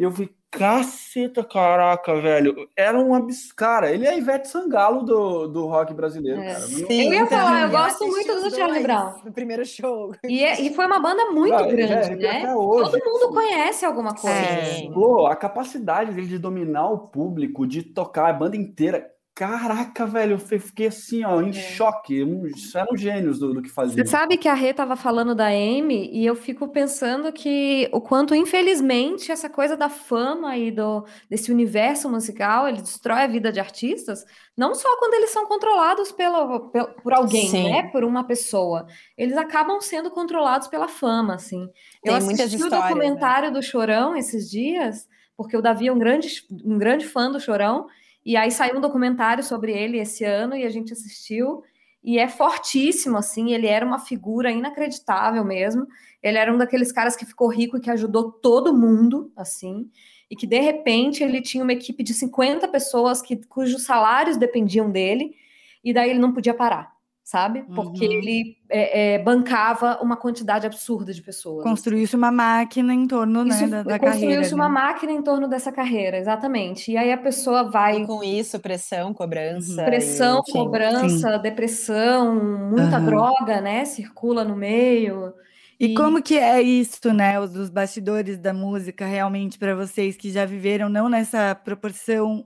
eu 0.00 0.10
vi, 0.10 0.34
caceta, 0.50 1.44
caraca, 1.44 2.18
velho. 2.18 2.68
Era 2.74 2.98
um 2.98 3.14
absurdo. 3.14 3.54
Cara, 3.54 3.92
ele 3.92 4.06
é 4.06 4.16
Ivete 4.16 4.48
Sangalo 4.48 5.02
do, 5.02 5.46
do 5.46 5.66
rock 5.66 5.92
brasileiro, 5.92 6.40
é, 6.40 6.54
cara. 6.54 6.60
Sim, 6.60 7.06
eu 7.06 7.12
ia 7.12 7.26
falar, 7.26 7.62
eu 7.64 7.70
gosto 7.70 8.06
muito 8.06 8.34
do 8.34 8.50
Charlie 8.50 8.82
Brown. 8.82 9.16
No 9.22 9.30
primeiro 9.30 9.64
show. 9.66 10.14
E, 10.24 10.42
é, 10.42 10.58
e 10.58 10.74
foi 10.74 10.86
uma 10.86 10.98
banda 10.98 11.26
muito 11.26 11.54
ah, 11.54 11.66
grande, 11.66 12.26
é, 12.26 12.42
né? 12.42 12.46
Todo 12.46 12.98
mundo 13.04 13.28
conhece 13.28 13.84
alguma 13.84 14.14
coisa. 14.14 14.36
É. 14.36 14.90
Pô, 14.90 15.26
a 15.26 15.36
capacidade 15.36 16.12
dele 16.12 16.26
de 16.26 16.38
dominar 16.38 16.88
o 16.88 16.98
público, 16.98 17.66
de 17.66 17.82
tocar 17.82 18.30
a 18.30 18.32
banda 18.32 18.56
inteira. 18.56 19.06
Caraca, 19.40 20.04
velho, 20.04 20.34
eu 20.34 20.38
fiquei 20.38 20.88
assim, 20.88 21.24
ó, 21.24 21.40
em 21.40 21.48
é. 21.48 21.52
choque. 21.54 22.20
Isso 22.54 22.76
eram 22.76 22.94
gênios 22.94 23.38
do, 23.38 23.54
do 23.54 23.62
que 23.62 23.70
fazia. 23.70 24.04
Você 24.04 24.10
sabe 24.10 24.36
que 24.36 24.46
a 24.46 24.52
Rê 24.52 24.68
estava 24.68 24.96
falando 24.96 25.34
da 25.34 25.46
Amy 25.46 26.10
e 26.12 26.26
eu 26.26 26.36
fico 26.36 26.68
pensando 26.68 27.32
que 27.32 27.88
o 27.90 28.02
quanto, 28.02 28.34
infelizmente, 28.34 29.32
essa 29.32 29.48
coisa 29.48 29.78
da 29.78 29.88
fama 29.88 30.58
e 30.58 30.70
do, 30.70 31.06
desse 31.30 31.50
universo 31.50 32.06
musical, 32.10 32.68
ele 32.68 32.82
destrói 32.82 33.22
a 33.22 33.26
vida 33.26 33.50
de 33.50 33.58
artistas, 33.58 34.26
não 34.54 34.74
só 34.74 34.98
quando 34.98 35.14
eles 35.14 35.30
são 35.30 35.46
controlados 35.46 36.12
pela, 36.12 36.68
pela 36.68 36.88
por 36.88 37.14
alguém, 37.14 37.48
Sim. 37.48 37.72
né? 37.72 37.84
Por 37.84 38.04
uma 38.04 38.24
pessoa. 38.24 38.86
Eles 39.16 39.38
acabam 39.38 39.80
sendo 39.80 40.10
controlados 40.10 40.68
pela 40.68 40.86
fama, 40.86 41.36
assim. 41.36 41.66
Tem 42.02 42.12
eu 42.12 42.18
assisti 42.18 42.62
o 42.62 42.68
né? 42.68 42.76
documentário 42.76 43.48
né? 43.48 43.54
do 43.54 43.62
Chorão 43.62 44.14
esses 44.14 44.50
dias, 44.50 45.08
porque 45.34 45.56
o 45.56 45.62
Davi 45.62 45.88
é 45.88 45.92
um 45.94 45.98
grande, 45.98 46.28
um 46.62 46.76
grande 46.76 47.06
fã 47.06 47.30
do 47.30 47.40
Chorão, 47.40 47.86
e 48.24 48.36
aí 48.36 48.50
saiu 48.50 48.78
um 48.78 48.80
documentário 48.80 49.42
sobre 49.42 49.72
ele 49.72 49.98
esse 49.98 50.24
ano 50.24 50.54
e 50.54 50.64
a 50.64 50.70
gente 50.70 50.92
assistiu. 50.92 51.62
E 52.02 52.18
é 52.18 52.28
fortíssimo, 52.28 53.16
assim. 53.16 53.52
Ele 53.52 53.66
era 53.66 53.84
uma 53.84 53.98
figura 53.98 54.50
inacreditável 54.50 55.44
mesmo. 55.44 55.86
Ele 56.22 56.38
era 56.38 56.52
um 56.52 56.58
daqueles 56.58 56.92
caras 56.92 57.16
que 57.16 57.26
ficou 57.26 57.48
rico 57.48 57.76
e 57.76 57.80
que 57.80 57.90
ajudou 57.90 58.30
todo 58.30 58.76
mundo, 58.76 59.32
assim. 59.36 59.90
E 60.30 60.36
que 60.36 60.46
de 60.46 60.60
repente 60.60 61.22
ele 61.22 61.40
tinha 61.40 61.62
uma 61.62 61.72
equipe 61.72 62.02
de 62.02 62.14
50 62.14 62.68
pessoas 62.68 63.20
que, 63.20 63.36
cujos 63.46 63.84
salários 63.84 64.36
dependiam 64.36 64.90
dele. 64.90 65.34
E 65.82 65.92
daí 65.92 66.10
ele 66.10 66.18
não 66.18 66.32
podia 66.32 66.54
parar 66.54 66.99
sabe? 67.30 67.62
Porque 67.76 68.04
uhum. 68.04 68.12
ele 68.12 68.56
é, 68.68 69.14
é, 69.14 69.18
bancava 69.20 70.00
uma 70.02 70.16
quantidade 70.16 70.66
absurda 70.66 71.14
de 71.14 71.22
pessoas. 71.22 71.60
Assim. 71.60 71.68
Construiu-se 71.68 72.16
uma 72.16 72.32
máquina 72.32 72.92
em 72.92 73.06
torno 73.06 73.44
né, 73.44 73.68
da, 73.68 73.84
da 73.84 73.98
carreira. 74.00 74.10
Construiu-se 74.10 74.52
uma 74.52 74.68
máquina 74.68 75.12
em 75.12 75.22
torno 75.22 75.46
dessa 75.46 75.70
carreira, 75.70 76.18
exatamente. 76.18 76.90
E 76.90 76.96
aí 76.96 77.12
a 77.12 77.16
pessoa 77.16 77.70
vai. 77.70 78.02
E 78.02 78.06
com 78.06 78.24
isso, 78.24 78.58
pressão, 78.58 79.14
cobrança. 79.14 79.84
Pressão, 79.84 80.42
e, 80.44 80.52
cobrança, 80.52 81.36
Sim. 81.36 81.40
depressão, 81.40 82.34
muita 82.34 82.98
uhum. 82.98 83.06
droga, 83.06 83.60
né? 83.60 83.84
Circula 83.84 84.42
no 84.42 84.56
meio. 84.56 85.32
E, 85.78 85.86
e 85.86 85.94
como 85.94 86.20
que 86.20 86.36
é 86.36 86.60
isso, 86.60 87.14
né? 87.14 87.38
Os 87.38 87.52
dos 87.52 87.70
bastidores 87.70 88.38
da 88.38 88.52
música, 88.52 89.06
realmente, 89.06 89.56
para 89.56 89.76
vocês 89.76 90.16
que 90.16 90.32
já 90.32 90.44
viveram, 90.44 90.88
não 90.88 91.08
nessa 91.08 91.54
proporção 91.54 92.44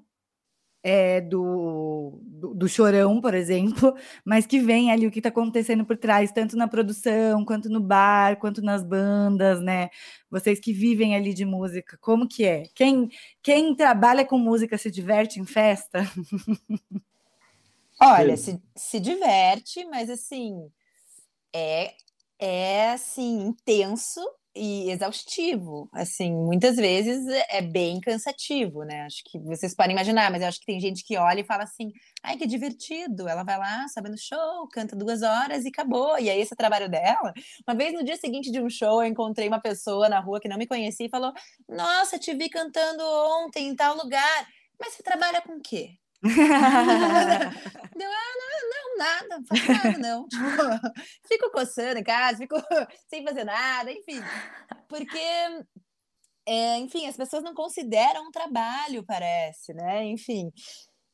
é, 0.87 1.19
do, 1.23 2.21
do, 2.23 2.55
do, 2.55 2.69
chorão, 2.69 3.19
por 3.19 3.33
exemplo, 3.33 3.97
mas 4.23 4.47
que 4.47 4.61
vem 4.61 4.93
ali 4.93 5.07
o 5.07 5.11
que 5.11 5.19
está 5.19 5.31
acontecendo 5.31 5.83
por 5.83 5.97
trás, 5.97 6.31
tanto 6.31 6.59
na 6.59 6.69
produção, 6.69 7.43
quanto 7.43 7.71
no 7.71 7.81
bar, 7.81 8.39
quanto 8.39 8.61
nas 8.61 8.85
bandas, 8.85 9.63
né? 9.63 9.89
Vocês 10.31 10.61
que 10.61 10.75
vivem 10.75 11.17
ali 11.17 11.33
de 11.33 11.47
música, 11.47 11.97
como 12.03 12.29
que 12.29 12.45
é? 12.45 12.65
Quem, 12.75 13.09
quem 13.43 13.75
trabalha 13.75 14.27
com 14.27 14.37
música 14.37 14.77
se 14.77 14.91
diverte 14.91 15.41
em 15.41 15.47
festa? 15.47 16.01
Olha, 17.99 18.37
se, 18.37 18.61
se 18.77 19.01
diverte, 19.01 19.87
mas 19.87 20.11
assim, 20.11 20.71
é, 21.51 21.95
é 22.39 22.91
assim, 22.91 23.47
intenso 23.47 24.21
e 24.57 24.91
exaustivo, 24.91 25.89
assim, 25.93 26.33
muitas 26.33 26.77
vezes 26.77 27.27
é 27.49 27.61
bem 27.61 28.01
cansativo, 28.01 28.85
né? 28.85 29.03
Acho 29.03 29.23
que 29.25 29.39
vocês 29.41 29.75
podem 29.75 29.93
imaginar, 29.93 30.31
mas 30.31 30.43
eu 30.43 30.49
acho 30.49 30.61
que 30.61 30.67
tem 30.67 30.81
gente 30.81 31.05
que 31.05 31.17
olha 31.17 31.41
e 31.41 31.45
fala 31.45 31.65
assim, 31.65 31.93
ai, 32.23 32.37
que 32.37 32.47
divertido, 32.47 33.29
ela 33.29 33.43
vai 33.43 33.59
lá, 33.59 33.89
sobe 33.89 34.11
no 34.11 34.19
show, 34.19 34.69
canta 34.69 34.95
duas 34.95 35.23
horas 35.23 35.65
e 35.65 35.69
acabou, 35.69 36.19
e 36.19 36.31
aí 36.31 36.41
esse 36.41 36.53
é 36.53 36.55
o 36.55 36.57
trabalho 36.57 36.89
dela. 36.89 37.33
Uma 37.67 37.77
vez 37.77 37.93
no 37.93 38.05
dia 38.05 38.17
seguinte 38.17 38.51
de 38.51 38.61
um 38.61 38.71
show, 38.71 39.03
eu 39.03 39.09
encontrei 39.09 39.49
uma 39.49 39.61
pessoa 39.61 40.09
na 40.09 40.21
rua 40.21 40.41
que 40.41 40.49
não 40.49 40.57
me 40.57 40.67
conhecia 40.67 41.07
e 41.07 41.11
falou, 41.11 41.33
nossa, 41.69 42.19
te 42.19 42.33
vi 42.35 42.49
cantando 42.49 43.03
ontem 43.45 43.69
em 43.69 43.75
tal 43.75 43.97
lugar, 43.97 44.49
mas 44.79 44.95
você 44.95 45.03
trabalha 45.03 45.43
com 45.43 45.55
o 45.55 45.61
quê? 45.61 45.99
Ah, 47.97 47.97
não, 47.97 48.11
não, 48.71 48.99
nada, 48.99 49.39
não 49.39 49.47
faço 49.47 49.73
nada, 49.73 49.99
não. 49.99 50.27
Tipo, 50.29 50.43
fico 51.29 51.51
coçando 51.51 51.99
em 51.99 52.05
casa, 52.05 52.39
fico 52.39 52.57
sem 53.09 53.25
fazer 53.25 53.45
nada, 53.45 53.93
enfim. 53.93 54.21
Porque, 54.89 55.19
é, 56.47 56.79
enfim, 56.79 57.07
as 57.07 57.17
pessoas 57.17 57.43
não 57.43 57.55
consideram 57.55 58.27
um 58.27 58.31
trabalho, 58.31 59.05
parece, 59.05 59.73
né? 59.75 60.05
Enfim. 60.05 60.51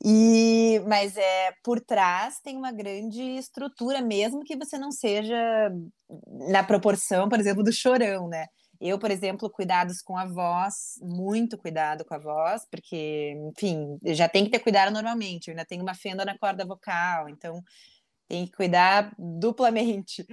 E, 0.03 0.81
mas 0.89 1.17
é 1.17 1.53
por 1.63 1.79
trás 1.79 2.41
tem 2.41 2.57
uma 2.57 2.73
grande 2.73 3.21
estrutura, 3.37 4.01
mesmo 4.01 4.43
que 4.43 4.57
você 4.57 4.79
não 4.79 4.91
seja 4.91 5.71
na 6.49 6.65
proporção, 6.65 7.29
por 7.29 7.39
exemplo, 7.39 7.63
do 7.63 7.73
chorão, 7.73 8.27
né? 8.27 8.47
Eu, 8.81 8.99
por 8.99 9.11
exemplo, 9.11 9.51
cuidados 9.51 10.01
com 10.01 10.17
a 10.17 10.25
voz, 10.25 10.99
muito 11.03 11.59
cuidado 11.59 12.05
com 12.05 12.15
a 12.15 12.19
voz, 12.19 12.67
porque, 12.71 13.35
enfim, 13.51 13.99
já 14.07 14.27
tem 14.27 14.45
que 14.45 14.51
ter 14.51 14.61
cuidado 14.61 14.91
normalmente. 14.91 15.49
Eu 15.49 15.53
ainda 15.53 15.67
tenho 15.67 15.83
uma 15.83 15.95
fenda 15.95 16.25
na 16.25 16.39
corda 16.39 16.65
vocal, 16.65 17.29
então 17.29 17.63
tem 18.27 18.47
que 18.47 18.53
cuidar 18.53 19.13
duplamente. 19.19 20.25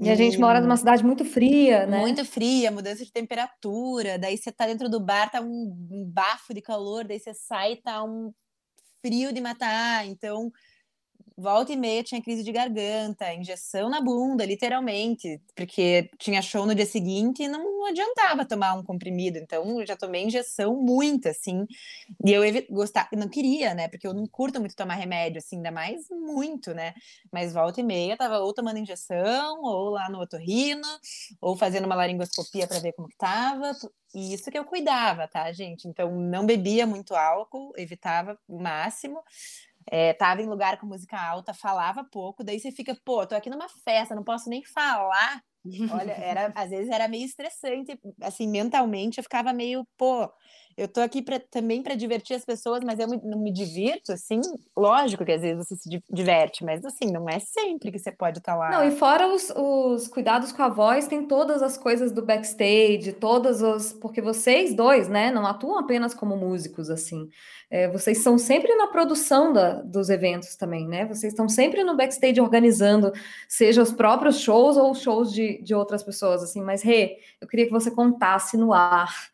E, 0.00 0.08
a 0.10 0.14
gente 0.14 0.38
mora 0.38 0.60
numa 0.60 0.76
cidade 0.76 1.04
muito 1.04 1.24
fria, 1.24 1.86
né? 1.86 1.98
Muito 1.98 2.24
fria, 2.24 2.70
mudança 2.72 3.04
de 3.04 3.12
temperatura. 3.12 4.18
Daí 4.18 4.36
você 4.38 4.50
tá 4.50 4.66
dentro 4.66 4.88
do 4.88 4.98
bar, 4.98 5.30
tá 5.30 5.40
um 5.40 6.10
bafo 6.12 6.54
de 6.54 6.62
calor, 6.62 7.04
daí 7.04 7.20
você 7.20 7.34
sai, 7.34 7.76
tá 7.76 8.02
um 8.02 8.32
frio 9.00 9.32
de 9.32 9.40
matar. 9.40 10.06
Então, 10.06 10.50
volta 11.36 11.72
e 11.72 11.76
meia 11.76 12.02
tinha 12.02 12.22
crise 12.22 12.42
de 12.42 12.52
garganta, 12.52 13.32
injeção 13.32 13.88
na 13.88 14.00
bunda, 14.00 14.44
literalmente, 14.44 15.40
porque 15.54 16.10
tinha 16.18 16.42
show 16.42 16.66
no 16.66 16.74
dia 16.74 16.86
seguinte 16.86 17.42
e 17.42 17.48
não 17.48 17.84
adiantava 17.86 18.44
tomar 18.44 18.74
um 18.74 18.82
comprimido, 18.82 19.38
então 19.38 19.80
eu 19.80 19.86
já 19.86 19.96
tomei 19.96 20.24
injeção 20.24 20.76
muito, 20.76 21.28
assim, 21.28 21.66
e 22.24 22.32
eu 22.32 22.42
gostar, 22.70 23.08
não 23.12 23.28
queria, 23.28 23.74
né, 23.74 23.88
porque 23.88 24.06
eu 24.06 24.14
não 24.14 24.26
curto 24.26 24.60
muito 24.60 24.76
tomar 24.76 24.94
remédio, 24.94 25.38
assim, 25.38 25.56
ainda 25.56 25.70
mais 25.70 26.08
muito, 26.10 26.72
né, 26.74 26.94
mas 27.32 27.52
volta 27.52 27.80
e 27.80 27.84
meia 27.84 28.16
tava 28.16 28.38
ou 28.38 28.52
tomando 28.52 28.78
injeção, 28.78 29.62
ou 29.62 29.90
lá 29.90 30.08
no 30.08 30.20
otorrino, 30.20 30.86
ou 31.40 31.56
fazendo 31.56 31.86
uma 31.86 31.94
laringoscopia 31.94 32.66
para 32.66 32.78
ver 32.78 32.92
como 32.92 33.08
que 33.08 33.16
tava, 33.16 33.72
e 34.14 34.34
isso 34.34 34.50
que 34.50 34.58
eu 34.58 34.64
cuidava, 34.64 35.26
tá, 35.26 35.50
gente? 35.52 35.88
Então, 35.88 36.14
não 36.14 36.44
bebia 36.44 36.86
muito 36.86 37.14
álcool, 37.14 37.72
evitava 37.76 38.38
o 38.46 38.60
máximo, 38.60 39.22
é, 39.90 40.12
tava 40.12 40.42
em 40.42 40.46
lugar 40.46 40.78
com 40.78 40.86
música 40.86 41.20
alta, 41.20 41.54
falava 41.54 42.04
pouco, 42.04 42.44
daí 42.44 42.58
você 42.58 42.70
fica, 42.70 42.96
pô, 43.04 43.26
tô 43.26 43.34
aqui 43.34 43.50
numa 43.50 43.68
festa, 43.68 44.14
não 44.14 44.24
posso 44.24 44.48
nem 44.48 44.64
falar. 44.64 45.42
Olha, 45.92 46.12
era, 46.12 46.52
às 46.56 46.70
vezes 46.70 46.90
era 46.90 47.08
meio 47.08 47.24
estressante, 47.24 47.98
assim, 48.20 48.48
mentalmente 48.48 49.18
eu 49.18 49.22
ficava 49.22 49.52
meio, 49.52 49.86
pô, 49.96 50.28
eu 50.76 50.88
tô 50.88 51.00
aqui 51.00 51.22
pra, 51.22 51.38
também 51.38 51.82
para 51.82 51.94
divertir 51.94 52.34
as 52.34 52.44
pessoas, 52.44 52.82
mas 52.84 52.98
eu 52.98 53.08
me, 53.08 53.20
não 53.22 53.38
me 53.38 53.52
divirto, 53.52 54.12
assim, 54.12 54.40
lógico 54.76 55.24
que 55.24 55.32
às 55.32 55.42
vezes 55.42 55.66
você 55.66 55.76
se 55.76 56.02
diverte, 56.10 56.64
mas 56.64 56.84
assim, 56.84 57.10
não 57.12 57.28
é 57.28 57.38
sempre 57.38 57.90
que 57.90 57.98
você 57.98 58.12
pode 58.12 58.38
estar 58.38 58.52
tá 58.52 58.58
lá. 58.58 58.70
Não, 58.70 58.84
e 58.84 58.90
fora 58.90 59.28
os, 59.28 59.50
os 59.50 60.08
cuidados 60.08 60.52
com 60.52 60.62
a 60.62 60.68
voz, 60.68 61.06
tem 61.06 61.26
todas 61.26 61.62
as 61.62 61.76
coisas 61.76 62.12
do 62.12 62.24
backstage, 62.24 63.12
todas 63.12 63.62
as. 63.62 63.92
Porque 63.92 64.20
vocês 64.20 64.74
dois, 64.74 65.08
né, 65.08 65.30
não 65.30 65.46
atuam 65.46 65.78
apenas 65.78 66.14
como 66.14 66.36
músicos, 66.36 66.90
assim. 66.90 67.28
É, 67.70 67.88
vocês 67.88 68.18
são 68.18 68.36
sempre 68.36 68.74
na 68.76 68.86
produção 68.86 69.52
da, 69.52 69.80
dos 69.80 70.10
eventos 70.10 70.56
também, 70.56 70.86
né? 70.86 71.06
Vocês 71.06 71.32
estão 71.32 71.48
sempre 71.48 71.82
no 71.82 71.96
backstage 71.96 72.40
organizando, 72.40 73.12
seja 73.48 73.82
os 73.82 73.92
próprios 73.92 74.40
shows 74.40 74.76
ou 74.76 74.94
shows 74.94 75.32
de, 75.32 75.62
de 75.62 75.74
outras 75.74 76.02
pessoas, 76.02 76.42
assim. 76.42 76.60
Mas, 76.60 76.82
Rê, 76.82 77.18
eu 77.40 77.48
queria 77.48 77.64
que 77.66 77.72
você 77.72 77.90
contasse 77.90 78.56
no 78.56 78.72
ar 78.72 79.31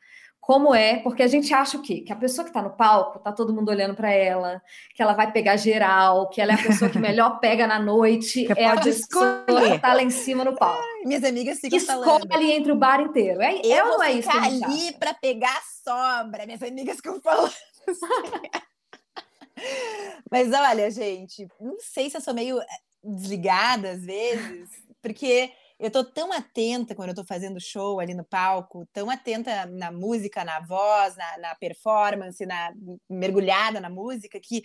como 0.49 0.75
é, 0.75 0.97
porque 1.01 1.23
a 1.23 1.27
gente 1.27 1.53
acha 1.53 1.77
o 1.77 1.83
quê? 1.83 2.01
Que 2.01 2.11
a 2.11 2.17
pessoa 2.17 2.43
que 2.43 2.49
está 2.49 2.63
no 2.63 2.71
palco, 2.71 3.19
tá 3.19 3.31
todo 3.31 3.53
mundo 3.53 3.69
olhando 3.69 3.95
para 3.95 4.11
ela, 4.11 4.63
que 4.95 5.03
ela 5.03 5.13
vai 5.13 5.31
pegar 5.31 5.59
geral, 5.59 6.31
que 6.31 6.41
ela 6.41 6.53
é 6.53 6.55
a 6.55 6.63
pessoa 6.63 6.91
que 6.91 6.99
melhor 6.99 7.37
pega 7.39 7.67
na 7.67 7.79
noite, 7.79 8.47
que 8.47 8.59
é 8.59 8.65
a 8.65 8.81
pessoa 8.81 9.45
escolher. 9.47 9.73
que 9.73 9.79
tá 9.79 9.93
lá 9.93 10.03
em 10.03 10.09
cima 10.09 10.47
no 10.47 10.57
palco. 10.57 10.81
Ai, 10.81 11.05
minhas 11.05 11.23
amigas 11.23 11.61
ficam 11.61 11.79
que 11.79 11.85
falando. 11.85 12.25
escolhe 12.25 12.51
entre 12.51 12.73
o 12.73 12.77
bar 12.77 12.99
inteiro. 12.99 13.43
É, 13.43 13.59
eu 13.59 13.77
é 13.77 13.85
não 13.85 14.03
é 14.03 14.13
isso? 14.13 14.31
ali 14.31 14.91
para 14.99 15.13
pegar 15.13 15.61
sobra, 15.85 16.47
minhas 16.47 16.63
amigas 16.63 16.97
ficam 16.97 17.21
falando. 17.21 17.53
Mas 20.33 20.51
olha, 20.51 20.91
gente, 20.91 21.47
não 21.61 21.77
sei 21.79 22.09
se 22.09 22.17
eu 22.17 22.23
sou 22.23 22.33
meio 22.33 22.59
desligada 23.05 23.91
às 23.91 24.03
vezes, 24.03 24.71
porque 25.03 25.53
eu 25.79 25.91
tô 25.91 26.05
tão 26.05 26.33
atenta 26.33 26.95
quando 26.95 27.11
eu 27.11 27.15
tô 27.15 27.25
fazendo 27.25 27.61
show 27.61 28.01
ali 28.01 28.15
no 28.15 28.25
palco, 28.25 28.87
tão 28.93 29.09
atenta 29.09 29.67
na 29.67 29.93
música, 29.93 30.45
na 30.45 30.61
voz, 30.61 31.17
na, 31.17 31.39
na 31.39 31.55
performance, 31.55 32.45
na 32.45 32.73
mergulhada 33.09 33.81
na 33.81 33.89
música, 33.89 34.41
que 34.41 34.63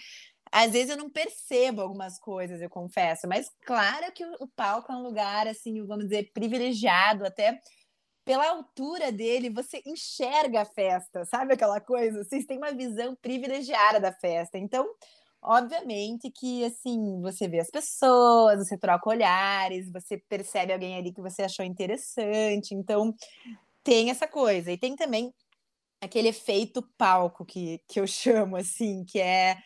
às 0.52 0.72
vezes 0.72 0.90
eu 0.90 0.98
não 0.98 1.10
percebo 1.10 1.82
algumas 1.82 2.20
coisas, 2.20 2.62
eu 2.62 2.70
confesso. 2.70 3.28
Mas 3.28 3.50
claro 3.66 4.12
que 4.12 4.26
o, 4.26 4.36
o 4.42 4.48
palco 4.48 4.92
é 4.92 4.96
um 4.96 5.04
lugar, 5.04 5.48
assim, 5.48 5.86
vamos 5.86 6.06
dizer, 6.06 6.32
privilegiado, 6.34 7.26
até 7.26 7.60
pela 8.26 8.50
altura 8.50 9.12
dele, 9.12 9.50
você 9.50 9.82
enxerga 9.86 10.62
a 10.62 10.66
festa, 10.66 11.26
sabe 11.26 11.54
aquela 11.54 11.82
coisa? 11.82 12.24
Vocês 12.24 12.46
têm 12.46 12.58
uma 12.58 12.72
visão 12.72 13.16
privilegiada 13.16 14.00
da 14.00 14.14
festa. 14.14 14.58
Então, 14.58 14.88
Obviamente 15.46 16.32
que, 16.32 16.64
assim, 16.64 17.20
você 17.22 17.48
vê 17.48 17.60
as 17.60 17.70
pessoas, 17.70 18.60
você 18.60 18.78
troca 18.78 19.10
olhares, 19.10 19.92
você 19.92 20.18
percebe 20.18 20.72
alguém 20.72 20.96
ali 20.96 21.12
que 21.12 21.22
você 21.22 21.44
achou 21.44 21.66
interessante. 21.66 22.74
Então, 22.74 23.14
tem 23.84 24.10
essa 24.10 24.26
coisa. 24.26 24.72
E 24.72 24.78
tem 24.78 24.96
também 24.96 25.34
aquele 26.02 26.30
efeito 26.30 26.82
palco 26.98 27.46
que, 27.46 27.82
que 27.90 28.00
eu 28.00 28.08
chamo, 28.08 28.56
assim, 28.56 29.04
que 29.04 29.20
é 29.20 29.58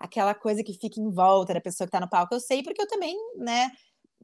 aquela 0.00 0.34
coisa 0.34 0.64
que 0.64 0.74
fica 0.74 1.00
em 1.00 1.10
volta 1.10 1.54
da 1.54 1.60
pessoa 1.60 1.86
que 1.86 1.90
está 1.90 2.00
no 2.00 2.10
palco. 2.10 2.34
Eu 2.34 2.40
sei 2.40 2.62
porque 2.62 2.82
eu 2.82 2.88
também, 2.88 3.16
né? 3.36 3.70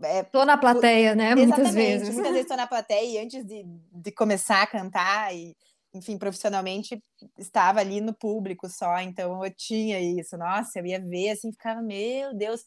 É, 0.03 0.23
tô 0.25 0.45
na 0.45 0.59
plateia, 0.59 1.15
né? 1.15 1.35
Muitas 1.35 1.73
vezes. 1.73 2.15
Muitas 2.15 2.33
vezes 2.33 2.49
tô 2.49 2.57
na 2.57 2.67
plateia 2.67 3.21
e 3.21 3.25
antes 3.25 3.47
de, 3.47 3.65
de 3.93 4.13
começar 4.13 4.63
a 4.63 4.67
cantar 4.67 5.35
e 5.35 5.57
enfim, 5.95 6.19
profissionalmente 6.19 7.03
estava 7.39 7.81
ali 7.81 8.01
no 8.01 8.15
público 8.15 8.69
só, 8.69 8.99
então 9.01 9.45
eu 9.45 9.53
tinha 9.55 10.01
isso. 10.01 10.37
Nossa, 10.37 10.79
eu 10.79 10.87
ia 10.87 11.01
ver 11.01 11.31
assim, 11.31 11.51
ficava, 11.53 11.81
meu 11.81 12.35
Deus, 12.35 12.63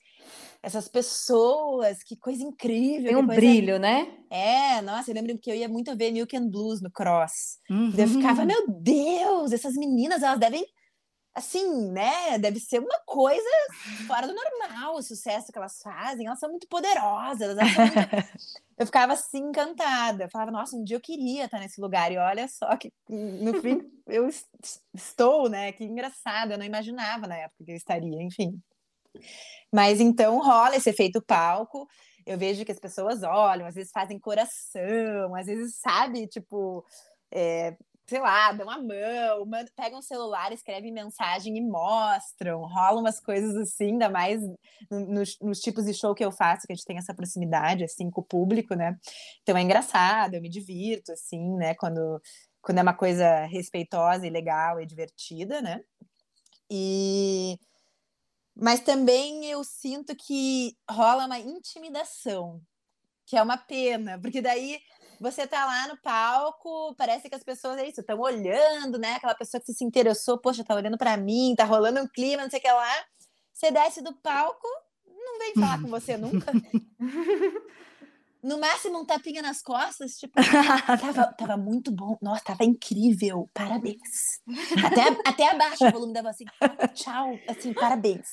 essas 0.64 0.88
pessoas, 0.88 2.04
que 2.04 2.18
coisa 2.18 2.44
incrível. 2.44 3.08
Tem 3.08 3.16
um 3.16 3.28
brilho, 3.28 3.80
né? 3.80 4.08
É, 4.30 4.82
nossa, 4.82 5.12
eu 5.12 5.16
lembro 5.16 5.38
que 5.38 5.52
eu 5.52 5.56
ia 5.56 5.70
muito 5.70 5.96
ver 5.96 6.12
Milk 6.12 6.36
and 6.36 6.48
Blues 6.48 6.82
no 6.82 6.92
Cross. 6.92 7.60
Uhum. 7.70 7.94
Eu 7.98 8.08
ficava, 8.08 8.46
meu 8.46 8.68
Deus, 8.68 9.52
essas 9.52 9.76
meninas, 9.76 10.24
elas 10.24 10.40
devem 10.40 10.66
assim, 11.40 11.92
né? 11.92 12.38
Deve 12.38 12.60
ser 12.60 12.80
uma 12.80 13.00
coisa 13.06 13.50
fora 14.08 14.28
do 14.28 14.34
normal 14.34 14.96
o 14.96 15.02
sucesso 15.02 15.52
que 15.52 15.58
elas 15.58 15.82
fazem. 15.82 16.28
Elas 16.28 16.40
são 16.40 16.50
muito 16.50 16.68
poderosas. 16.68 17.56
Muito... 17.56 17.68
eu 18.78 18.86
ficava 18.86 19.14
assim 19.14 19.40
encantada. 19.40 20.26
Eu 20.26 20.30
falava, 20.30 20.52
nossa, 20.52 20.76
um 20.76 20.84
dia 20.84 20.96
eu 20.96 21.02
queria 21.02 21.46
estar 21.46 21.60
nesse 21.60 21.82
lugar. 21.82 22.12
E 22.12 22.18
olha 22.18 22.48
só 22.48 22.76
que 22.78 22.94
no 23.10 23.62
fim 23.62 23.82
eu 24.08 24.30
estou, 24.94 25.50
né? 25.50 25.72
Que 25.72 25.84
engraçado. 25.84 26.52
Eu 26.52 26.58
não 26.58 26.66
imaginava 26.66 27.28
na 27.28 27.38
época 27.38 27.66
que 27.66 27.72
eu 27.72 27.76
estaria, 27.76 28.22
enfim. 28.22 28.62
Mas 29.74 30.00
então 30.00 30.40
rola 30.40 30.76
esse 30.76 30.90
efeito 30.90 31.22
palco. 31.22 31.88
Eu 32.26 32.38
vejo 32.38 32.64
que 32.64 32.72
as 32.72 32.80
pessoas 32.80 33.24
olham, 33.24 33.66
às 33.66 33.74
vezes 33.74 33.92
fazem 33.92 34.20
coração, 34.20 35.34
às 35.36 35.48
vezes, 35.48 35.78
sabe, 35.78 36.28
tipo, 36.28 36.86
é, 37.32 37.76
sei 38.10 38.20
lá, 38.20 38.52
dão 38.52 38.70
a 38.70 38.78
mão, 38.78 39.46
mandam, 39.46 39.72
pegam 39.76 40.00
o 40.00 40.04
celular, 40.04 40.52
escrevem 40.52 40.92
mensagem 40.92 41.56
e 41.56 41.62
mostram, 41.62 42.62
rolam 42.62 43.02
umas 43.02 43.20
coisas 43.20 43.56
assim, 43.56 43.92
ainda 43.92 44.10
mais 44.10 44.42
nos, 44.90 45.38
nos, 45.40 45.60
tipos 45.60 45.86
de 45.86 45.94
show 45.94 46.16
que 46.16 46.26
eu 46.26 46.32
faço, 46.32 46.66
que 46.66 46.74
a 46.74 46.76
gente 46.76 46.86
tem 46.86 46.98
essa 46.98 47.14
proximidade, 47.14 47.84
assim, 47.84 48.10
com 48.10 48.22
o 48.22 48.24
público, 48.24 48.74
né? 48.74 48.98
Então 49.44 49.56
é 49.56 49.62
engraçado, 49.62 50.34
eu 50.34 50.42
me 50.42 50.50
divirto, 50.50 51.12
assim, 51.12 51.56
né? 51.56 51.76
Quando, 51.76 52.20
quando 52.62 52.80
é 52.80 52.82
uma 52.82 52.96
coisa 52.96 53.46
respeitosa 53.46 54.26
e 54.26 54.30
legal 54.32 54.82
e 54.82 54.86
divertida, 54.86 55.62
né? 55.62 55.80
E... 56.70 57.58
Mas 58.56 58.82
também 58.82 59.46
eu 59.46 59.64
sinto 59.64 60.16
que 60.16 60.76
rola 60.90 61.28
uma 61.28 61.40
intimidação, 61.40 62.62
que 63.26 63.38
é 63.38 63.44
uma 63.44 63.58
pena, 63.58 64.20
porque 64.20 64.42
daí 64.42 64.80
você 65.20 65.46
tá 65.46 65.66
lá 65.66 65.88
no 65.88 65.98
palco, 65.98 66.96
parece 66.96 67.30
que 67.30 67.36
as 67.36 67.44
pessoas 67.44 67.78
é 67.78 67.88
isso, 67.88 68.02
estão 68.02 68.20
olhando, 68.20 68.98
né? 68.98 69.16
Aquela 69.16 69.36
pessoa 69.36 69.62
que 69.62 69.74
se 69.74 69.84
interessou, 69.84 70.38
poxa, 70.38 70.64
tá 70.64 70.74
olhando 70.74 70.98
para 70.98 71.18
mim, 71.18 71.54
tá 71.58 71.66
rolando 71.66 72.00
um 72.00 72.08
clima, 72.08 72.44
não 72.44 72.50
sei 72.50 72.60
o 72.60 72.62
que 72.62 72.72
lá. 72.72 73.06
Você 73.54 73.72
desce 73.72 74.02
do 74.02 74.14
palco, 74.14 74.68
não 75.06 75.40
vem 75.40 75.54
falar 75.54 75.82
com 75.82 75.90
você 75.90 76.16
nunca. 76.16 76.52
No 78.42 78.58
máximo 78.58 79.00
um 79.00 79.06
tapinha 79.06 79.42
nas 79.42 79.62
costas, 79.62 80.18
tipo, 80.18 80.34
tava, 81.02 81.34
tava 81.34 81.58
muito 81.58 81.92
bom, 81.92 82.18
nossa, 82.22 82.42
tava 82.46 82.64
incrível, 82.64 83.50
parabéns. 83.54 84.40
Até, 84.86 85.30
até 85.30 85.50
abaixa 85.52 85.90
o 85.90 85.92
volume 85.92 86.14
da 86.14 86.22
voz 86.22 86.36
assim, 86.36 86.46
tchau, 86.94 87.38
assim, 87.50 87.74
parabéns. 87.74 88.30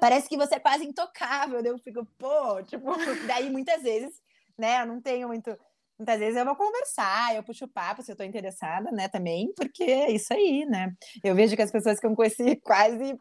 Parece 0.00 0.30
que 0.30 0.36
você 0.36 0.54
é 0.54 0.60
quase 0.60 0.86
intocável, 0.86 1.60
eu 1.60 1.78
fico, 1.78 2.06
pô, 2.18 2.62
tipo, 2.62 2.86
daí 3.28 3.50
muitas 3.50 3.82
vezes, 3.82 4.14
né, 4.56 4.80
eu 4.80 4.86
não 4.86 4.98
tenho 4.98 5.28
muito 5.28 5.54
Muitas 6.00 6.18
vezes 6.18 6.36
eu 6.38 6.46
vou 6.46 6.56
conversar, 6.56 7.36
eu 7.36 7.42
puxo 7.42 7.68
papo 7.68 8.02
se 8.02 8.10
eu 8.10 8.14
estou 8.14 8.24
interessada, 8.24 8.90
né, 8.90 9.06
também, 9.06 9.52
porque 9.54 9.82
é 9.84 10.10
isso 10.10 10.32
aí, 10.32 10.64
né? 10.64 10.94
Eu 11.22 11.34
vejo 11.34 11.54
que 11.54 11.60
as 11.60 11.70
pessoas 11.70 11.96
ficam 11.96 12.14
com 12.14 12.24
esse 12.24 12.56
quase 12.64 13.18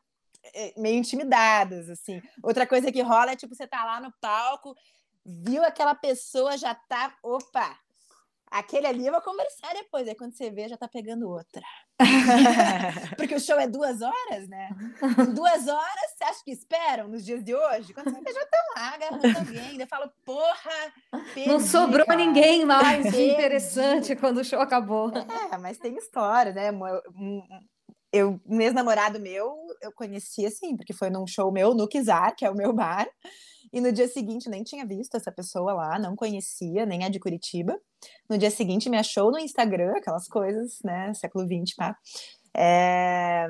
eh, 0.53 0.73
meio 0.77 0.97
intimidadas, 0.97 1.89
assim. 1.89 2.21
Outra 2.41 2.65
coisa 2.65 2.89
que 2.89 3.01
rola 3.01 3.31
é, 3.31 3.35
tipo, 3.35 3.53
você 3.53 3.67
tá 3.67 3.83
lá 3.83 3.99
no 3.99 4.13
palco, 4.21 4.73
viu 5.25 5.61
aquela 5.65 5.93
pessoa, 5.93 6.57
já 6.57 6.73
tá, 6.73 7.13
opa, 7.21 7.77
Aquele 8.51 8.87
ali 8.87 9.05
eu 9.05 9.11
vou 9.11 9.21
conversar 9.21 9.73
depois. 9.73 10.07
Aí 10.07 10.15
quando 10.15 10.33
você 10.33 10.49
vê, 10.49 10.67
já 10.67 10.75
tá 10.77 10.87
pegando 10.87 11.29
outra. 11.29 11.61
Porque 13.17 13.35
o 13.35 13.39
show 13.39 13.59
é 13.59 13.67
duas 13.67 14.01
horas, 14.01 14.47
né? 14.47 14.69
duas 15.35 15.67
horas, 15.67 16.11
você 16.17 16.23
acha 16.23 16.43
que 16.43 16.51
esperam 16.51 17.07
nos 17.07 17.25
dias 17.25 17.43
de 17.43 17.53
hoje? 17.53 17.93
Quando 17.93 18.11
você 18.11 18.21
vê, 18.21 18.33
já 18.33 18.41
estão 18.41 18.59
lá 18.75 18.93
agarrando 18.95 19.37
alguém. 19.37 19.79
Eu 19.79 19.87
falo, 19.87 20.11
porra, 20.25 20.93
perdi, 21.33 21.49
Não 21.49 21.59
sobrou 21.59 22.05
cara. 22.05 22.17
ninguém 22.17 22.65
mais 22.65 23.05
interessante 23.05 24.15
quando 24.15 24.39
o 24.39 24.43
show 24.43 24.59
acabou. 24.59 25.11
É, 25.51 25.57
mas 25.57 25.77
tem 25.77 25.95
história, 25.97 26.51
né? 26.53 26.69
Eu, 28.11 28.41
um 28.47 28.59
ex-namorado 28.59 29.19
meu, 29.19 29.55
eu 29.81 29.91
conheci 29.91 30.43
assim, 30.43 30.75
porque 30.75 30.93
foi 30.93 31.11
num 31.11 31.27
show 31.27 31.51
meu 31.51 31.75
no 31.75 31.87
Kizar, 31.87 32.35
que 32.35 32.43
é 32.43 32.49
o 32.49 32.55
meu 32.55 32.73
bar. 32.73 33.07
E 33.71 33.79
no 33.79 33.91
dia 33.91 34.07
seguinte 34.07 34.49
nem 34.49 34.63
tinha 34.63 34.85
visto 34.85 35.15
essa 35.15 35.31
pessoa 35.31 35.73
lá, 35.73 35.99
não 35.99 36.15
conhecia, 36.15 36.85
nem 36.85 37.03
é 37.03 37.09
de 37.09 37.19
Curitiba. 37.19 37.79
No 38.29 38.37
dia 38.37 38.49
seguinte 38.49 38.89
me 38.89 38.97
achou 38.97 39.31
no 39.31 39.39
Instagram, 39.39 39.93
aquelas 39.97 40.27
coisas, 40.27 40.79
né? 40.83 41.13
Século 41.13 41.45
XX, 41.45 41.75
pá. 41.75 41.97
É... 42.55 43.47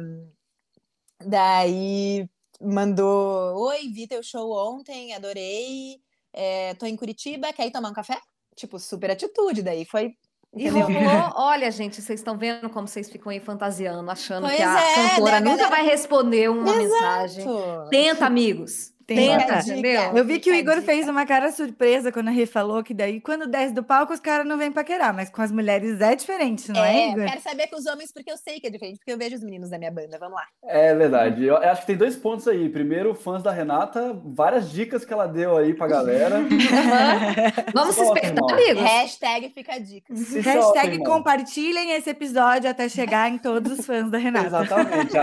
Daí 1.26 2.30
mandou: 2.62 3.68
Oi, 3.68 3.90
vi 3.90 4.08
teu 4.08 4.22
show 4.24 4.52
ontem, 4.52 5.14
adorei. 5.14 6.02
É, 6.34 6.74
tô 6.76 6.86
em 6.86 6.96
Curitiba, 6.96 7.52
quer 7.54 7.68
ir 7.68 7.72
tomar 7.72 7.90
um 7.90 7.94
café? 7.94 8.20
Tipo, 8.56 8.78
super 8.78 9.12
atitude. 9.12 9.64
Daí 9.64 9.86
foi 9.86 10.16
e 10.56 10.68
rolou, 10.68 10.90
olha, 11.36 11.70
gente, 11.72 12.02
vocês 12.02 12.20
estão 12.20 12.38
vendo 12.38 12.70
como 12.70 12.88
vocês 12.88 13.10
ficam 13.10 13.32
aí 13.32 13.40
fantasiando, 13.40 14.10
achando 14.10 14.48
pois 14.48 14.56
que 14.56 14.64
a 14.64 14.82
é, 14.82 15.10
cantora 15.10 15.40
né, 15.40 15.52
nunca 15.52 15.64
galera... 15.64 15.70
vai 15.70 15.86
responder 15.86 16.50
uma 16.50 16.82
Exato. 16.82 16.84
mensagem. 16.84 17.46
Tenta, 17.90 18.26
amigos. 18.26 18.92
Tenta, 19.16 19.60
entendeu? 19.60 20.02
Eu 20.16 20.26
vi 20.26 20.40
que 20.40 20.52
o 20.52 20.54
Igor 20.54 20.82
fez 20.82 21.08
uma 21.08 21.26
cara 21.26 21.52
surpresa 21.52 22.12
quando 22.12 22.28
a 22.28 22.32
Rê 22.32 22.46
falou 22.46 22.84
que 22.84 22.94
daí, 22.94 23.20
quando 23.20 23.48
desce 23.48 23.74
do 23.74 23.84
palco, 23.84 24.14
os 24.14 24.20
caras 24.20 24.46
não 24.46 24.58
vêm 24.58 24.72
paquerar, 24.72 25.14
mas 25.14 25.30
com 25.30 25.42
as 25.42 25.52
mulheres 25.52 26.00
é 26.02 26.16
diferente, 26.16 26.72
não 26.72 26.84
é, 26.84 26.96
é 26.96 27.12
Igor? 27.12 27.26
quero 27.26 27.42
saber 27.42 27.68
com 27.68 27.78
os 27.78 27.86
homens, 27.86 28.12
porque 28.12 28.32
eu 28.32 28.38
sei 28.38 28.60
que 28.60 28.68
é 28.68 28.70
diferente, 28.70 28.98
porque 28.98 29.12
eu 29.12 29.18
vejo 29.18 29.36
os 29.36 29.44
meninos 29.44 29.70
da 29.70 29.78
minha 29.78 29.92
banda. 29.92 30.18
Vamos 30.20 30.36
lá. 30.36 30.46
É 30.64 30.94
verdade. 30.96 31.46
Eu 31.46 31.58
acho 31.58 31.82
que 31.82 31.88
tem 31.88 31.98
dois 31.98 32.16
pontos 32.16 32.48
aí. 32.48 32.70
Primeiro, 32.70 33.14
fãs 33.14 33.44
da 33.44 33.52
Renata, 33.52 34.20
várias 34.24 34.72
dicas 34.72 35.06
que 35.06 35.14
ela 35.14 35.28
deu 35.28 35.58
aí 35.58 35.74
pra 35.74 35.88
galera. 35.88 36.40
Vamos 37.74 37.96
se 37.96 38.02
espelhar, 38.02 38.38
amigos. 38.52 38.84
Hashtag 38.84 39.50
fica 39.50 39.76
a 39.76 39.80
dica. 39.80 40.16
Se 40.16 40.40
Hashtag 40.40 41.00
compartilhem 41.04 41.92
esse 41.92 42.10
episódio 42.10 42.70
até 42.70 42.88
chegar 42.90 43.30
em 43.30 43.38
todos 43.38 43.80
os 43.80 43.86
fãs 43.86 44.10
da 44.10 44.18
Renata. 44.18 44.48
Exatamente. 44.48 45.18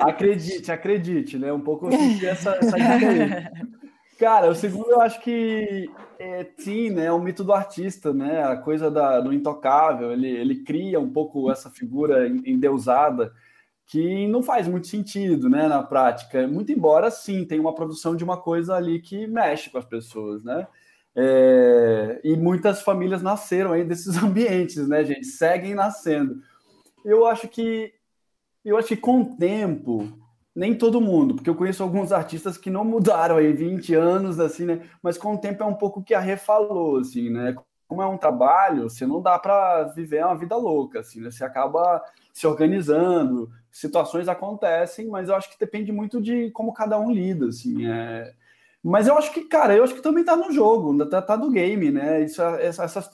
Acredite, 0.00 0.72
acredite, 0.72 1.38
né? 1.38 1.52
Um 1.52 1.60
pouco 1.60 1.86
eu 1.86 1.92
senti 1.92 2.26
essa, 2.26 2.58
essa 2.60 2.76
dica 2.76 3.08
aí. 3.08 3.29
Cara, 4.20 4.50
o 4.50 4.54
segundo 4.54 4.90
eu 4.90 5.00
acho 5.00 5.18
que 5.22 5.90
é, 6.18 6.46
sim, 6.58 6.90
né, 6.90 7.06
é 7.06 7.12
o 7.12 7.18
mito 7.18 7.42
do 7.42 7.54
artista, 7.54 8.12
né, 8.12 8.44
a 8.44 8.54
coisa 8.54 8.90
da, 8.90 9.18
do 9.18 9.32
intocável, 9.32 10.12
ele, 10.12 10.28
ele 10.28 10.56
cria 10.62 11.00
um 11.00 11.10
pouco 11.10 11.50
essa 11.50 11.70
figura 11.70 12.28
endeusada 12.28 13.32
que 13.86 14.28
não 14.28 14.42
faz 14.42 14.68
muito 14.68 14.88
sentido, 14.88 15.48
né, 15.48 15.66
na 15.66 15.82
prática, 15.82 16.46
muito 16.46 16.70
embora 16.70 17.10
sim, 17.10 17.46
tem 17.46 17.58
uma 17.58 17.74
produção 17.74 18.14
de 18.14 18.22
uma 18.22 18.36
coisa 18.36 18.74
ali 18.74 19.00
que 19.00 19.26
mexe 19.26 19.70
com 19.70 19.78
as 19.78 19.86
pessoas, 19.86 20.44
né, 20.44 20.66
é, 21.16 22.20
e 22.22 22.36
muitas 22.36 22.82
famílias 22.82 23.22
nasceram 23.22 23.72
aí 23.72 23.84
desses 23.84 24.16
ambientes, 24.22 24.86
né, 24.86 25.02
gente, 25.02 25.24
seguem 25.24 25.74
nascendo. 25.74 26.42
Eu 27.02 27.26
acho 27.26 27.48
que, 27.48 27.94
eu 28.62 28.76
acho 28.76 28.88
que 28.88 28.96
com 28.98 29.22
o 29.22 29.36
tempo, 29.36 30.12
nem 30.54 30.76
todo 30.76 31.00
mundo, 31.00 31.34
porque 31.34 31.48
eu 31.48 31.54
conheço 31.54 31.82
alguns 31.82 32.12
artistas 32.12 32.58
que 32.58 32.70
não 32.70 32.84
mudaram 32.84 33.36
aí 33.36 33.52
20 33.52 33.94
anos, 33.94 34.40
assim, 34.40 34.64
né? 34.64 34.82
Mas 35.02 35.16
com 35.16 35.34
o 35.34 35.38
tempo 35.38 35.62
é 35.62 35.66
um 35.66 35.74
pouco 35.74 36.02
que 36.02 36.14
a 36.14 36.20
Rê 36.20 36.36
falou, 36.36 36.98
assim, 36.98 37.30
né? 37.30 37.54
Como 37.86 38.02
é 38.02 38.06
um 38.06 38.18
trabalho, 38.18 38.88
você 38.88 39.06
não 39.06 39.20
dá 39.20 39.38
para 39.38 39.84
viver 39.84 40.24
uma 40.24 40.36
vida 40.36 40.56
louca, 40.56 41.00
assim, 41.00 41.20
né? 41.20 41.30
Você 41.30 41.44
acaba 41.44 42.02
se 42.32 42.46
organizando, 42.46 43.50
situações 43.70 44.28
acontecem, 44.28 45.08
mas 45.08 45.28
eu 45.28 45.36
acho 45.36 45.50
que 45.50 45.58
depende 45.58 45.92
muito 45.92 46.20
de 46.20 46.50
como 46.50 46.72
cada 46.72 46.98
um 46.98 47.10
lida, 47.10 47.46
assim, 47.46 47.86
é... 47.86 48.32
Mas 48.82 49.06
eu 49.06 49.16
acho 49.16 49.32
que, 49.34 49.42
cara, 49.42 49.76
eu 49.76 49.84
acho 49.84 49.94
que 49.94 50.00
também 50.00 50.24
tá 50.24 50.34
no 50.34 50.50
jogo, 50.50 51.06
tá, 51.06 51.20
tá 51.20 51.36
no 51.36 51.50
game, 51.50 51.90
né? 51.90 52.22
Isso, 52.22 52.40
essa, 52.42 52.84
essas, 52.84 53.10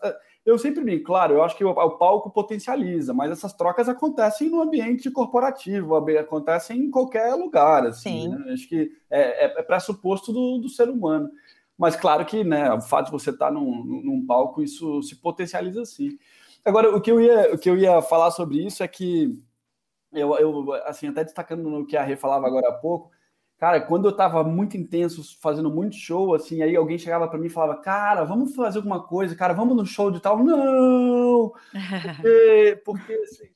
eu 0.46 0.56
sempre 0.56 0.84
bem, 0.84 1.02
claro, 1.02 1.34
eu 1.34 1.42
acho 1.42 1.56
que 1.56 1.64
o, 1.64 1.70
o, 1.70 1.90
palco 1.98 2.30
potencializa, 2.30 3.12
mas 3.12 3.32
essas 3.32 3.52
trocas 3.52 3.88
acontecem 3.88 4.48
no 4.48 4.62
ambiente 4.62 5.10
corporativo, 5.10 5.96
acontecem 5.96 6.82
em 6.82 6.90
qualquer 6.90 7.34
lugar, 7.34 7.84
assim, 7.84 8.28
né? 8.28 8.52
Acho 8.52 8.68
que 8.68 8.92
é, 9.10 9.46
é, 9.46 9.58
é 9.58 9.62
pressuposto 9.62 10.32
do, 10.32 10.58
do, 10.58 10.68
ser 10.68 10.88
humano. 10.88 11.28
Mas 11.76 11.96
claro 11.96 12.24
que, 12.24 12.44
né, 12.44 12.72
o 12.72 12.80
fato 12.80 13.06
de 13.06 13.12
você 13.12 13.30
estar 13.30 13.50
num, 13.50 13.84
num 13.84 14.24
palco, 14.24 14.62
isso 14.62 15.02
se 15.02 15.16
potencializa 15.16 15.84
sim. 15.84 16.16
Agora, 16.64 16.94
o 16.96 17.00
que 17.00 17.10
eu 17.10 17.20
ia, 17.20 17.52
o 17.52 17.58
que 17.58 17.68
eu 17.68 17.76
ia 17.76 18.00
falar 18.00 18.30
sobre 18.30 18.64
isso 18.64 18.84
é 18.84 18.88
que 18.88 19.36
eu, 20.12 20.32
eu 20.36 20.72
assim, 20.84 21.08
até 21.08 21.24
destacando 21.24 21.68
no 21.68 21.84
que 21.84 21.96
a 21.96 22.04
Rê 22.04 22.16
falava 22.16 22.46
agora 22.46 22.68
há 22.68 22.72
pouco, 22.72 23.10
Cara, 23.58 23.80
quando 23.80 24.06
eu 24.06 24.12
tava 24.12 24.44
muito 24.44 24.76
intenso, 24.76 25.22
fazendo 25.40 25.70
muito 25.70 25.96
show, 25.96 26.34
assim, 26.34 26.62
aí 26.62 26.76
alguém 26.76 26.98
chegava 26.98 27.26
para 27.26 27.38
mim 27.38 27.46
e 27.46 27.50
falava, 27.50 27.80
cara, 27.80 28.22
vamos 28.22 28.54
fazer 28.54 28.78
alguma 28.78 29.02
coisa, 29.02 29.34
cara, 29.34 29.54
vamos 29.54 29.74
no 29.74 29.86
show 29.86 30.10
de 30.10 30.20
tal. 30.20 30.44
Não! 30.44 31.52
Porque, 31.72 32.82
porque 32.84 33.12
assim, 33.14 33.46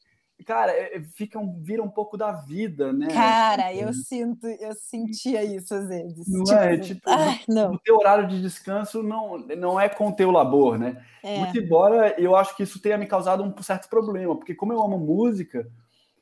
cara, 0.47 0.73
é, 0.73 0.97
é, 0.97 1.03
fica 1.03 1.39
um, 1.39 1.61
vira 1.61 1.83
um 1.83 1.89
pouco 1.89 2.17
da 2.17 2.33
vida, 2.33 2.95
né? 2.95 3.09
Cara, 3.09 3.75
eu 3.75 3.93
sinto, 3.93 4.47
eu 4.47 4.75
sentia 4.75 5.45
isso 5.45 5.75
às 5.75 5.87
vezes. 5.87 6.27
Não 6.27 6.45
tipo, 6.45 6.59
é? 6.59 6.79
Tipo, 6.79 7.11
ai, 7.11 7.41
não. 7.47 7.75
o 7.75 7.79
teu 7.79 7.97
horário 7.99 8.27
de 8.27 8.41
descanso 8.41 9.03
não, 9.03 9.37
não 9.39 9.79
é 9.79 9.89
com 9.89 10.09
o 10.09 10.13
teu 10.13 10.31
labor, 10.31 10.79
né? 10.79 11.05
É. 11.23 11.39
Muito 11.41 11.59
embora 11.59 12.15
eu 12.19 12.35
acho 12.35 12.57
que 12.57 12.63
isso 12.63 12.81
tenha 12.81 12.97
me 12.97 13.07
causado 13.07 13.45
um 13.45 13.63
certo 13.63 13.89
problema, 13.91 14.35
porque 14.35 14.55
como 14.55 14.73
eu 14.73 14.83
amo 14.83 14.99
música, 14.99 15.71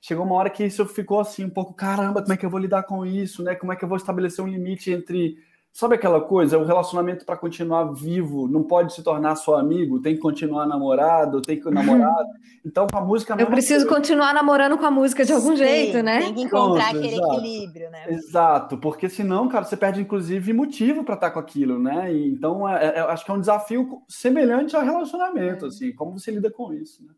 chegou 0.00 0.24
uma 0.24 0.34
hora 0.34 0.50
que 0.50 0.64
isso 0.64 0.84
ficou 0.86 1.20
assim, 1.20 1.44
um 1.44 1.50
pouco, 1.50 1.74
caramba, 1.74 2.22
como 2.22 2.32
é 2.32 2.36
que 2.36 2.46
eu 2.46 2.50
vou 2.50 2.60
lidar 2.60 2.84
com 2.84 3.04
isso, 3.04 3.42
né? 3.42 3.54
Como 3.54 3.72
é 3.72 3.76
que 3.76 3.84
eu 3.84 3.88
vou 3.88 3.96
estabelecer 3.96 4.44
um 4.44 4.48
limite 4.48 4.90
entre. 4.90 5.36
Sabe 5.70 5.94
aquela 5.94 6.20
coisa? 6.20 6.58
O 6.58 6.64
relacionamento 6.64 7.24
para 7.24 7.36
continuar 7.36 7.92
vivo 7.92 8.48
não 8.48 8.64
pode 8.64 8.94
se 8.94 9.02
tornar 9.02 9.36
só 9.36 9.56
amigo, 9.56 10.00
tem 10.00 10.14
que 10.14 10.20
continuar 10.20 10.66
namorado, 10.66 11.42
tem 11.42 11.60
que 11.60 11.70
namorado. 11.70 12.28
Então, 12.66 12.86
com 12.86 12.98
a 12.98 13.00
música. 13.00 13.34
Eu 13.38 13.46
preciso 13.46 13.86
coisa. 13.86 14.00
continuar 14.00 14.34
namorando 14.34 14.76
com 14.76 14.84
a 14.84 14.90
música 14.90 15.24
de 15.24 15.32
algum 15.32 15.50
Sim, 15.50 15.56
jeito, 15.56 16.02
né? 16.02 16.18
Tem 16.20 16.34
que 16.34 16.42
encontrar 16.42 16.90
Pronto, 16.90 16.98
aquele 16.98 17.14
exato. 17.14 17.32
equilíbrio, 17.34 17.90
né? 17.90 18.04
Exato, 18.08 18.78
porque 18.78 19.08
senão, 19.08 19.48
cara, 19.48 19.64
você 19.64 19.76
perde 19.76 20.02
inclusive 20.02 20.52
motivo 20.52 21.02
para 21.02 21.14
estar 21.14 21.30
com 21.30 21.38
aquilo, 21.38 21.78
né? 21.78 22.12
E, 22.12 22.30
então, 22.30 22.68
é, 22.68 22.98
é, 22.98 23.00
acho 23.00 23.24
que 23.24 23.30
é 23.30 23.34
um 23.34 23.40
desafio 23.40 24.02
semelhante 24.06 24.76
ao 24.76 24.82
relacionamento, 24.82 25.66
assim, 25.66 25.94
como 25.94 26.18
você 26.18 26.30
lida 26.30 26.50
com 26.50 26.74
isso, 26.74 27.02
né? 27.06 27.12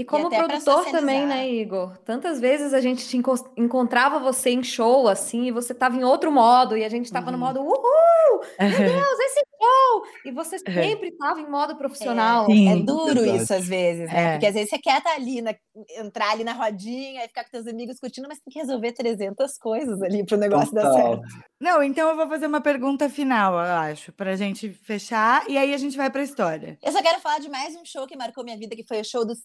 E 0.00 0.04
como 0.04 0.32
e 0.32 0.36
produtor 0.36 0.86
também, 0.86 1.26
né, 1.26 1.46
Igor? 1.46 1.94
Tantas 2.06 2.40
vezes 2.40 2.72
a 2.72 2.80
gente 2.80 3.06
te 3.06 3.20
encontrava 3.54 4.18
você 4.18 4.48
em 4.48 4.62
show, 4.62 5.06
assim, 5.06 5.44
e 5.44 5.50
você 5.50 5.74
estava 5.74 5.94
em 5.94 6.02
outro 6.02 6.32
modo, 6.32 6.74
e 6.74 6.82
a 6.82 6.88
gente 6.88 7.04
estava 7.04 7.26
uhum. 7.26 7.32
no 7.32 7.38
modo 7.38 7.60
uhul! 7.60 8.40
Meu 8.58 8.70
Deus, 8.78 9.18
esse 9.18 9.40
show! 9.60 10.02
E 10.24 10.30
você 10.30 10.58
sempre 10.58 11.08
estava 11.08 11.38
em 11.38 11.50
modo 11.50 11.76
profissional. 11.76 12.46
É, 12.50 12.72
é 12.72 12.76
duro 12.76 13.26
isso 13.26 13.52
às 13.52 13.68
vezes, 13.68 14.10
né? 14.10 14.28
É. 14.28 14.32
Porque 14.32 14.46
às 14.46 14.54
vezes 14.54 14.70
você 14.70 14.78
quer 14.78 14.96
estar 14.96 15.10
tá 15.10 15.16
ali, 15.16 15.42
na, 15.42 15.54
entrar 15.98 16.30
ali 16.30 16.44
na 16.44 16.54
rodinha 16.54 17.22
e 17.22 17.28
ficar 17.28 17.44
com 17.44 17.50
teus 17.50 17.66
amigos 17.66 18.00
curtindo, 18.00 18.26
mas 18.26 18.38
tem 18.38 18.50
que 18.50 18.58
resolver 18.58 18.92
300 18.92 19.58
coisas 19.58 20.00
ali 20.00 20.24
para 20.24 20.36
o 20.36 20.40
negócio 20.40 20.74
Total. 20.74 20.94
dar 20.94 21.02
certo. 21.02 21.22
Não, 21.60 21.82
então 21.82 22.08
eu 22.08 22.16
vou 22.16 22.26
fazer 22.26 22.46
uma 22.46 22.62
pergunta 22.62 23.10
final, 23.10 23.52
eu 23.52 23.60
acho, 23.60 24.12
para 24.12 24.30
a 24.30 24.36
gente 24.36 24.70
fechar, 24.70 25.44
e 25.46 25.58
aí 25.58 25.74
a 25.74 25.78
gente 25.78 25.94
vai 25.94 26.08
para 26.08 26.22
a 26.22 26.24
história. 26.24 26.78
Eu 26.82 26.90
só 26.90 27.02
quero 27.02 27.20
falar 27.20 27.38
de 27.38 27.50
mais 27.50 27.76
um 27.76 27.84
show 27.84 28.06
que 28.06 28.16
marcou 28.16 28.42
minha 28.42 28.56
vida, 28.56 28.74
que 28.74 28.86
foi 28.88 29.00
o 29.00 29.04
show 29.04 29.26
dos 29.26 29.40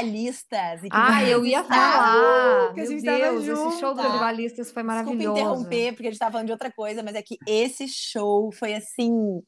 tribalistas. 0.00 0.80
ah, 0.90 1.24
eu 1.24 1.44
ia 1.44 1.64
falar! 1.64 2.72
Que 2.74 2.80
a 2.80 2.86
gente 2.86 3.02
Deus, 3.02 3.44
junto, 3.44 3.68
esse 3.68 3.80
show 3.80 3.94
dos 3.94 4.06
tribalistas 4.06 4.70
foi 4.70 4.82
maravilhoso. 4.82 5.18
Desculpa 5.18 5.40
interromper, 5.40 5.92
porque 5.92 6.06
a 6.06 6.10
gente 6.10 6.14
estava 6.14 6.32
falando 6.32 6.46
de 6.46 6.52
outra 6.52 6.72
coisa, 6.72 7.02
mas 7.02 7.14
é 7.14 7.22
que 7.22 7.38
esse 7.46 7.88
show 7.88 8.50
foi 8.52 8.74
assim 8.74 9.42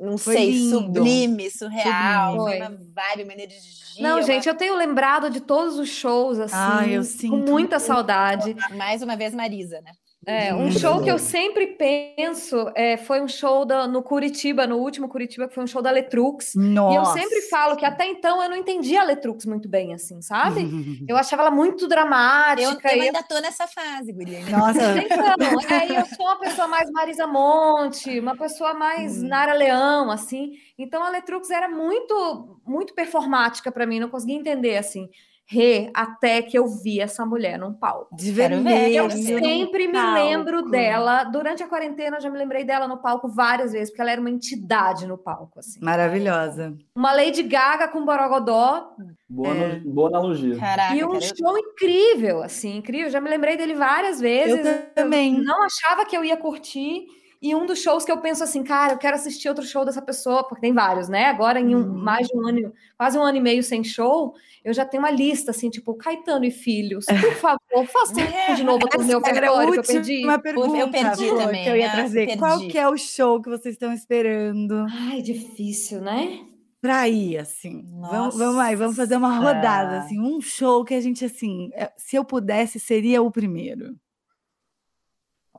não 0.00 0.16
foi 0.16 0.36
sei, 0.36 0.50
lindo. 0.52 0.78
sublime, 0.78 1.50
surreal, 1.50 2.36
sublime. 2.36 2.58
foi 2.58 2.68
uma 2.68 2.78
vibe, 2.78 3.24
uma 3.24 3.32
energia. 3.32 3.58
Não, 3.98 4.16
uma... 4.16 4.22
gente, 4.22 4.48
eu 4.48 4.54
tenho 4.54 4.76
lembrado 4.76 5.28
de 5.28 5.40
todos 5.40 5.76
os 5.76 5.88
shows, 5.88 6.38
assim, 6.38 6.54
ah, 6.56 6.86
eu 6.86 7.02
sinto 7.02 7.30
com 7.30 7.38
muita 7.38 7.80
saudade. 7.80 8.54
Mais 8.76 9.02
uma 9.02 9.16
vez, 9.16 9.34
Marisa, 9.34 9.80
né? 9.80 9.90
É, 10.28 10.54
um 10.54 10.70
show 10.70 11.02
que 11.02 11.10
eu 11.10 11.18
sempre 11.18 11.68
penso 11.68 12.70
é, 12.74 12.98
foi 12.98 13.18
um 13.22 13.26
show 13.26 13.64
da, 13.64 13.88
no 13.88 14.02
Curitiba, 14.02 14.66
no 14.66 14.76
último 14.76 15.08
Curitiba, 15.08 15.48
que 15.48 15.54
foi 15.54 15.64
um 15.64 15.66
show 15.66 15.80
da 15.80 15.90
Letrux. 15.90 16.52
Nossa. 16.54 16.92
E 16.92 16.96
eu 16.96 17.04
sempre 17.06 17.40
falo 17.48 17.76
que 17.76 17.86
até 17.86 18.06
então 18.06 18.42
eu 18.42 18.50
não 18.50 18.56
entendia 18.56 19.00
a 19.00 19.04
Letrux 19.04 19.46
muito 19.46 19.70
bem, 19.70 19.94
assim, 19.94 20.20
sabe? 20.20 20.68
eu 21.08 21.16
achava 21.16 21.44
ela 21.44 21.50
muito 21.50 21.88
dramática. 21.88 22.90
Eu, 22.92 22.96
eu 22.98 23.02
ainda 23.04 23.22
tô 23.22 23.38
nessa 23.40 23.66
fase, 23.66 24.12
Guria. 24.12 24.40
Nossa. 24.50 24.98
Então, 24.98 25.56
aí 25.70 25.96
eu 25.96 26.04
sou 26.04 26.26
uma 26.26 26.38
pessoa 26.38 26.68
mais 26.68 26.90
Marisa 26.90 27.26
Monte, 27.26 28.20
uma 28.20 28.36
pessoa 28.36 28.74
mais 28.74 29.22
hum. 29.22 29.28
Nara 29.28 29.54
Leão, 29.54 30.10
assim. 30.10 30.52
Então 30.78 31.02
a 31.02 31.08
Letrux 31.08 31.48
era 31.48 31.70
muito, 31.70 32.60
muito 32.66 32.94
performática 32.94 33.72
para 33.72 33.86
mim, 33.86 33.98
não 33.98 34.10
conseguia 34.10 34.36
entender, 34.36 34.76
assim. 34.76 35.08
Rê, 35.50 35.90
até 35.94 36.42
que 36.42 36.58
eu 36.58 36.66
vi 36.66 37.00
essa 37.00 37.24
mulher 37.24 37.58
num 37.58 37.72
palco. 37.72 38.14
De 38.14 38.30
vermelho. 38.30 39.04
Eu 39.04 39.10
sempre 39.10 39.86
me 39.86 39.94
palco. 39.94 40.12
lembro 40.12 40.62
dela. 40.70 41.24
Durante 41.24 41.62
a 41.62 41.66
quarentena, 41.66 42.18
eu 42.18 42.20
já 42.20 42.28
me 42.28 42.36
lembrei 42.36 42.64
dela 42.64 42.86
no 42.86 42.98
palco 42.98 43.28
várias 43.28 43.72
vezes, 43.72 43.88
porque 43.88 44.02
ela 44.02 44.10
era 44.10 44.20
uma 44.20 44.28
entidade 44.28 45.06
no 45.06 45.16
palco. 45.16 45.58
Assim. 45.58 45.80
Maravilhosa. 45.82 46.76
Uma 46.94 47.14
Lady 47.14 47.42
Gaga 47.42 47.88
com 47.88 48.04
Borogodó. 48.04 48.90
Boa, 49.26 49.54
é... 49.54 49.80
boa 49.80 50.10
analogia. 50.10 50.58
Caraca, 50.58 50.94
e 50.94 51.02
um 51.02 51.12
cara, 51.12 51.20
show 51.22 51.56
eu... 51.56 51.58
incrível, 51.58 52.42
assim, 52.42 52.76
incrível. 52.76 53.08
Já 53.08 53.18
me 53.18 53.30
lembrei 53.30 53.56
dele 53.56 53.74
várias 53.74 54.20
vezes. 54.20 54.66
Eu 54.66 54.82
também. 54.94 55.38
Eu 55.38 55.44
não 55.44 55.62
achava 55.62 56.04
que 56.04 56.14
eu 56.14 56.22
ia 56.22 56.36
curtir. 56.36 57.06
E 57.40 57.54
um 57.54 57.66
dos 57.66 57.80
shows 57.80 58.04
que 58.04 58.10
eu 58.10 58.18
penso 58.18 58.42
assim, 58.42 58.64
cara, 58.64 58.94
eu 58.94 58.98
quero 58.98 59.14
assistir 59.14 59.48
outro 59.48 59.64
show 59.64 59.84
dessa 59.84 60.02
pessoa, 60.02 60.42
porque 60.42 60.60
tem 60.60 60.72
vários, 60.72 61.08
né? 61.08 61.26
Agora, 61.26 61.60
em 61.60 61.74
um, 61.74 61.78
uhum. 61.78 61.98
mais 61.98 62.26
de 62.26 62.36
um 62.36 62.46
ano, 62.46 62.72
quase 62.96 63.16
um 63.16 63.22
ano 63.22 63.38
e 63.38 63.40
meio 63.40 63.62
sem 63.62 63.84
show, 63.84 64.34
eu 64.64 64.74
já 64.74 64.84
tenho 64.84 65.02
uma 65.02 65.10
lista, 65.10 65.52
assim, 65.52 65.70
tipo, 65.70 65.94
Caetano 65.94 66.44
e 66.44 66.50
Filhos, 66.50 67.06
por 67.06 67.34
favor, 67.34 67.86
faça 67.86 68.20
é, 68.20 68.54
de 68.54 68.64
novo 68.64 68.84
o 68.84 69.04
meu 69.04 69.20
repertório 69.20 69.72
que 69.72 69.78
eu 69.78 69.84
perdi. 69.84 70.24
Uma 70.24 70.38
pergunta, 70.38 70.76
eu 70.76 70.90
perdi 70.90 71.28
também. 71.28 71.62
Que 71.62 71.70
eu 71.70 71.76
ia 71.76 71.92
trazer. 71.92 72.36
Qual 72.36 72.58
que 72.58 72.76
é 72.76 72.88
o 72.88 72.96
show 72.96 73.40
que 73.40 73.48
vocês 73.48 73.74
estão 73.74 73.92
esperando? 73.92 74.86
Ai, 74.90 75.22
difícil, 75.22 76.00
né? 76.00 76.40
Pra 76.80 77.08
ir, 77.08 77.38
assim. 77.38 77.84
Vamos, 78.00 78.36
vamos 78.36 78.58
aí, 78.58 78.74
vamos 78.74 78.96
fazer 78.96 79.16
uma 79.16 79.36
rodada, 79.36 79.98
assim. 79.98 80.20
Um 80.20 80.40
show 80.40 80.84
que 80.84 80.94
a 80.94 81.00
gente, 81.00 81.24
assim, 81.24 81.70
é, 81.74 81.92
se 81.96 82.16
eu 82.16 82.24
pudesse, 82.24 82.80
seria 82.80 83.22
o 83.22 83.30
primeiro. 83.30 83.96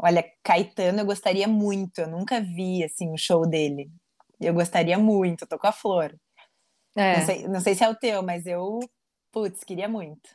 Olha, 0.02 0.24
Caetano 0.44 1.00
eu 1.02 1.06
gostaria 1.06 1.48
muito, 1.48 2.00
eu 2.00 2.08
nunca 2.08 2.40
vi 2.40 2.84
assim 2.84 3.12
o 3.12 3.18
show 3.18 3.46
dele. 3.48 3.92
Eu 4.40 4.54
gostaria 4.54 4.98
muito, 4.98 5.46
tô 5.46 5.60
com 5.60 5.68
a 5.68 5.72
flor. 5.74 6.16
É. 6.96 7.18
Não, 7.18 7.26
sei, 7.26 7.48
não 7.48 7.60
sei 7.62 7.76
se 7.76 7.84
é 7.84 7.90
o 7.90 7.96
teu, 7.96 8.24
mas 8.24 8.46
eu, 8.46 8.80
putz, 9.32 9.64
queria 9.64 9.90
muito. 9.90 10.30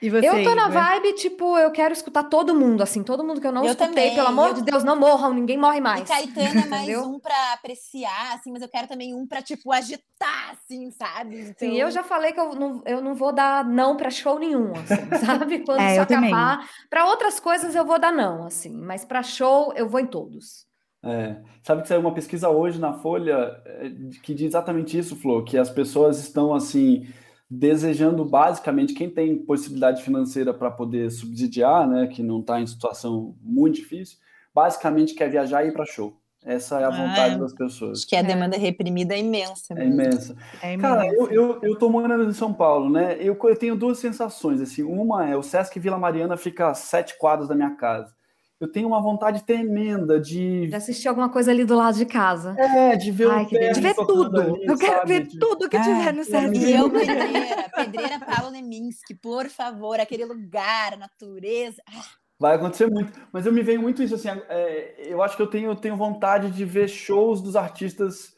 E 0.00 0.10
você, 0.10 0.28
eu 0.28 0.44
tô 0.44 0.54
na 0.54 0.68
vibe, 0.68 1.14
tipo, 1.14 1.56
eu 1.56 1.70
quero 1.70 1.94
escutar 1.94 2.24
todo 2.24 2.54
mundo, 2.54 2.82
assim, 2.82 3.02
todo 3.02 3.24
mundo 3.24 3.40
que 3.40 3.46
eu 3.46 3.52
não 3.52 3.64
eu 3.64 3.70
escutei, 3.70 3.88
também. 3.88 4.14
pelo 4.14 4.28
amor 4.28 4.48
eu... 4.48 4.54
de 4.54 4.62
Deus, 4.62 4.84
não 4.84 4.94
morram, 4.94 5.32
ninguém 5.32 5.56
morre 5.56 5.80
mais. 5.80 6.02
E 6.02 6.04
Caetano 6.04 6.60
é 6.60 6.66
mais 6.68 6.98
um 6.98 7.18
pra 7.18 7.54
apreciar, 7.54 8.34
assim, 8.34 8.52
mas 8.52 8.60
eu 8.60 8.68
quero 8.68 8.86
também 8.86 9.14
um 9.14 9.26
pra, 9.26 9.40
tipo, 9.40 9.72
agitar, 9.72 10.50
assim, 10.52 10.90
sabe? 10.90 11.40
Então... 11.40 11.68
Sim, 11.68 11.76
eu 11.76 11.90
já 11.90 12.02
falei 12.02 12.32
que 12.32 12.40
eu 12.40 12.54
não, 12.54 12.82
eu 12.84 13.00
não 13.00 13.14
vou 13.14 13.32
dar 13.32 13.64
não 13.64 13.96
pra 13.96 14.10
show 14.10 14.38
nenhum, 14.38 14.72
assim, 14.72 15.16
sabe? 15.24 15.60
Quando 15.60 15.80
é, 15.80 15.92
isso 15.92 16.02
acabar. 16.02 16.56
Também. 16.56 16.68
Pra 16.90 17.06
outras 17.06 17.40
coisas 17.40 17.74
eu 17.74 17.84
vou 17.84 17.98
dar 17.98 18.12
não, 18.12 18.44
assim, 18.44 18.76
mas 18.76 19.02
pra 19.02 19.22
show 19.22 19.72
eu 19.74 19.88
vou 19.88 20.00
em 20.00 20.06
todos. 20.06 20.66
É. 21.02 21.36
Sabe 21.62 21.82
que 21.82 21.88
saiu 21.88 22.00
uma 22.00 22.12
pesquisa 22.12 22.50
hoje 22.50 22.78
na 22.78 22.92
Folha 22.92 23.62
é, 23.64 23.90
que 24.22 24.34
diz 24.34 24.48
exatamente 24.48 24.98
isso, 24.98 25.16
Flor, 25.16 25.42
que 25.44 25.56
as 25.56 25.70
pessoas 25.70 26.18
estão, 26.18 26.52
assim 26.52 27.06
desejando 27.48 28.24
basicamente 28.24 28.94
quem 28.94 29.08
tem 29.08 29.38
possibilidade 29.38 30.02
financeira 30.02 30.52
para 30.52 30.70
poder 30.70 31.10
subsidiar, 31.10 31.88
né, 31.88 32.06
que 32.08 32.22
não 32.22 32.40
está 32.40 32.60
em 32.60 32.66
situação 32.66 33.36
muito 33.40 33.76
difícil, 33.76 34.18
basicamente 34.54 35.14
quer 35.14 35.30
viajar 35.30 35.64
e 35.64 35.68
ir 35.68 35.72
para 35.72 35.86
show. 35.86 36.20
Essa 36.44 36.80
é 36.80 36.84
a 36.84 36.90
vontade 36.90 37.34
ah, 37.34 37.38
das 37.38 37.52
pessoas. 37.52 37.98
Acho 37.98 38.08
que 38.08 38.14
a 38.14 38.22
demanda 38.22 38.56
reprimida 38.56 39.14
é 39.14 39.18
imensa. 39.18 39.74
É 39.74 39.84
imensa. 39.84 40.36
É 40.62 40.74
imensa. 40.74 40.88
Cara, 40.88 41.06
eu, 41.08 41.28
eu, 41.28 41.60
eu 41.60 41.76
tô 41.76 41.88
morando 41.88 42.22
em 42.22 42.32
São 42.32 42.54
Paulo, 42.54 42.88
né? 42.88 43.16
Eu, 43.18 43.36
eu 43.42 43.56
tenho 43.56 43.74
duas 43.74 43.98
sensações. 43.98 44.60
Assim, 44.60 44.84
uma 44.84 45.28
é 45.28 45.36
o 45.36 45.42
Sesc 45.42 45.80
Vila 45.80 45.98
Mariana 45.98 46.36
fica 46.36 46.68
a 46.68 46.74
sete 46.74 47.18
quadros 47.18 47.48
da 47.48 47.54
minha 47.56 47.74
casa 47.74 48.15
eu 48.58 48.70
tenho 48.70 48.88
uma 48.88 49.02
vontade 49.02 49.44
tremenda 49.44 50.18
de. 50.18 50.68
De 50.68 50.74
assistir 50.74 51.08
alguma 51.08 51.28
coisa 51.28 51.50
ali 51.50 51.64
do 51.64 51.76
lado 51.76 51.96
de 51.96 52.06
casa. 52.06 52.54
É, 52.58 52.96
de 52.96 53.10
ver 53.10 53.30
Ai, 53.30 53.44
o 53.44 53.48
De 53.48 53.80
ver 53.80 53.94
tudo. 53.94 54.40
Ali, 54.40 54.64
eu 54.64 54.78
quero 54.78 54.98
sabe? 54.98 55.08
ver 55.08 55.28
tudo 55.38 55.68
que 55.68 55.78
tiver 55.78 56.14
no 56.14 56.24
Sesc. 56.24 56.56
E 56.56 56.72
eu, 56.72 56.90
Pedreira, 56.90 57.70
Pedreira 57.74 58.20
Paulo 58.20 58.50
Leminski, 58.52 59.14
por 59.14 59.48
favor, 59.48 60.00
aquele 60.00 60.24
lugar, 60.24 60.96
natureza. 60.96 61.82
Ah. 61.88 62.02
Vai 62.38 62.54
acontecer 62.56 62.86
muito. 62.86 63.12
Mas 63.32 63.46
eu 63.46 63.52
me 63.52 63.62
vejo 63.62 63.80
muito 63.80 64.02
isso, 64.02 64.14
assim, 64.14 64.28
é, 64.48 65.12
eu 65.12 65.22
acho 65.22 65.36
que 65.36 65.42
eu 65.42 65.46
tenho, 65.46 65.70
eu 65.70 65.76
tenho 65.76 65.96
vontade 65.96 66.50
de 66.50 66.64
ver 66.64 66.88
shows 66.88 67.40
dos 67.42 67.56
artistas 67.56 68.35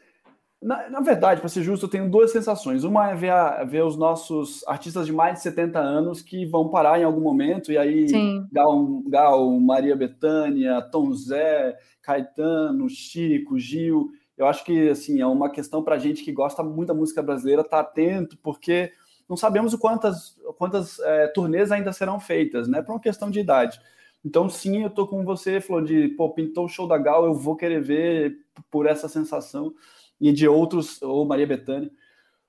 na, 0.60 0.90
na 0.90 1.00
verdade, 1.00 1.40
para 1.40 1.48
ser 1.48 1.62
justo, 1.62 1.86
eu 1.86 1.90
tenho 1.90 2.10
duas 2.10 2.32
sensações. 2.32 2.82
Uma 2.82 3.10
é 3.10 3.14
ver, 3.14 3.30
a, 3.30 3.62
ver, 3.62 3.84
os 3.84 3.96
nossos 3.96 4.66
artistas 4.66 5.06
de 5.06 5.12
mais 5.12 5.34
de 5.34 5.42
70 5.42 5.78
anos 5.78 6.20
que 6.20 6.44
vão 6.44 6.68
parar 6.68 6.98
em 6.98 7.04
algum 7.04 7.20
momento, 7.20 7.70
e 7.70 7.78
aí 7.78 8.06
Gal, 8.50 9.02
Gal, 9.06 9.50
Maria 9.60 9.94
Bethânia, 9.94 10.82
Tom 10.82 11.12
Zé, 11.14 11.76
Caetano, 12.02 12.88
Chico, 12.88 13.58
Gil. 13.58 14.10
Eu 14.36 14.46
acho 14.46 14.64
que 14.64 14.88
assim, 14.88 15.20
é 15.20 15.26
uma 15.26 15.50
questão 15.50 15.82
para 15.82 15.94
a 15.94 15.98
gente 15.98 16.24
que 16.24 16.32
gosta 16.32 16.62
muito 16.62 16.88
da 16.88 16.94
música 16.94 17.22
brasileira 17.22 17.62
estar 17.62 17.82
tá 17.84 17.88
atento, 17.88 18.36
porque 18.42 18.92
não 19.28 19.36
sabemos 19.36 19.72
o 19.72 19.78
quantas, 19.78 20.36
quantas 20.56 20.98
é, 21.00 21.28
turnês 21.28 21.70
ainda 21.70 21.92
serão 21.92 22.18
feitas, 22.18 22.66
né? 22.66 22.82
Por 22.82 22.92
uma 22.92 23.00
questão 23.00 23.30
de 23.30 23.38
idade. 23.38 23.80
Então, 24.24 24.48
sim, 24.48 24.82
eu 24.82 24.90
tô 24.90 25.06
com 25.06 25.24
você, 25.24 25.60
falou 25.60 25.82
de, 25.82 26.08
pô, 26.08 26.30
pintou 26.30 26.64
o 26.64 26.68
show 26.68 26.88
da 26.88 26.98
Gal, 26.98 27.24
eu 27.24 27.34
vou 27.34 27.54
querer 27.54 27.80
ver 27.80 28.38
por 28.68 28.86
essa 28.86 29.08
sensação 29.08 29.72
e 30.20 30.32
de 30.32 30.48
outros, 30.48 31.00
ou 31.02 31.26
Maria 31.26 31.46
Bethânia. 31.46 31.90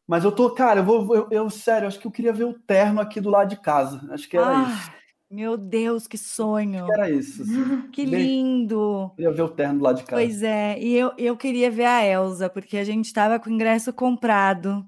Mas 0.07 0.23
eu 0.23 0.31
tô, 0.31 0.49
cara, 0.49 0.79
eu 0.79 0.83
vou, 0.83 1.15
eu, 1.15 1.27
eu, 1.29 1.49
sério, 1.49 1.87
acho 1.87 1.99
que 1.99 2.07
eu 2.07 2.11
queria 2.11 2.33
ver 2.33 2.45
o 2.45 2.53
terno 2.53 2.99
aqui 2.99 3.21
do 3.21 3.29
lado 3.29 3.49
de 3.49 3.61
casa. 3.61 4.07
Acho 4.11 4.27
que 4.27 4.35
era 4.35 4.57
ah, 4.57 4.63
isso. 4.63 4.91
Meu 5.29 5.55
Deus, 5.55 6.07
que 6.07 6.17
sonho! 6.17 6.87
Que 6.87 6.91
era 6.93 7.11
isso. 7.11 7.43
Assim. 7.43 7.81
Que 7.93 8.05
lindo! 8.05 9.03
Eu 9.03 9.09
queria 9.15 9.31
ver 9.31 9.41
o 9.43 9.49
terno 9.49 9.77
do 9.77 9.83
lado 9.83 9.97
de 9.97 10.03
casa. 10.03 10.21
Pois 10.21 10.41
é, 10.41 10.79
e 10.79 10.95
eu, 10.95 11.11
eu 11.17 11.37
queria 11.37 11.69
ver 11.69 11.85
a 11.85 12.03
Elsa, 12.03 12.49
porque 12.49 12.77
a 12.77 12.83
gente 12.83 13.05
estava 13.05 13.39
com 13.39 13.49
o 13.49 13.53
ingresso 13.53 13.93
comprado 13.93 14.83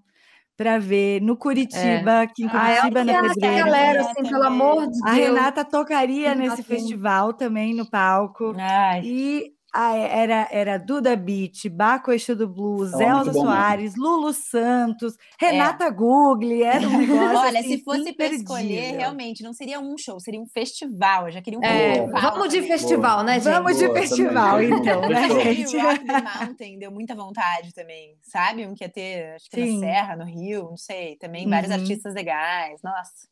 para 0.58 0.80
ver 0.80 1.22
no 1.22 1.36
Curitiba, 1.38 2.12
é. 2.12 2.22
aqui 2.22 2.44
em 2.44 2.50
Curitiba, 2.50 3.04
na 3.04 3.22
Pedreira. 3.30 3.66
galera, 3.66 4.02
assim, 4.02 4.24
pelo 4.24 4.44
amor 4.44 4.88
de 4.88 4.92
Deus. 4.92 5.06
A 5.06 5.12
Renata 5.12 5.66
tocaria 5.66 6.36
nesse 6.36 6.64
festival 6.64 7.34
também 7.34 7.74
no 7.76 7.88
palco. 7.90 8.56
Ai. 8.58 9.02
E 9.04 9.54
ah, 9.74 9.96
é, 9.96 10.20
era, 10.24 10.48
era 10.52 10.78
Duda 10.78 11.16
Beat, 11.16 11.70
Baco 11.70 12.12
Eixo 12.12 12.36
do 12.36 12.48
Blues, 12.48 12.94
oh, 12.94 13.02
Elza 13.02 13.32
Soares, 13.32 13.96
Lulu 13.96 14.34
Santos, 14.34 15.16
Renata 15.40 15.86
é. 15.86 15.92
Gugli, 15.92 16.62
era 16.62 16.86
um 16.86 16.98
negócio 16.98 17.38
Olha, 17.38 17.60
assim, 17.62 17.78
se 17.78 17.84
fosse 17.84 18.12
para 18.14 18.28
escolher, 18.28 18.98
realmente, 18.98 19.42
não 19.42 19.54
seria 19.54 19.80
um 19.80 19.98
show, 19.98 20.20
seria 20.20 20.42
um 20.42 20.46
festival, 20.46 21.28
eu 21.28 21.32
já 21.32 21.42
queria 21.42 21.58
um 21.58 21.64
é, 21.64 21.96
festival. 21.96 22.22
Vamos 22.22 22.50
de 22.50 22.62
festival, 22.64 23.12
Boa. 23.14 23.24
né, 23.24 23.34
gente? 23.40 23.54
Vamos 23.54 23.78
de 23.78 23.94
festival, 23.94 24.52
também. 24.52 24.80
então, 24.80 25.02
né, 25.10 25.30
gente? 25.30 25.78
Rock 25.78 26.06
the 26.06 26.22
Mountain 26.22 26.80
deu 26.80 26.92
muita 26.92 27.16
vontade 27.16 27.74
também, 27.74 28.18
sabe? 28.24 28.68
Um 28.68 28.76
que 28.76 28.84
ia 28.84 28.90
ter, 28.90 29.36
acho 29.36 29.50
que 29.50 29.56
Sim. 29.56 29.80
na 29.80 29.88
Serra, 29.88 30.16
no 30.18 30.26
Rio, 30.26 30.64
não 30.64 30.78
sei, 30.78 31.16
também 31.16 31.46
uhum. 31.46 31.50
vários 31.50 31.72
artistas 31.72 32.14
legais, 32.14 32.82
nossa. 32.84 33.30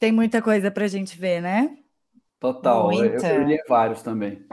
Tem 0.00 0.10
muita 0.10 0.42
coisa 0.42 0.72
pra 0.72 0.88
gente 0.88 1.16
ver, 1.16 1.40
né? 1.40 1.76
Total, 2.40 2.90
muita. 2.90 3.28
eu, 3.28 3.42
eu 3.42 3.44
li 3.44 3.58
vários 3.68 4.02
também. 4.02 4.44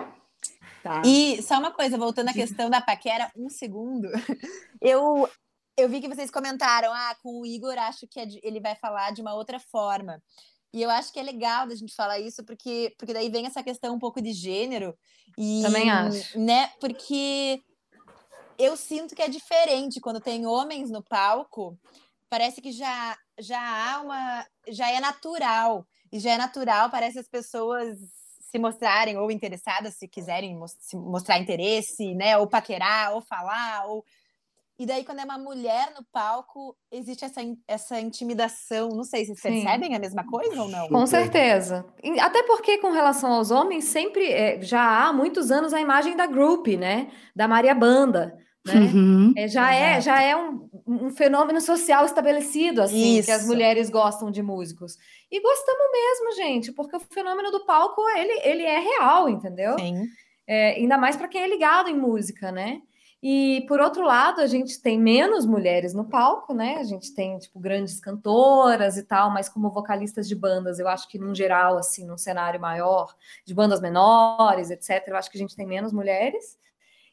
Tá. 0.86 1.02
E 1.04 1.42
só 1.42 1.58
uma 1.58 1.72
coisa, 1.72 1.98
voltando 1.98 2.30
à 2.30 2.34
questão 2.34 2.70
da 2.70 2.80
paquera, 2.80 3.32
um 3.36 3.50
segundo. 3.50 4.08
Eu 4.80 5.28
eu 5.76 5.90
vi 5.90 6.00
que 6.00 6.08
vocês 6.08 6.30
comentaram, 6.30 6.94
ah, 6.94 7.18
com 7.24 7.42
o 7.42 7.46
Igor 7.46 7.76
acho 7.78 8.08
que 8.08 8.20
é 8.20 8.28
ele 8.44 8.62
vai 8.62 8.76
falar 8.76 9.12
de 9.12 9.20
uma 9.20 9.34
outra 9.34 9.60
forma. 9.60 10.22
E 10.72 10.82
eu 10.82 10.90
acho 10.90 11.12
que 11.12 11.20
é 11.20 11.24
legal 11.24 11.68
da 11.68 11.76
gente 11.76 11.96
falar 11.96 12.20
isso, 12.20 12.46
porque, 12.46 12.94
porque 13.00 13.14
daí 13.14 13.30
vem 13.30 13.48
essa 13.48 13.64
questão 13.64 13.96
um 13.96 14.00
pouco 14.00 14.22
de 14.22 14.32
gênero. 14.32 14.96
E, 15.38 15.64
Também 15.64 15.90
acho. 15.90 16.40
Né, 16.40 16.68
porque 16.80 17.64
eu 18.60 18.78
sinto 18.78 19.16
que 19.16 19.24
é 19.24 19.28
diferente 19.28 20.00
quando 20.00 20.22
tem 20.22 20.46
homens 20.46 20.92
no 20.92 21.04
palco, 21.04 21.78
parece 22.30 22.62
que 22.62 22.72
já, 22.72 23.18
já 23.40 23.60
há 23.60 24.02
uma. 24.02 24.46
já 24.70 24.92
é 24.92 25.00
natural. 25.00 25.86
E 26.12 26.20
já 26.20 26.34
é 26.34 26.38
natural, 26.38 26.92
parece 26.92 27.18
as 27.18 27.28
pessoas 27.28 27.98
se 28.56 28.60
mostrarem 28.60 29.18
ou 29.18 29.30
interessadas, 29.30 29.96
se 29.96 30.08
quiserem 30.08 30.58
se 30.80 30.96
mostrar 30.96 31.38
interesse, 31.40 32.14
né? 32.16 32.38
Ou 32.38 32.48
paquerar, 32.48 33.14
ou 33.14 33.22
falar, 33.22 33.86
ou 33.88 34.06
e 34.78 34.86
daí, 34.86 35.06
quando 35.06 35.20
é 35.20 35.24
uma 35.24 35.38
mulher 35.38 35.94
no 35.96 36.04
palco, 36.12 36.76
existe 36.92 37.24
essa, 37.24 37.40
essa 37.66 37.98
intimidação. 38.02 38.90
Não 38.90 39.06
sei, 39.06 39.24
vocês 39.24 39.40
Sim. 39.40 39.64
percebem 39.64 39.96
a 39.96 40.00
mesma 40.00 40.26
coisa 40.26 40.62
ou 40.62 40.68
não? 40.68 40.90
Com 40.90 41.08
certeza. 41.08 41.86
Até 42.20 42.44
porque, 42.44 42.78
com 42.80 42.92
relação 42.92 43.32
aos 43.32 43.52
homens, 43.52 43.86
sempre 43.86 44.30
é, 44.30 44.62
já 44.62 45.06
há 45.06 45.14
muitos 45.14 45.50
anos 45.50 45.74
a 45.74 45.80
imagem 45.80 46.18
da 46.18 46.28
group, 46.28 46.68
né? 46.68 47.10
Da 47.34 47.48
Maria 47.48 47.74
Banda. 47.74 48.38
Né? 48.66 48.74
Uhum, 48.74 49.34
é, 49.38 49.48
já, 49.48 49.76
é, 49.76 50.02
já 50.02 50.22
é 50.24 50.36
um, 50.36 50.68
um, 50.88 51.10
fenômeno 51.12 51.62
social 51.62 52.04
estabelecido, 52.04 52.82
assim, 52.82 53.18
Isso. 53.18 53.28
que 53.28 53.32
as 53.32 53.46
mulheres 53.46 53.92
gostam 53.92 54.32
de 54.32 54.42
músicos. 54.42 54.98
E 55.32 55.40
gostamos 55.40 55.92
mesmo, 55.92 56.32
gente, 56.36 56.72
porque 56.72 56.96
o 56.96 57.00
fenômeno 57.00 57.52
do 57.52 57.64
palco, 57.66 58.02
ele, 58.18 58.40
ele 58.44 58.64
é 58.64 58.80
real, 58.80 59.30
entendeu? 59.30 59.78
Sim. 59.78 60.08
É, 60.48 60.72
ainda 60.72 60.98
mais 60.98 61.16
para 61.16 61.28
quem 61.28 61.42
é 61.42 61.48
ligado 61.48 61.90
em 61.90 61.98
música, 61.98 62.52
né? 62.52 62.82
E 63.22 63.66
por 63.68 63.80
outro 63.80 64.04
lado, 64.04 64.42
a 64.42 64.48
gente 64.48 64.80
tem 64.80 65.00
menos 65.00 65.46
mulheres 65.46 65.94
no 65.94 66.06
palco, 66.06 66.54
né? 66.54 66.78
A 66.78 66.84
gente 66.84 67.14
tem 67.14 67.38
tipo 67.40 67.60
grandes 67.60 68.00
cantoras 68.00 68.98
e 68.98 69.04
tal, 69.04 69.32
mas 69.32 69.50
como 69.50 69.72
vocalistas 69.72 70.28
de 70.28 70.36
bandas, 70.36 70.80
eu 70.80 70.88
acho 70.88 71.08
que 71.08 71.18
num 71.18 71.34
geral, 71.34 71.78
assim, 71.78 72.06
num 72.06 72.18
cenário 72.18 72.60
maior, 72.60 73.16
de 73.44 73.54
bandas 73.54 73.82
menores, 73.82 74.70
etc, 74.70 75.08
eu 75.08 75.16
acho 75.16 75.32
que 75.32 75.38
a 75.38 75.42
gente 75.42 75.56
tem 75.56 75.66
menos 75.66 75.92
mulheres. 75.92 76.58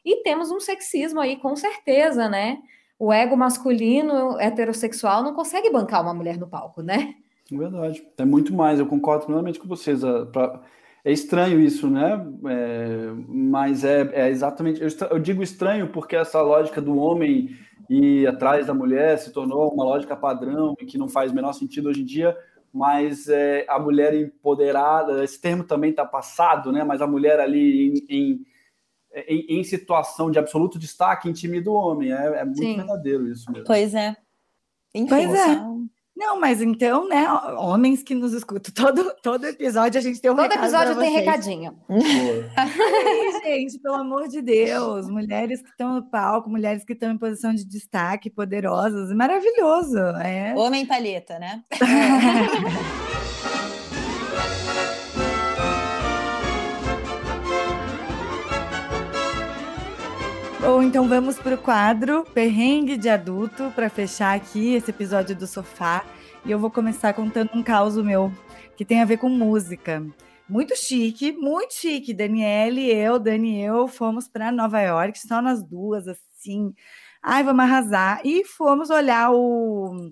E 0.05 0.23
temos 0.23 0.51
um 0.51 0.59
sexismo 0.59 1.19
aí, 1.19 1.37
com 1.37 1.55
certeza, 1.55 2.27
né? 2.27 2.59
O 2.99 3.11
ego 3.11 3.35
masculino 3.35 4.39
heterossexual 4.39 5.23
não 5.23 5.33
consegue 5.33 5.71
bancar 5.71 6.01
uma 6.01 6.13
mulher 6.13 6.37
no 6.37 6.47
palco, 6.47 6.81
né? 6.81 7.15
Verdade. 7.51 8.05
É 8.17 8.25
muito 8.25 8.53
mais, 8.53 8.79
eu 8.79 8.85
concordo 8.85 9.25
plenamente 9.25 9.59
com 9.59 9.67
vocês. 9.67 10.01
Pra 10.31 10.61
é 11.05 11.11
estranho 11.11 11.59
isso, 11.59 11.89
né? 11.89 12.25
É, 12.47 13.11
mas 13.27 13.83
é, 13.83 14.09
é 14.13 14.29
exatamente. 14.29 14.81
Eu, 14.81 14.87
eu, 15.11 15.19
digo 15.19 15.43
estranho 15.43 15.89
porque 15.89 16.15
essa 16.15 16.41
lógica 16.41 16.81
do 16.81 16.97
homem 16.97 17.49
ir 17.89 18.25
atrás 18.25 18.67
da 18.67 18.73
mulher 18.73 19.17
se 19.17 19.33
tornou 19.33 19.69
uma 19.73 19.83
lógica 19.83 20.15
padrão 20.15 20.75
e 20.79 20.85
que 20.85 20.97
não 20.97 21.09
faz 21.09 21.31
o 21.31 21.35
menor 21.35 21.51
sentido 21.53 21.89
hoje 21.89 22.01
em 22.01 22.05
dia. 22.05 22.37
Mas 22.73 23.27
é, 23.27 23.65
a 23.67 23.77
mulher 23.77 24.15
empoderada, 24.15 25.23
esse 25.23 25.39
termo 25.39 25.63
também 25.65 25.91
está 25.91 26.05
passado, 26.05 26.71
né? 26.71 26.83
Mas 26.85 27.01
a 27.01 27.07
mulher 27.07 27.39
ali 27.39 27.89
em, 28.09 28.15
em, 28.17 28.45
em, 29.15 29.59
em, 29.59 29.63
situação 29.63 30.31
de 30.31 30.39
absoluto 30.39 30.79
destaque 30.79 31.29
intimida 31.29 31.69
o 31.69 31.73
homem. 31.73 32.11
É, 32.11 32.39
é 32.39 32.45
muito 32.45 32.59
Sim. 32.59 32.75
verdadeiro 32.77 33.27
isso 33.27 33.51
mesmo. 33.51 33.65
Pois 33.65 33.93
é. 33.93 34.15
Enfim, 34.93 35.07
pois 35.07 35.33
é. 35.33 35.55
Não, 36.15 36.39
mas 36.39 36.61
então, 36.61 37.07
né, 37.07 37.27
homens 37.57 38.03
que 38.03 38.13
nos 38.13 38.33
escutam, 38.33 38.71
todo, 38.71 39.15
todo 39.23 39.47
episódio 39.47 39.99
a 39.99 40.01
gente 40.01 40.21
tem 40.21 40.29
um 40.29 40.35
Todo 40.35 40.51
episódio 40.51 40.95
tem 40.99 41.11
recadinho. 41.11 41.75
Aí, 42.55 43.31
gente, 43.43 43.79
pelo 43.79 43.95
amor 43.95 44.27
de 44.27 44.39
Deus, 44.39 45.09
mulheres 45.09 45.63
que 45.63 45.69
estão 45.69 45.95
no 45.95 46.03
palco, 46.03 46.51
mulheres 46.51 46.83
que 46.85 46.93
estão 46.93 47.11
em 47.11 47.17
posição 47.17 47.53
de 47.53 47.65
destaque, 47.65 48.29
poderosas, 48.29 49.11
maravilhoso. 49.11 49.97
É. 50.23 50.53
Homem 50.55 50.85
palheta, 50.85 51.39
né? 51.39 51.63
Ou 60.65 60.81
então 60.81 61.09
vamos 61.09 61.37
para 61.37 61.55
o 61.55 61.57
quadro 61.57 62.23
Perrengue 62.33 62.95
de 62.95 63.09
Adulto 63.09 63.69
para 63.75 63.89
fechar 63.89 64.33
aqui 64.33 64.73
esse 64.73 64.91
episódio 64.91 65.35
do 65.35 65.45
sofá. 65.45 66.05
E 66.45 66.51
eu 66.51 66.57
vou 66.57 66.71
começar 66.71 67.13
contando 67.13 67.51
um 67.53 67.61
caos 67.61 67.97
meu 67.97 68.31
que 68.77 68.85
tem 68.85 69.01
a 69.01 69.05
ver 69.05 69.17
com 69.17 69.27
música. 69.27 70.01
Muito 70.47 70.73
chique, 70.77 71.33
muito 71.33 71.73
chique. 71.73 72.13
Daniela 72.13 72.79
e 72.79 72.89
eu, 72.89 73.19
Daniel, 73.19 73.89
fomos 73.89 74.29
para 74.29 74.53
Nova 74.53 74.79
York, 74.81 75.19
só 75.19 75.41
nós 75.41 75.61
duas, 75.61 76.07
assim. 76.07 76.73
Ai, 77.21 77.43
vamos 77.43 77.65
arrasar. 77.65 78.21
E 78.23 78.45
fomos 78.45 78.89
olhar 78.89 79.31
o, 79.33 80.11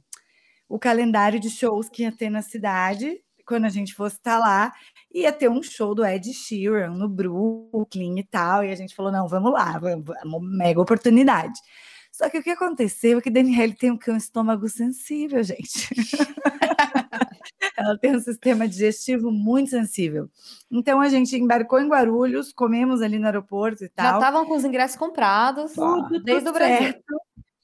o 0.67 0.77
calendário 0.77 1.39
de 1.39 1.49
shows 1.49 1.87
que 1.87 2.03
ia 2.03 2.11
ter 2.11 2.29
na 2.29 2.41
cidade 2.41 3.21
quando 3.45 3.65
a 3.65 3.69
gente 3.69 3.93
fosse 3.93 4.15
estar 4.15 4.39
tá 4.39 4.39
lá, 4.39 4.73
ia 5.13 5.31
ter 5.31 5.49
um 5.49 5.61
show 5.61 5.93
do 5.93 6.05
Ed 6.05 6.33
Sheeran 6.33 6.91
no 6.91 7.09
Brooklyn 7.09 8.19
e 8.19 8.23
tal. 8.23 8.63
E 8.63 8.71
a 8.71 8.75
gente 8.75 8.95
falou: 8.95 9.11
não, 9.11 9.27
vamos 9.27 9.51
lá, 9.51 9.77
vamos, 9.77 10.05
uma 10.23 10.39
mega 10.39 10.81
oportunidade. 10.81 11.59
Só 12.11 12.29
que 12.29 12.37
o 12.37 12.43
que 12.43 12.49
aconteceu 12.49 13.17
é 13.17 13.21
que 13.21 13.29
Danielle 13.29 13.73
tem 13.73 13.91
um 13.91 14.17
estômago 14.17 14.67
sensível, 14.67 15.41
gente. 15.43 15.87
Ela 17.77 17.97
tem 17.97 18.15
um 18.15 18.19
sistema 18.19 18.67
digestivo 18.67 19.31
muito 19.31 19.71
sensível. 19.71 20.29
Então 20.69 20.99
a 20.99 21.07
gente 21.09 21.35
embarcou 21.35 21.79
em 21.79 21.87
Guarulhos, 21.87 22.51
comemos 22.51 23.01
ali 23.01 23.17
no 23.17 23.25
aeroporto 23.25 23.83
e 23.83 23.89
tal. 23.89 24.05
Já 24.05 24.17
estavam 24.19 24.45
com 24.45 24.55
os 24.55 24.63
ingressos 24.63 24.97
comprados 24.97 25.73
tudo, 25.73 26.21
desde 26.21 26.49
o 26.49 26.53
Brasil. 26.53 26.93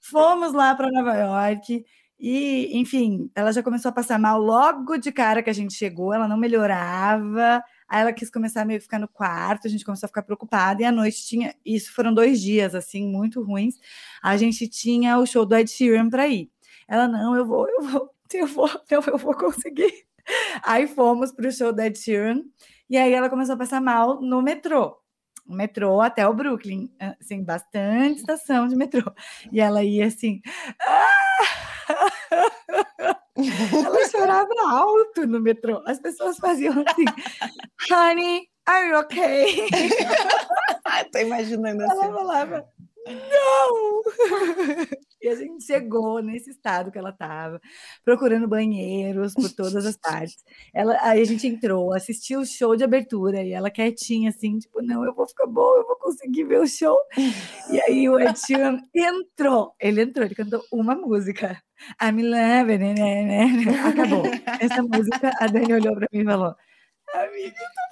Fomos 0.02 0.54
lá 0.54 0.74
para 0.74 0.90
Nova 0.90 1.14
York. 1.16 1.86
E, 2.20 2.76
enfim, 2.78 3.30
ela 3.36 3.52
já 3.52 3.62
começou 3.62 3.90
a 3.90 3.92
passar 3.92 4.18
mal 4.18 4.42
logo 4.42 4.98
de 4.98 5.12
cara 5.12 5.44
que 5.44 5.50
a 5.50 5.54
gente 5.54 5.74
chegou, 5.74 6.14
ela 6.14 6.28
não 6.28 6.38
melhorava. 6.38 7.64
Aí 7.88 8.02
ela 8.02 8.12
quis 8.12 8.30
começar 8.30 8.64
a 8.64 8.66
meio 8.66 8.80
que 8.80 8.86
ficar 8.86 9.00
no 9.00 9.08
quarto, 9.08 9.68
a 9.68 9.70
gente 9.70 9.86
começou 9.86 10.08
a 10.08 10.10
ficar 10.10 10.24
preocupada, 10.24 10.82
e 10.82 10.86
à 10.86 10.92
noite 10.92 11.26
tinha. 11.26 11.56
Isso 11.66 11.94
foram 11.94 12.14
dois 12.14 12.42
dias, 12.42 12.74
assim, 12.76 13.08
muito 13.08 13.42
ruins. 13.44 13.76
A 14.22 14.36
gente 14.36 14.68
tinha 14.68 15.18
o 15.20 15.26
show 15.26 15.46
do 15.46 15.56
Ed 15.56 15.70
Sheeran 15.70 16.10
para 16.10 16.28
ir. 16.28 16.50
Ela, 16.88 17.08
não, 17.08 17.36
eu 17.36 17.46
vou, 17.46 17.68
eu 17.70 17.82
vou, 17.84 18.10
eu 18.34 18.48
vou, 18.48 18.70
eu, 18.90 19.18
vou 19.18 19.36
conseguir. 19.36 20.06
Aí 20.64 20.88
fomos 20.88 21.32
para 21.32 21.48
o 21.48 21.52
show 21.52 21.72
do 21.72 21.82
Ed 21.82 21.98
Sheeran, 21.98 22.42
e 22.90 22.98
aí 22.98 23.14
ela 23.14 23.30
começou 23.30 23.56
a 23.56 23.58
passar 23.58 23.82
mal 23.82 24.22
no 24.22 24.42
metrô. 24.42 24.98
O 25.48 25.54
metrô 25.54 26.02
até 26.02 26.28
o 26.28 26.34
Brooklyn, 26.34 26.90
assim, 27.22 27.44
bastante 27.44 28.20
estação 28.20 28.68
de 28.68 28.76
metrô. 28.76 29.12
E 29.52 29.60
ela 29.62 29.84
ia 29.84 30.08
assim. 30.08 30.42
Ah! 30.82 31.17
Ela 33.86 34.10
chorava 34.10 34.50
alto 34.68 35.28
no 35.28 35.40
metrô. 35.40 35.84
As 35.86 36.00
pessoas 36.00 36.38
faziam 36.38 36.84
assim: 36.86 37.06
Honey, 37.92 38.50
are 38.66 38.90
you 38.90 38.98
okay? 39.00 39.68
Tô 41.12 41.20
imaginando 41.20 41.84
assim. 41.84 41.94
Ela 41.94 42.14
falava: 42.14 42.66
Não! 43.06 44.02
E 45.22 45.28
a 45.28 45.36
gente 45.36 45.64
chegou 45.64 46.22
nesse 46.22 46.52
estado 46.52 46.92
que 46.92 46.98
ela 46.98 47.10
estava, 47.10 47.60
procurando 48.04 48.48
banheiros 48.48 49.34
por 49.34 49.50
todas 49.52 49.86
as 49.86 49.98
partes. 49.98 50.44
Ela, 50.74 50.98
aí 51.02 51.22
a 51.22 51.26
gente 51.26 51.48
entrou, 51.48 51.94
assistiu 51.94 52.42
o 52.42 52.46
show 52.46 52.76
de 52.76 52.84
abertura 52.84 53.42
e 53.42 53.52
ela 53.52 53.72
quietinha, 53.72 54.30
assim, 54.30 54.60
tipo, 54.60 54.82
não, 54.82 55.04
eu 55.04 55.14
vou 55.14 55.28
ficar 55.28 55.48
bom, 55.48 55.76
eu 55.76 55.86
vou 55.88 55.96
conseguir 55.98 56.44
ver 56.44 56.60
o 56.60 56.68
show. 56.68 56.98
E 57.72 57.82
aí 57.82 58.08
o 58.10 58.20
Ed 58.20 58.38
Sheeran 58.40 58.78
entrou, 58.96 59.74
ele 59.80 60.02
entrou, 60.04 60.26
ele 60.26 60.36
cantou 60.36 60.62
uma 60.72 60.96
música. 60.96 61.62
I'm 62.02 62.22
loving 62.24 62.84
it, 62.84 63.00
né, 63.00 63.24
né, 63.24 63.46
né. 63.48 63.80
Acabou. 63.88 64.24
Essa 64.60 64.82
música, 64.82 65.32
a 65.40 65.48
Dani 65.48 65.74
olhou 65.74 65.96
para 65.96 66.08
mim 66.12 66.22
e 66.22 66.26
falou: 66.26 66.56
Amiga, 67.14 67.48
eu 67.48 67.52
tô 67.52 67.87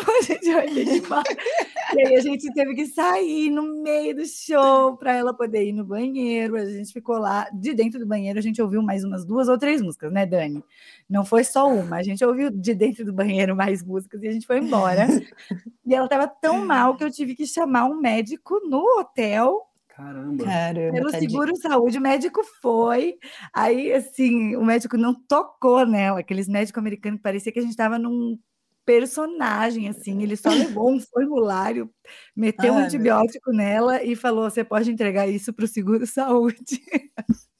a 0.00 0.22
gente 0.22 0.50
vai 0.50 0.66
ter 0.66 0.84
que. 0.84 1.96
E 1.96 2.06
aí 2.06 2.16
a 2.16 2.20
gente 2.20 2.52
teve 2.52 2.74
que 2.74 2.86
sair 2.86 3.50
no 3.50 3.82
meio 3.82 4.16
do 4.16 4.26
show 4.26 4.96
para 4.96 5.14
ela 5.14 5.34
poder 5.34 5.64
ir 5.64 5.72
no 5.72 5.84
banheiro. 5.84 6.56
A 6.56 6.64
gente 6.64 6.92
ficou 6.92 7.18
lá, 7.18 7.48
de 7.52 7.74
dentro 7.74 7.98
do 7.98 8.06
banheiro, 8.06 8.38
a 8.38 8.42
gente 8.42 8.62
ouviu 8.62 8.82
mais 8.82 9.04
umas 9.04 9.24
duas 9.24 9.48
ou 9.48 9.58
três 9.58 9.82
músicas, 9.82 10.12
né, 10.12 10.24
Dani? 10.24 10.64
Não 11.08 11.24
foi 11.24 11.44
só 11.44 11.68
uma, 11.68 11.96
a 11.96 12.02
gente 12.02 12.24
ouviu 12.24 12.50
de 12.50 12.74
dentro 12.74 13.04
do 13.04 13.12
banheiro 13.12 13.54
mais 13.54 13.82
músicas 13.82 14.22
e 14.22 14.28
a 14.28 14.32
gente 14.32 14.46
foi 14.46 14.58
embora. 14.58 15.06
e 15.84 15.94
ela 15.94 16.06
estava 16.06 16.26
tão 16.26 16.64
mal 16.64 16.96
que 16.96 17.04
eu 17.04 17.10
tive 17.10 17.34
que 17.34 17.46
chamar 17.46 17.84
um 17.84 18.00
médico 18.00 18.60
no 18.68 18.82
hotel 18.98 19.68
Caramba. 19.94 20.44
Caramba. 20.44 20.92
Pelo 20.92 21.10
seguro 21.10 21.56
saúde, 21.56 21.98
o 21.98 22.00
médico 22.00 22.42
foi. 22.62 23.18
Aí, 23.52 23.92
assim, 23.92 24.56
o 24.56 24.64
médico 24.64 24.96
não 24.96 25.14
tocou 25.14 25.86
nela. 25.86 26.20
Aqueles 26.20 26.48
médicos 26.48 26.78
americanos 26.78 27.18
que 27.18 27.22
parecia 27.22 27.52
que 27.52 27.58
a 27.58 27.62
gente 27.62 27.72
estava 27.72 27.98
num 27.98 28.38
personagem, 28.84 29.88
assim, 29.88 30.22
ele 30.22 30.36
só 30.36 30.50
levou 30.50 30.92
um 30.92 31.00
formulário, 31.00 31.90
meteu 32.36 32.74
um 32.74 32.78
antibiótico 32.78 33.52
nela 33.52 34.02
e 34.02 34.16
falou: 34.16 34.50
você 34.50 34.64
pode 34.64 34.90
entregar 34.90 35.28
isso 35.28 35.52
para 35.52 35.64
o 35.64 35.68
seguro 35.68 36.06
saúde. 36.06 36.64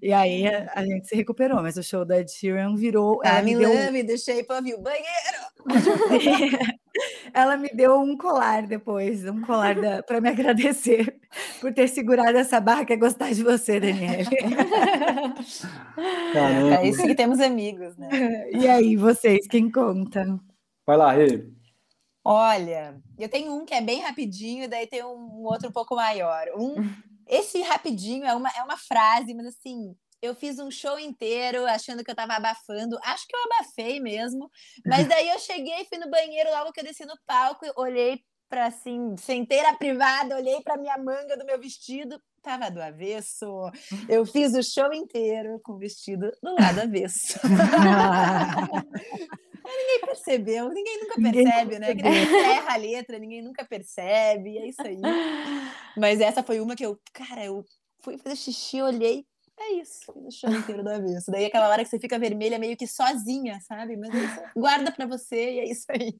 e 0.00 0.12
aí 0.12 0.46
a, 0.46 0.70
a, 0.74 0.84
gente 0.84 1.08
se 1.08 1.14
recuperou, 1.14 1.62
mas 1.62 1.76
o 1.76 1.82
show 1.82 2.04
da 2.04 2.20
Ed 2.20 2.30
Sheeran 2.30 2.74
virou. 2.74 3.20
Ela 3.24 3.42
me 3.42 3.56
deu... 3.56 3.68
love 3.68 4.04
the 4.04 4.16
shape 4.16 4.52
of 4.52 4.68
you, 4.68 4.80
banheiro! 4.80 5.06
ela 7.34 7.56
me 7.56 7.68
deu 7.70 7.98
um 8.00 8.16
colar 8.16 8.66
depois, 8.66 9.24
um 9.26 9.40
colar 9.42 9.76
para 10.04 10.20
me 10.20 10.28
agradecer 10.28 11.18
por 11.60 11.72
ter 11.72 11.88
segurado 11.88 12.38
essa 12.38 12.60
barra 12.60 12.84
que 12.84 12.92
é 12.92 12.96
gostar 12.96 13.32
de 13.32 13.42
você, 13.42 13.80
Daniela. 13.80 14.30
É 16.78 16.88
isso 16.88 17.02
que 17.02 17.14
temos 17.14 17.40
amigos, 17.40 17.96
né? 17.96 18.50
E 18.52 18.66
aí, 18.68 18.96
vocês, 18.96 19.46
quem 19.46 19.70
conta? 19.70 20.38
Vai 20.86 20.96
lá, 20.96 21.12
Rê. 21.12 21.44
Olha, 22.28 23.00
eu 23.16 23.28
tenho 23.28 23.54
um 23.54 23.64
que 23.64 23.72
é 23.72 23.80
bem 23.80 24.00
rapidinho, 24.00 24.64
e 24.64 24.68
daí 24.68 24.86
tem 24.86 25.04
um 25.04 25.44
outro 25.44 25.68
um 25.68 25.72
pouco 25.72 25.94
maior. 25.94 26.46
Um, 26.56 26.74
esse 27.26 27.60
rapidinho 27.62 28.24
é 28.24 28.34
uma, 28.34 28.48
é 28.50 28.62
uma 28.62 28.76
frase, 28.76 29.34
mas 29.34 29.46
assim, 29.46 29.96
eu 30.22 30.34
fiz 30.34 30.58
um 30.58 30.70
show 30.70 30.98
inteiro 30.98 31.66
achando 31.66 32.04
que 32.04 32.10
eu 32.10 32.14
tava 32.14 32.34
abafando. 32.34 32.98
Acho 33.02 33.26
que 33.26 33.36
eu 33.36 33.40
abafei 33.44 34.00
mesmo. 34.00 34.50
Mas 34.84 35.06
daí 35.08 35.28
eu 35.28 35.38
cheguei, 35.38 35.86
fui 35.86 35.98
no 35.98 36.10
banheiro 36.10 36.50
logo 36.50 36.72
que 36.72 36.80
eu 36.80 36.84
desci 36.84 37.04
no 37.04 37.18
palco, 37.26 37.66
olhei 37.76 38.20
para 38.48 38.66
assim, 38.66 39.16
sentei 39.16 39.60
na 39.62 39.74
privada, 39.74 40.36
olhei 40.36 40.60
para 40.62 40.76
minha 40.76 40.96
manga 40.98 41.36
do 41.36 41.44
meu 41.44 41.60
vestido, 41.60 42.20
tava 42.40 42.70
do 42.70 42.80
avesso. 42.80 43.46
Eu 44.08 44.24
fiz 44.24 44.54
o 44.54 44.62
show 44.62 44.92
inteiro 44.92 45.60
com 45.64 45.72
o 45.72 45.78
vestido 45.78 46.30
do 46.40 46.54
lado 46.54 46.80
avesso. 46.80 47.40
ninguém 49.96 50.00
percebeu, 50.00 50.68
ninguém 50.68 51.00
nunca 51.00 51.14
percebe, 51.20 51.78
né? 51.78 51.94
Que 51.94 52.06
erra 52.06 52.74
a 52.74 52.76
letra, 52.76 53.18
ninguém 53.18 53.42
nunca 53.42 53.64
percebe, 53.64 54.58
é 54.58 54.68
isso 54.68 54.82
aí. 54.82 54.98
Mas 55.96 56.20
essa 56.20 56.42
foi 56.42 56.60
uma 56.60 56.76
que 56.76 56.84
eu, 56.84 56.98
cara, 57.12 57.44
eu 57.44 57.64
fui 58.00 58.18
fazer 58.18 58.36
xixi, 58.36 58.82
olhei, 58.82 59.26
é 59.58 59.72
isso, 59.74 60.12
fiz 60.12 60.26
o 60.26 60.30
show 60.30 60.50
inteiro 60.50 60.82
do 60.82 60.90
avesso. 60.90 61.30
Daí 61.30 61.46
aquela 61.46 61.68
hora 61.68 61.82
que 61.82 61.88
você 61.88 61.98
fica 61.98 62.18
vermelha 62.18 62.58
meio 62.58 62.76
que 62.76 62.86
sozinha, 62.86 63.58
sabe? 63.66 63.96
Mas 63.96 64.10
guarda 64.54 64.92
para 64.92 65.06
você 65.06 65.54
e 65.54 65.60
é 65.60 65.64
isso 65.64 65.86
aí. 65.88 66.14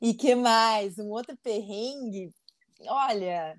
e 0.00 0.12
que 0.12 0.34
mais? 0.34 0.98
Um 0.98 1.10
outro 1.10 1.36
perrengue? 1.42 2.30
Olha, 2.86 3.56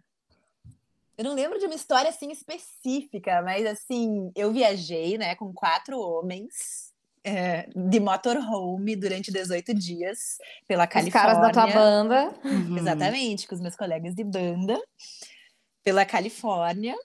eu 1.17 1.23
não 1.23 1.33
lembro 1.33 1.57
de 1.57 1.65
uma 1.65 1.73
história 1.73 2.09
assim 2.09 2.31
específica, 2.31 3.41
mas 3.41 3.65
assim, 3.65 4.31
eu 4.35 4.53
viajei, 4.53 5.17
né, 5.17 5.35
com 5.35 5.51
quatro 5.51 5.99
homens 5.99 6.93
é, 7.25 7.67
de 7.75 7.99
motorhome 7.99 8.95
durante 8.95 9.31
18 9.31 9.73
dias 9.73 10.37
pela 10.67 10.85
Califórnia. 10.85 11.33
Os 11.33 11.39
caras 11.39 11.53
da 11.53 11.65
tua 11.65 11.73
banda. 11.73 12.35
Uhum. 12.45 12.77
Exatamente, 12.77 13.47
com 13.47 13.55
os 13.55 13.61
meus 13.61 13.75
colegas 13.75 14.13
de 14.13 14.23
banda. 14.23 14.79
Pela 15.83 16.05
Califórnia. 16.05 16.95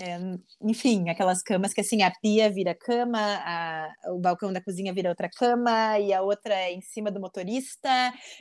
É, 0.00 0.16
enfim, 0.62 1.08
aquelas 1.08 1.42
camas 1.42 1.72
que 1.72 1.80
assim, 1.80 2.02
a 2.02 2.12
pia 2.22 2.48
vira 2.50 2.72
cama, 2.72 3.18
a, 3.20 3.92
o 4.12 4.18
balcão 4.18 4.52
da 4.52 4.60
cozinha 4.60 4.92
vira 4.92 5.08
outra 5.08 5.28
cama, 5.28 5.98
e 5.98 6.12
a 6.12 6.22
outra 6.22 6.54
é 6.54 6.72
em 6.72 6.80
cima 6.80 7.10
do 7.10 7.20
motorista, 7.20 7.88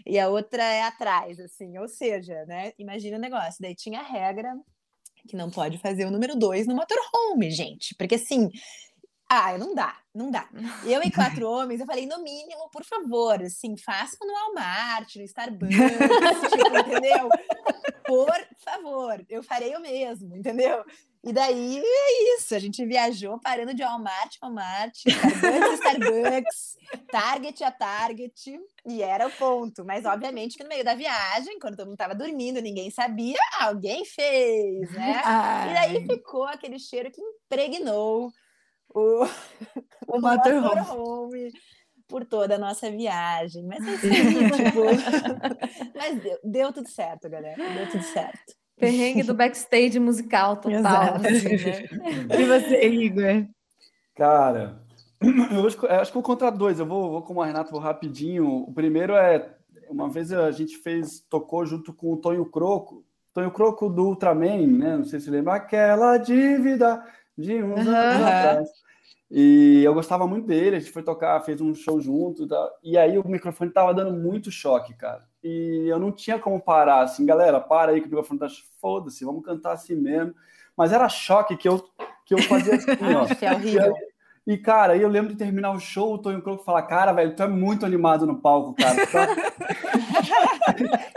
e 0.06 0.20
a 0.20 0.30
outra 0.30 0.64
é 0.64 0.84
atrás, 0.84 1.40
assim, 1.40 1.76
ou 1.80 1.88
seja, 1.88 2.46
né? 2.46 2.74
Imagina 2.78 3.18
o 3.18 3.20
negócio. 3.20 3.58
Daí 3.60 3.76
tinha 3.76 4.02
a 4.02 4.04
regra 4.04 4.54
que 5.28 5.36
não 5.36 5.50
pode 5.50 5.80
fazer 5.80 6.06
o 6.06 6.12
número 6.12 6.36
dois 6.36 6.68
no 6.68 6.76
motorhome, 6.76 7.50
gente, 7.50 7.96
porque 7.96 8.16
assim, 8.16 8.52
ah, 9.30 9.58
não 9.58 9.76
dá, 9.76 9.98
não 10.18 10.32
dá. 10.32 10.50
Eu 10.84 11.02
e 11.04 11.12
quatro 11.12 11.48
homens, 11.48 11.80
eu 11.80 11.86
falei, 11.86 12.06
no 12.06 12.22
mínimo, 12.24 12.70
por 12.72 12.84
favor, 12.84 13.42
assim, 13.42 13.78
façam 13.78 14.28
no 14.28 14.34
Walmart, 14.34 15.16
no 15.16 15.24
Starbucks, 15.24 15.78
tipo, 16.52 16.78
entendeu? 16.78 17.30
Por 18.06 18.48
favor, 18.64 19.24
eu 19.30 19.44
farei 19.44 19.76
o 19.76 19.80
mesmo, 19.80 20.36
entendeu? 20.36 20.84
E 21.24 21.34
daí 21.34 21.82
é 21.84 22.36
isso, 22.36 22.56
a 22.56 22.60
gente 22.60 22.86
viajou 22.86 23.40
parando 23.40 23.74
de 23.74 23.84
Walmart, 23.84 24.38
Walmart, 24.42 24.96
Starbucks, 24.96 25.74
Starbucks, 25.74 26.78
Target 27.12 27.64
a 27.64 27.72
Target, 27.72 28.60
e 28.86 29.02
era 29.02 29.28
o 29.28 29.32
ponto. 29.32 29.84
Mas 29.84 30.06
obviamente 30.06 30.58
que 30.58 30.64
no 30.64 30.70
meio 30.70 30.86
da 30.86 30.96
viagem, 30.96 31.60
quando 31.60 31.76
todo 31.76 31.88
mundo 31.88 31.96
estava 31.96 32.16
dormindo, 32.16 32.62
ninguém 32.62 32.90
sabia, 32.90 33.38
alguém 33.60 34.06
fez, 34.06 34.90
né? 34.92 35.22
Ai. 35.26 35.70
E 35.70 35.74
daí 35.74 36.08
ficou 36.08 36.46
aquele 36.46 36.80
cheiro 36.80 37.12
que 37.12 37.22
impregnou 37.22 38.32
o, 38.94 39.26
o, 40.08 40.20
motorhome. 40.22 40.76
motorhome 40.76 41.52
por 42.08 42.26
toda 42.26 42.56
a 42.56 42.60
nossa 42.60 42.90
viagem. 42.90 43.66
Mas 43.66 43.86
isso 43.86 44.06
aí, 44.06 44.52
tipo... 44.52 44.82
Mas 45.96 46.22
deu, 46.22 46.40
deu 46.44 46.74
tudo 46.74 46.90
certo, 46.90 47.30
galera. 47.30 47.58
Deu 47.58 47.90
tudo 47.92 48.04
certo. 48.04 48.56
Perrengue 48.78 49.24
do 49.24 49.34
backstage 49.34 50.00
musical 50.00 50.58
total. 50.62 51.16
Assim, 51.16 51.58
né? 51.58 52.40
E 52.40 52.46
você, 52.46 52.88
Igor? 52.88 53.48
Cara, 54.16 54.80
eu 55.22 55.66
acho, 55.66 55.86
eu 55.86 56.00
acho 56.00 56.12
que 56.12 56.16
vou 56.16 56.24
contar 56.24 56.52
dois. 56.52 56.80
Eu 56.80 56.86
vou, 56.86 57.12
vou 57.12 57.22
como 57.24 57.42
a 57.42 57.46
Renata, 57.46 57.72
vou 57.72 57.80
rapidinho. 57.80 58.46
O 58.48 58.74
primeiro 58.74 59.16
é, 59.16 59.56
uma 59.90 60.10
vez 60.10 60.32
a 60.32 60.52
gente 60.52 60.78
fez, 60.78 61.20
tocou 61.28 61.66
junto 61.66 61.92
com 61.92 62.14
o 62.14 62.18
Tonho 62.18 62.46
Croco, 62.46 63.04
Tonho 63.34 63.52
Croco 63.52 63.90
do 63.90 64.06
Ultraman, 64.06 64.68
né? 64.68 64.98
Não 64.98 65.06
sei 65.06 65.20
se 65.20 65.30
lembra, 65.30 65.56
aquela 65.56 66.18
dívida 66.18 67.04
de 67.38 67.62
uns 67.62 67.86
uhum. 67.86 67.96
anos 67.96 68.24
atrás. 68.24 68.70
E 69.30 69.84
eu 69.84 69.94
gostava 69.94 70.26
muito 70.26 70.48
dele, 70.48 70.78
a 70.78 70.80
gente 70.80 70.92
foi 70.92 71.04
tocar, 71.04 71.42
fez 71.42 71.60
um 71.60 71.76
show 71.76 72.00
junto 72.00 72.44
e 72.44 72.48
tal. 72.48 72.72
E 72.82 72.98
aí 72.98 73.18
o 73.18 73.28
microfone 73.28 73.70
tava 73.70 73.94
dando 73.94 74.14
muito 74.14 74.50
choque, 74.50 74.94
cara. 74.94 75.26
E 75.44 75.86
eu 75.88 76.00
não 76.00 76.12
tinha 76.12 76.40
como 76.40 76.62
parar, 76.62 77.02
assim, 77.02 77.26
galera, 77.26 77.60
para 77.60 77.92
aí 77.92 78.00
que 78.00 78.08
o 78.08 78.10
microfone 78.10 78.40
tá 78.40 78.48
foda-se, 78.80 79.26
vamos 79.26 79.44
cantar 79.44 79.74
assim 79.74 79.96
mesmo. 79.96 80.34
Mas 80.78 80.94
era 80.94 81.10
choque 81.10 81.58
que 81.58 81.68
eu, 81.68 81.84
que 82.26 82.34
eu 82.34 82.42
fazia 82.44 82.76
assim, 82.76 82.86
ó. 83.16 83.46
é 83.46 83.54
horrível. 83.54 83.94
E, 84.46 84.54
e, 84.54 84.58
cara, 84.58 84.94
aí 84.94 85.02
eu 85.02 85.10
lembro 85.10 85.34
de 85.34 85.38
terminar 85.38 85.72
o 85.72 85.80
show, 85.80 86.14
o 86.14 86.18
Tonho 86.18 86.42
Croco 86.42 86.64
falar, 86.64 86.84
cara, 86.84 87.12
velho, 87.12 87.36
tu 87.36 87.44
é 87.44 87.48
muito 87.48 87.86
animado 87.86 88.26
no 88.26 88.40
palco, 88.40 88.76
cara. 88.76 88.96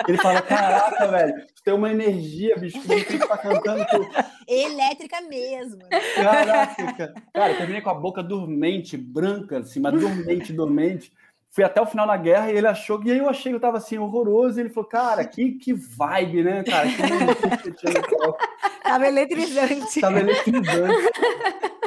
Ele 0.09 0.19
fala, 0.19 0.43
caraca, 0.43 1.07
velho, 1.07 1.47
tu 1.55 1.63
tem 1.63 1.75
uma 1.75 1.91
energia, 1.91 2.57
bicho, 2.57 2.81
que 2.81 3.05
que 3.05 3.15
estar 3.17 3.39
cantando. 3.39 3.85
Tu... 3.87 4.09
Elétrica 4.49 5.21
mesmo. 5.23 5.79
Né? 5.91 6.01
Caraca, 6.15 6.93
cara. 6.95 7.15
cara, 7.33 7.53
eu 7.53 7.57
terminei 7.57 7.83
com 7.83 7.91
a 7.91 7.95
boca 7.95 8.23
dormente, 8.23 8.97
branca, 8.97 9.59
assim, 9.59 9.81
mas 9.81 10.01
dormente, 10.01 10.53
dormente 10.53 11.13
fui 11.51 11.65
até 11.65 11.81
o 11.81 11.87
final 11.87 12.07
da 12.07 12.17
guerra 12.17 12.51
e 12.51 12.57
ele 12.57 12.67
achou, 12.67 13.03
e 13.05 13.11
aí 13.11 13.19
eu 13.19 13.29
achei 13.29 13.51
que 13.51 13.57
eu 13.57 13.61
tava 13.61 13.77
assim, 13.77 13.99
horroroso, 13.99 14.59
e 14.59 14.63
ele 14.63 14.71
falou, 14.71 14.89
cara, 14.89 15.25
que, 15.25 15.53
que 15.53 15.73
vibe, 15.73 16.45
né, 16.45 16.63
cara? 16.63 16.89
Que 16.89 17.03
tava 18.83 19.07
eletrizante. 19.07 20.01
Tava 20.01 20.21
eletrizante. 20.21 21.11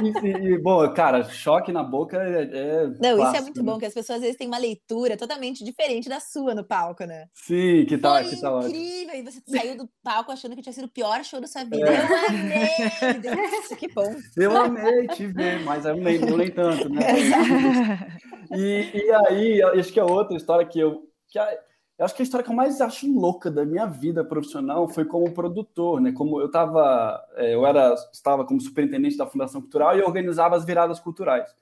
E, 0.01 0.27
e, 0.27 0.57
bom, 0.57 0.91
cara, 0.93 1.23
choque 1.23 1.71
na 1.71 1.83
boca 1.83 2.17
é. 2.17 2.43
é 2.43 2.87
Não, 2.99 3.15
clássico, 3.15 3.27
isso 3.27 3.35
é 3.35 3.41
muito 3.41 3.63
né? 3.63 3.71
bom, 3.71 3.79
que 3.79 3.85
as 3.85 3.93
pessoas 3.93 4.17
às 4.17 4.21
vezes 4.21 4.37
têm 4.37 4.47
uma 4.47 4.57
leitura 4.57 5.15
totalmente 5.15 5.63
diferente 5.63 6.09
da 6.09 6.19
sua 6.19 6.53
no 6.55 6.63
palco, 6.65 7.05
né? 7.05 7.27
Sim, 7.33 7.85
que 7.85 7.97
tal? 7.97 8.15
Foi 8.15 8.29
que 8.29 8.41
tal 8.41 8.67
incrível! 8.67 9.15
E 9.15 9.21
você 9.21 9.41
saiu 9.45 9.77
do 9.77 9.89
palco 10.03 10.31
achando 10.31 10.55
que 10.55 10.61
tinha 10.61 10.73
sido 10.73 10.85
o 10.85 10.91
pior 10.91 11.23
show 11.23 11.39
da 11.39 11.47
sua 11.47 11.63
vida. 11.63 11.89
É. 11.89 12.01
Eu 12.01 12.27
amei! 12.27 13.21
Deus, 13.21 13.67
que 13.79 13.87
bom! 13.93 14.15
Eu 14.35 14.57
amei 14.57 15.07
te 15.07 15.27
ver, 15.27 15.63
mas 15.63 15.85
eu 15.85 15.95
nem, 15.95 16.15
eu 16.15 16.37
nem 16.37 16.51
tanto, 16.51 16.89
né? 16.89 17.01
E, 18.55 18.91
e 18.93 19.11
aí, 19.11 19.63
acho 19.79 19.91
que 19.91 19.99
é 19.99 20.03
outra 20.03 20.37
história 20.37 20.67
que 20.67 20.79
eu. 20.79 21.01
Que 21.27 21.39
a, 21.39 21.57
eu 21.97 22.05
acho 22.05 22.15
que 22.15 22.21
a 22.21 22.25
história 22.25 22.43
que 22.43 22.51
eu 22.51 22.55
mais 22.55 22.81
acho 22.81 23.11
louca 23.11 23.51
da 23.51 23.63
minha 23.65 23.85
vida 23.85 24.25
profissional 24.25 24.87
foi 24.87 25.05
como 25.05 25.31
produtor, 25.31 26.01
né? 26.01 26.11
Como 26.11 26.39
eu 26.41 26.47
estava, 26.47 27.23
é, 27.35 27.53
eu 27.53 27.65
era, 27.65 27.93
estava 28.11 28.43
como 28.45 28.59
superintendente 28.59 29.15
da 29.15 29.27
Fundação 29.27 29.61
Cultural 29.61 29.97
e 29.97 30.01
organizava 30.01 30.55
as 30.55 30.65
viradas 30.65 30.99
culturais. 30.99 31.53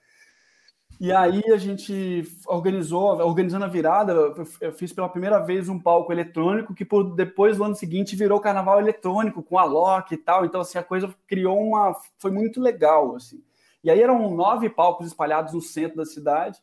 E 1.01 1.11
aí 1.11 1.41
a 1.51 1.57
gente 1.57 2.23
organizou, 2.47 3.17
organizando 3.25 3.65
a 3.65 3.67
virada, 3.67 4.13
eu 4.61 4.71
fiz 4.71 4.93
pela 4.93 5.09
primeira 5.09 5.39
vez 5.39 5.67
um 5.67 5.79
palco 5.79 6.13
eletrônico 6.13 6.75
que 6.75 6.85
por 6.85 7.15
depois 7.15 7.57
no 7.57 7.65
ano 7.65 7.75
seguinte 7.75 8.15
virou 8.15 8.39
carnaval 8.39 8.79
eletrônico 8.79 9.41
com 9.41 9.57
a 9.57 9.65
Loki 9.65 10.13
e 10.13 10.17
tal. 10.17 10.45
Então 10.45 10.61
assim 10.61 10.77
a 10.77 10.83
coisa 10.83 11.13
criou 11.27 11.59
uma, 11.59 11.95
foi 12.19 12.31
muito 12.31 12.61
legal 12.61 13.15
assim. 13.15 13.43
E 13.83 13.89
aí 13.89 13.99
eram 13.99 14.29
nove 14.33 14.69
palcos 14.69 15.07
espalhados 15.07 15.53
no 15.53 15.61
centro 15.61 15.97
da 15.97 16.05
cidade 16.05 16.61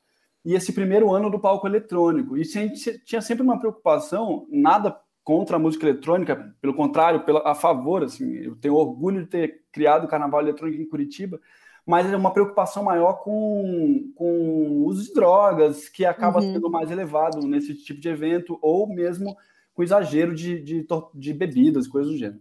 e 0.49 0.55
esse 0.55 0.73
primeiro 0.73 1.13
ano 1.13 1.29
do 1.29 1.39
palco 1.39 1.67
eletrônico. 1.67 2.35
E 2.35 2.41
a 2.41 2.45
gente 2.45 2.99
tinha 3.01 3.21
sempre 3.21 3.43
uma 3.43 3.59
preocupação, 3.59 4.47
nada 4.51 4.99
contra 5.23 5.57
a 5.57 5.59
música 5.59 5.87
eletrônica, 5.87 6.55
pelo 6.59 6.73
contrário, 6.73 7.23
pela, 7.23 7.47
a 7.47 7.55
favor, 7.55 8.03
assim, 8.03 8.33
eu 8.33 8.57
tenho 8.57 8.75
orgulho 8.75 9.25
de 9.25 9.27
ter 9.29 9.61
criado 9.71 10.05
o 10.05 10.09
Carnaval 10.09 10.41
Eletrônico 10.41 10.81
em 10.81 10.89
Curitiba, 10.89 11.39
mas 11.85 12.11
é 12.11 12.17
uma 12.17 12.33
preocupação 12.33 12.83
maior 12.83 13.23
com, 13.23 14.11
com 14.15 14.25
o 14.25 14.87
uso 14.87 15.05
de 15.05 15.13
drogas, 15.13 15.87
que 15.91 16.07
acaba 16.07 16.41
uhum. 16.41 16.55
sendo 16.55 16.71
mais 16.71 16.91
elevado 16.91 17.47
nesse 17.47 17.75
tipo 17.75 18.01
de 18.01 18.09
evento, 18.09 18.59
ou 18.63 18.89
mesmo 18.89 19.37
com 19.75 19.83
exagero 19.83 20.35
de, 20.35 20.63
de, 20.63 20.87
de 21.15 21.35
bebidas, 21.35 21.87
coisas 21.87 22.11
do 22.11 22.17
gênero. 22.17 22.41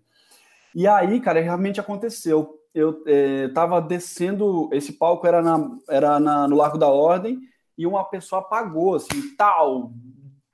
E 0.74 0.88
aí, 0.88 1.20
cara, 1.20 1.41
realmente 1.41 1.82
aconteceu. 1.82 2.58
Eu 2.74 3.03
estava 3.49 3.80
é, 3.80 3.82
descendo, 3.82 4.70
esse 4.72 4.93
palco 4.93 5.28
era, 5.28 5.41
na, 5.41 5.72
era 5.89 6.22
na, 6.22 6.47
no 6.47 6.55
Largo 6.55 6.78
da 6.78 6.88
Ordem, 6.88 7.41
e 7.78 7.86
uma 7.86 8.03
pessoa 8.03 8.41
apagou, 8.41 8.95
assim, 8.95 9.36
tal, 9.36 9.91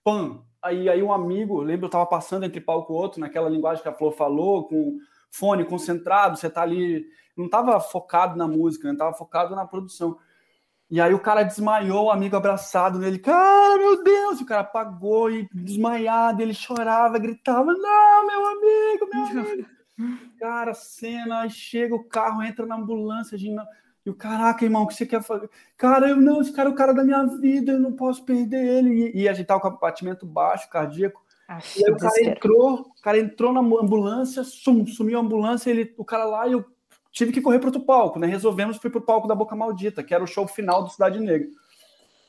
pan. 0.03 0.41
Aí, 0.61 0.89
aí 0.89 1.01
um 1.01 1.13
amigo, 1.13 1.61
lembro, 1.61 1.85
eu 1.85 1.87
estava 1.87 2.05
passando 2.05 2.45
entre 2.45 2.61
palco 2.61 2.93
e 2.93 2.95
outro, 2.95 3.19
naquela 3.19 3.49
linguagem 3.49 3.81
que 3.81 3.89
a 3.89 3.93
Flor 3.93 4.11
falou, 4.11 4.67
com 4.67 4.97
fone 5.31 5.65
concentrado, 5.65 6.37
você 6.37 6.47
está 6.47 6.61
ali, 6.61 7.05
não 7.35 7.45
estava 7.45 7.79
focado 7.79 8.37
na 8.37 8.47
música, 8.47 8.87
não 8.87 8.93
estava 8.93 9.13
focado 9.13 9.55
na 9.55 9.65
produção. 9.65 10.17
E 10.89 11.01
aí 11.01 11.13
o 11.13 11.19
cara 11.19 11.43
desmaiou, 11.43 12.05
o 12.05 12.11
amigo 12.11 12.35
abraçado 12.35 12.99
nele, 12.99 13.17
cara, 13.17 13.77
meu 13.77 14.03
Deus! 14.03 14.41
O 14.41 14.45
cara 14.45 14.61
apagou 14.61 15.31
e 15.31 15.47
desmaiado, 15.51 16.41
ele 16.41 16.53
chorava, 16.53 17.17
gritava, 17.17 17.73
não, 17.73 18.27
meu 18.27 18.45
amigo, 18.45 19.09
meu 19.11 19.25
amigo! 19.41 19.69
Cara, 20.39 20.73
cena, 20.73 21.47
chega 21.49 21.95
o 21.95 22.03
carro, 22.03 22.43
entra 22.43 22.65
na 22.65 22.75
ambulância, 22.75 23.35
a 23.35 23.39
gente 23.39 23.55
não... 23.55 23.65
E 24.05 24.09
o 24.09 24.13
caraca, 24.13 24.65
irmão, 24.65 24.83
o 24.83 24.87
que 24.87 24.95
você 24.95 25.05
quer 25.05 25.23
fazer? 25.23 25.49
Cara, 25.77 26.09
eu 26.09 26.17
não, 26.17 26.41
esse 26.41 26.51
cara 26.51 26.69
é 26.69 26.71
o 26.71 26.75
cara 26.75 26.93
da 26.93 27.03
minha 27.03 27.23
vida, 27.23 27.71
eu 27.71 27.79
não 27.79 27.93
posso 27.93 28.23
perder 28.25 28.65
ele. 28.65 29.11
E, 29.13 29.21
e 29.21 29.29
a 29.29 29.33
gente 29.33 29.47
tava 29.47 29.61
com 29.61 29.69
o 29.69 29.79
batimento 29.79 30.25
baixo, 30.25 30.69
cardíaco. 30.69 31.23
Acho 31.47 31.79
e 31.79 31.85
aí 31.85 31.91
o 31.91 31.97
cara 31.97 32.23
entrou, 32.23 32.79
o 32.81 33.01
cara 33.01 33.19
entrou 33.19 33.53
na 33.53 33.59
ambulância, 33.59 34.43
sum, 34.43 34.85
sumiu 34.85 35.17
a 35.17 35.21
ambulância, 35.21 35.69
ele, 35.69 35.93
o 35.97 36.05
cara 36.05 36.25
lá, 36.25 36.47
e 36.47 36.53
eu 36.53 36.65
tive 37.11 37.31
que 37.31 37.41
correr 37.41 37.59
para 37.59 37.67
outro 37.67 37.85
palco, 37.85 38.19
né? 38.19 38.27
Resolvemos, 38.27 38.77
fui 38.77 38.89
pro 38.89 39.01
palco 39.01 39.27
da 39.27 39.35
Boca 39.35 39.55
Maldita, 39.55 40.03
que 40.03 40.13
era 40.13 40.23
o 40.23 40.27
show 40.27 40.47
final 40.47 40.83
do 40.83 40.89
Cidade 40.89 41.19
Negra. 41.19 41.47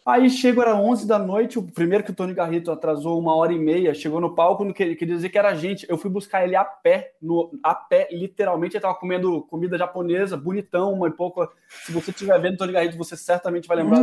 Aí 0.07 0.29
chegou, 0.29 0.63
era 0.63 0.77
11 0.77 1.07
da 1.07 1.19
noite, 1.19 1.59
o 1.59 1.63
primeiro 1.63 2.05
que 2.05 2.11
o 2.11 2.15
Tony 2.15 2.35
Garrito 2.35 2.71
atrasou 2.71 3.19
uma 3.19 3.35
hora 3.35 3.55
e 3.55 3.59
meia, 3.59 3.95
chegou 3.95 4.21
no 4.21 4.35
palco, 4.35 4.63
não 4.63 4.73
queria, 4.75 4.95
queria 4.95 5.15
dizer 5.15 5.31
que 5.31 5.39
era 5.39 5.49
a 5.49 5.55
gente. 5.55 5.87
Eu 5.89 5.97
fui 5.97 6.11
buscar 6.11 6.45
ele 6.45 6.55
a 6.55 6.63
pé, 6.63 7.15
no, 7.23 7.51
a 7.63 7.75
pé, 7.75 8.09
literalmente. 8.13 8.77
Ele 8.77 8.81
estava 8.81 8.95
comendo 8.95 9.41
comida 9.45 9.79
japonesa, 9.79 10.37
bonitão, 10.37 10.93
uma 10.93 11.09
e 11.09 11.11
pouco. 11.11 11.49
Se 11.87 11.91
você 11.91 12.11
estiver 12.11 12.39
vendo 12.39 12.59
Tony 12.59 12.73
Garrito, 12.73 12.99
você 12.99 13.17
certamente 13.17 13.67
vai 13.67 13.79
lembrar. 13.79 14.03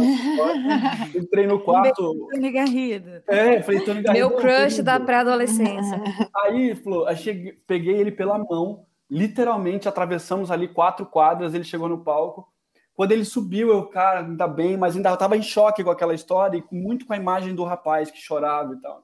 Entrei 1.16 1.46
no 1.46 1.60
quarto. 1.60 2.28
Tony 2.32 2.52
Garrido. 2.52 3.22
É, 3.28 3.62
falei, 3.62 3.82
Tony 3.82 4.02
Garrido. 4.02 4.28
Meu 4.28 4.38
crush 4.38 4.82
da 4.82 5.00
pré-adolescência. 5.00 6.02
Aí, 6.36 6.76
cheguei, 7.16 7.54
peguei 7.68 7.96
ele 7.96 8.12
pela 8.12 8.40
mão, 8.40 8.88
literalmente 9.08 9.88
atravessamos 9.88 10.50
ali 10.50 10.68
quatro 10.68 11.06
quadras, 11.06 11.54
ele 11.54 11.64
chegou 11.64 11.88
no 11.88 12.04
palco. 12.04 12.52
Quando 13.02 13.14
ele 13.14 13.26
subiu, 13.26 13.70
eu, 13.70 13.88
cara, 13.88 14.20
ainda 14.20 14.48
bem, 14.48 14.78
mas 14.78 14.96
ainda 14.96 15.12
estava 15.12 15.36
em 15.36 15.42
choque 15.42 15.84
com 15.84 15.90
aquela 15.90 16.14
história 16.14 16.60
e 16.60 16.76
muito 16.76 17.04
com 17.04 17.14
a 17.14 17.18
imagem 17.18 17.56
do 17.56 17.64
rapaz 17.64 18.12
que 18.12 18.22
chorava 18.22 18.76
e 18.76 18.78
tal. 18.80 19.04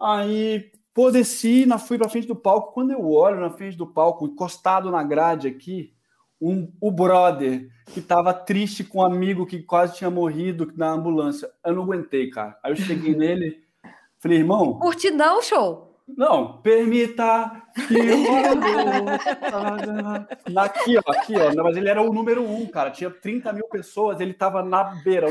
Aí, 0.00 0.70
pô, 0.94 1.10
desci, 1.10 1.66
na, 1.66 1.76
fui 1.76 1.98
para 1.98 2.08
frente 2.08 2.28
do 2.28 2.36
palco. 2.36 2.72
Quando 2.72 2.92
eu 2.92 3.10
olho 3.10 3.40
na 3.40 3.50
frente 3.50 3.76
do 3.76 3.84
palco, 3.84 4.26
encostado 4.26 4.92
na 4.92 5.02
grade 5.02 5.48
aqui, 5.48 5.92
um, 6.40 6.72
o 6.80 6.88
brother 6.88 7.68
que 7.92 7.98
estava 7.98 8.32
triste 8.32 8.84
com 8.84 8.98
um 8.98 9.04
amigo 9.04 9.44
que 9.44 9.60
quase 9.60 9.96
tinha 9.96 10.08
morrido 10.08 10.72
na 10.76 10.92
ambulância. 10.92 11.50
Eu 11.66 11.74
não 11.74 11.82
aguentei, 11.82 12.30
cara. 12.30 12.56
Aí 12.62 12.70
eu 12.70 12.76
cheguei 12.76 13.12
nele, 13.18 13.60
falei, 14.20 14.38
irmão. 14.38 14.78
Curtidão, 14.78 15.42
show. 15.42 15.93
Não, 16.06 16.60
permita 16.60 17.62
que 17.88 17.94
o 17.96 18.34
Aqui, 20.60 20.98
ó, 20.98 21.02
aqui, 21.10 21.34
ó. 21.34 21.54
Não, 21.54 21.64
mas 21.64 21.76
ele 21.76 21.88
era 21.88 22.02
o 22.02 22.12
número 22.12 22.42
um, 22.42 22.66
cara. 22.66 22.90
Tinha 22.90 23.10
30 23.10 23.52
mil 23.54 23.66
pessoas, 23.68 24.20
ele 24.20 24.34
tava 24.34 24.62
na 24.62 24.84
beira. 25.02 25.28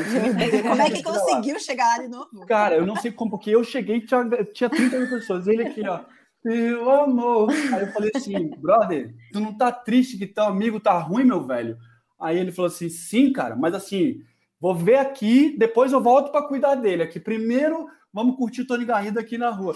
Como 0.63 0.81
é 0.81 0.89
que 0.89 1.03
conseguiu 1.03 1.59
chegar 1.59 1.97
lá 1.97 2.03
de 2.03 2.09
novo? 2.09 2.45
Cara, 2.47 2.75
eu 2.75 2.85
não 2.85 2.95
sei 2.95 3.11
como, 3.11 3.31
porque 3.31 3.51
eu 3.51 3.63
cheguei 3.63 3.97
e 3.97 4.05
tinha, 4.05 4.27
tinha 4.51 4.69
30 4.69 4.99
mil 4.99 5.09
pessoas. 5.09 5.47
Ele 5.47 5.63
aqui, 5.63 5.87
ó. 5.87 5.99
Meu 6.43 6.89
amor. 6.89 7.51
Aí 7.51 7.81
eu 7.83 7.91
falei 7.93 8.11
assim, 8.15 8.49
brother, 8.57 9.13
tu 9.31 9.39
não 9.39 9.55
tá 9.55 9.71
triste 9.71 10.17
que 10.17 10.25
teu 10.25 10.43
amigo 10.43 10.79
tá 10.79 10.97
ruim, 10.97 11.23
meu 11.23 11.45
velho? 11.45 11.77
Aí 12.19 12.37
ele 12.37 12.51
falou 12.51 12.67
assim, 12.67 12.89
sim, 12.89 13.31
cara, 13.31 13.55
mas 13.55 13.73
assim, 13.73 14.21
vou 14.59 14.75
ver 14.75 14.97
aqui, 14.97 15.55
depois 15.57 15.91
eu 15.91 16.01
volto 16.01 16.31
para 16.31 16.47
cuidar 16.47 16.75
dele. 16.75 17.03
Aqui 17.03 17.19
primeiro 17.19 17.87
vamos 18.13 18.37
curtir 18.37 18.63
Tony 18.65 18.85
Garrido 18.85 19.19
aqui 19.19 19.37
na 19.37 19.49
rua. 19.49 19.75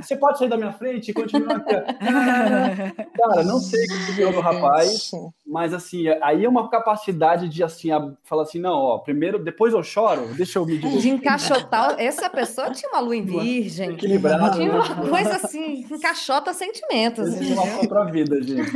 Você 0.00 0.16
pode 0.16 0.38
sair 0.38 0.48
da 0.48 0.56
minha 0.56 0.72
frente 0.72 1.10
e 1.10 1.14
continuar 1.14 1.56
aqui. 1.56 1.74
Cara, 3.16 3.42
não 3.42 3.58
sei 3.58 3.82
o 3.84 3.88
que 3.88 4.12
virou 4.12 4.32
do 4.34 4.40
rapaz, 4.40 5.10
mas 5.46 5.72
assim, 5.72 6.08
aí 6.20 6.44
é 6.44 6.48
uma 6.48 6.68
capacidade 6.68 7.48
de 7.48 7.62
assim, 7.64 7.88
falar 8.24 8.42
assim, 8.42 8.58
não, 8.58 8.72
ó, 8.72 8.98
primeiro, 8.98 9.42
depois 9.42 9.72
eu 9.72 9.82
choro, 9.82 10.26
deixa 10.34 10.58
eu 10.58 10.66
me 10.66 10.76
divertir. 10.76 11.00
De 11.00 11.08
encaixotar, 11.10 11.94
essa 11.98 12.28
pessoa 12.28 12.70
tinha 12.70 12.90
uma 12.90 13.00
lua 13.00 13.16
em 13.16 13.24
virgem. 13.24 13.92
Equilibrado. 13.92 14.58
Tinha 14.58 14.72
uma 14.72 14.88
né? 14.88 15.08
coisa 15.08 15.36
assim, 15.36 15.86
encaixota 15.90 16.52
sentimentos. 16.52 17.34
Esse 17.34 17.52
uma 17.52 17.76
outra 17.78 18.04
vida, 18.04 18.42
gente. 18.42 18.70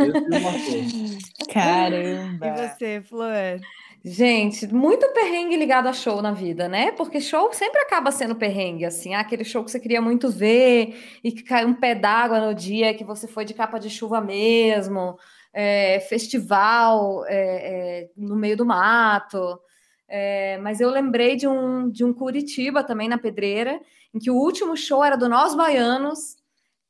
Caramba. 1.52 2.46
E 2.46 2.68
você, 2.68 3.02
Flor? 3.02 3.60
Gente, 4.06 4.66
muito 4.66 5.08
perrengue 5.14 5.56
ligado 5.56 5.86
a 5.86 5.92
show 5.94 6.20
na 6.20 6.30
vida, 6.30 6.68
né? 6.68 6.92
Porque 6.92 7.22
show 7.22 7.50
sempre 7.54 7.80
acaba 7.80 8.12
sendo 8.12 8.36
perrengue, 8.36 8.84
assim, 8.84 9.14
ah, 9.14 9.20
aquele 9.20 9.44
show 9.44 9.64
que 9.64 9.70
você 9.70 9.80
queria 9.80 10.02
muito 10.02 10.28
ver 10.28 11.18
e 11.24 11.32
que 11.32 11.42
caiu 11.42 11.68
um 11.68 11.74
pé 11.74 11.94
d'água 11.94 12.38
no 12.38 12.54
dia 12.54 12.92
que 12.92 13.02
você 13.02 13.26
foi 13.26 13.46
de 13.46 13.54
capa 13.54 13.78
de 13.78 13.88
chuva 13.88 14.20
mesmo, 14.20 15.16
é, 15.54 16.00
festival 16.00 17.24
é, 17.26 18.02
é, 18.02 18.10
no 18.14 18.36
meio 18.36 18.58
do 18.58 18.66
mato. 18.66 19.58
É, 20.06 20.58
mas 20.58 20.82
eu 20.82 20.90
lembrei 20.90 21.34
de 21.34 21.48
um, 21.48 21.88
de 21.90 22.04
um 22.04 22.12
Curitiba 22.12 22.84
também 22.84 23.08
na 23.08 23.16
Pedreira, 23.16 23.80
em 24.12 24.18
que 24.18 24.30
o 24.30 24.36
último 24.36 24.76
show 24.76 25.02
era 25.02 25.16
do 25.16 25.30
Nós 25.30 25.54
Baianos, 25.54 26.36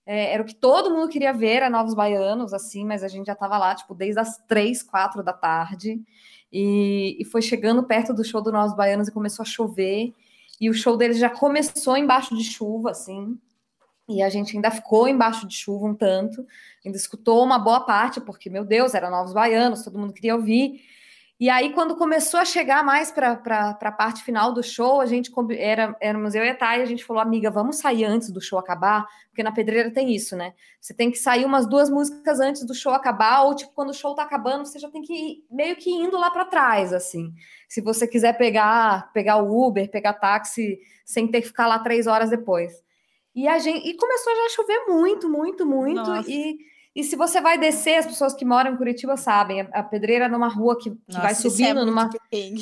é, 0.04 0.34
era 0.34 0.42
o 0.42 0.46
que 0.46 0.54
todo 0.54 0.90
mundo 0.90 1.08
queria 1.08 1.32
ver, 1.32 1.58
era 1.58 1.70
Novos 1.70 1.94
Baianos, 1.94 2.52
assim, 2.52 2.84
mas 2.84 3.04
a 3.04 3.08
gente 3.08 3.26
já 3.26 3.34
estava 3.34 3.56
lá, 3.56 3.72
tipo, 3.74 3.94
desde 3.94 4.18
as 4.18 4.36
três, 4.48 4.82
quatro 4.82 5.22
da 5.22 5.32
tarde. 5.32 6.00
E, 6.56 7.16
e 7.18 7.24
foi 7.24 7.42
chegando 7.42 7.82
perto 7.82 8.14
do 8.14 8.22
show 8.22 8.40
do 8.40 8.52
Nós 8.52 8.72
Baianos 8.76 9.08
e 9.08 9.12
começou 9.12 9.42
a 9.42 9.46
chover. 9.46 10.14
E 10.60 10.70
o 10.70 10.72
show 10.72 10.96
deles 10.96 11.18
já 11.18 11.28
começou 11.28 11.96
embaixo 11.96 12.36
de 12.36 12.44
chuva, 12.44 12.92
assim. 12.92 13.36
E 14.08 14.22
a 14.22 14.28
gente 14.28 14.54
ainda 14.54 14.70
ficou 14.70 15.08
embaixo 15.08 15.48
de 15.48 15.56
chuva 15.56 15.86
um 15.86 15.94
tanto, 15.94 16.46
ainda 16.84 16.96
escutou 16.96 17.42
uma 17.42 17.58
boa 17.58 17.80
parte, 17.80 18.20
porque, 18.20 18.48
meu 18.48 18.64
Deus, 18.64 18.94
eram 18.94 19.10
novos 19.10 19.32
baianos, 19.32 19.82
todo 19.82 19.98
mundo 19.98 20.12
queria 20.12 20.36
ouvir. 20.36 20.80
E 21.38 21.50
aí, 21.50 21.72
quando 21.72 21.96
começou 21.96 22.38
a 22.38 22.44
chegar 22.44 22.84
mais 22.84 23.10
para 23.10 23.32
a 23.80 23.92
parte 23.92 24.22
final 24.22 24.52
do 24.52 24.62
show, 24.62 25.00
a 25.00 25.06
gente 25.06 25.32
era, 25.58 25.96
éramos 26.00 26.32
eu 26.36 26.44
e 26.44 26.48
a 26.48 26.54
Thay, 26.54 26.80
a 26.80 26.84
gente 26.84 27.04
falou, 27.04 27.20
amiga, 27.20 27.50
vamos 27.50 27.76
sair 27.76 28.04
antes 28.04 28.30
do 28.30 28.40
show 28.40 28.56
acabar, 28.56 29.04
porque 29.28 29.42
na 29.42 29.50
pedreira 29.50 29.90
tem 29.90 30.14
isso, 30.14 30.36
né? 30.36 30.54
Você 30.80 30.94
tem 30.94 31.10
que 31.10 31.18
sair 31.18 31.44
umas 31.44 31.66
duas 31.66 31.90
músicas 31.90 32.38
antes 32.38 32.64
do 32.64 32.72
show 32.72 32.92
acabar, 32.92 33.42
ou 33.42 33.54
tipo, 33.56 33.72
quando 33.74 33.90
o 33.90 33.94
show 33.94 34.14
tá 34.14 34.22
acabando, 34.22 34.64
você 34.64 34.78
já 34.78 34.88
tem 34.88 35.02
que 35.02 35.12
ir 35.12 35.44
meio 35.50 35.74
que 35.74 35.90
indo 35.90 36.16
lá 36.16 36.30
para 36.30 36.44
trás, 36.44 36.92
assim. 36.92 37.32
Se 37.68 37.80
você 37.80 38.06
quiser 38.06 38.38
pegar, 38.38 39.12
pegar 39.12 39.38
o 39.38 39.66
Uber, 39.66 39.90
pegar 39.90 40.12
táxi, 40.12 40.78
sem 41.04 41.26
ter 41.26 41.40
que 41.40 41.48
ficar 41.48 41.66
lá 41.66 41.80
três 41.80 42.06
horas 42.06 42.30
depois. 42.30 42.72
E 43.34 43.48
a 43.48 43.58
gente 43.58 43.88
e 43.88 43.96
começou 43.96 44.32
a 44.32 44.36
já 44.36 44.48
chover 44.50 44.84
muito, 44.86 45.28
muito, 45.28 45.66
muito, 45.66 46.08
Nossa. 46.08 46.30
e 46.30 46.56
e 46.94 47.02
se 47.02 47.16
você 47.16 47.40
vai 47.40 47.58
descer, 47.58 47.96
as 47.96 48.06
pessoas 48.06 48.34
que 48.34 48.44
moram 48.44 48.72
em 48.72 48.76
Curitiba 48.76 49.16
sabem, 49.16 49.68
a, 49.72 49.82
pedreira 49.82 50.26
é 50.26 50.28
numa 50.28 50.46
rua 50.46 50.78
que, 50.78 50.90
que 50.90 50.98
Nossa, 51.08 51.20
vai 51.20 51.32
é 51.32 51.34
subindo, 51.34 51.80
é 51.80 51.84
numa, 51.84 52.10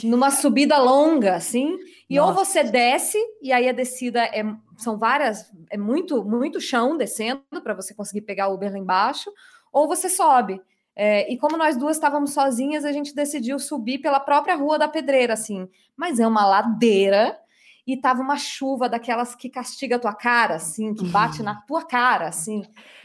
numa 0.04 0.30
subida 0.30 0.78
longa, 0.78 1.34
assim. 1.36 1.78
E 2.08 2.16
Nossa. 2.16 2.28
ou 2.30 2.44
você 2.44 2.64
desce, 2.64 3.18
e 3.42 3.52
aí 3.52 3.68
a 3.68 3.72
descida 3.72 4.24
é, 4.24 4.42
são 4.78 4.96
várias, 4.96 5.52
é 5.68 5.76
muito, 5.76 6.24
muito 6.24 6.62
chão 6.62 6.96
descendo 6.96 7.42
para 7.62 7.74
você 7.74 7.94
conseguir 7.94 8.22
pegar 8.22 8.48
o 8.48 8.54
Uber 8.54 8.72
lá 8.72 8.78
embaixo, 8.78 9.30
ou 9.70 9.86
você 9.86 10.08
sobe. 10.08 10.62
É, 10.96 11.30
e 11.30 11.36
como 11.36 11.58
nós 11.58 11.76
duas 11.76 11.96
estávamos 11.96 12.32
sozinhas, 12.32 12.86
a 12.86 12.92
gente 12.92 13.14
decidiu 13.14 13.58
subir 13.58 13.98
pela 13.98 14.20
própria 14.20 14.54
rua 14.54 14.78
da 14.78 14.88
pedreira, 14.88 15.34
assim. 15.34 15.68
Mas 15.94 16.18
é 16.18 16.26
uma 16.26 16.46
ladeira 16.46 17.38
e 17.84 17.96
tava 17.96 18.22
uma 18.22 18.36
chuva 18.36 18.88
daquelas 18.88 19.34
que 19.34 19.50
castiga 19.50 19.96
a 19.96 19.98
tua 19.98 20.14
cara, 20.14 20.54
assim, 20.54 20.94
que 20.94 21.04
bate 21.04 21.38
uhum. 21.38 21.46
na 21.46 21.56
tua 21.62 21.84
cara, 21.84 22.28
assim. 22.28 22.62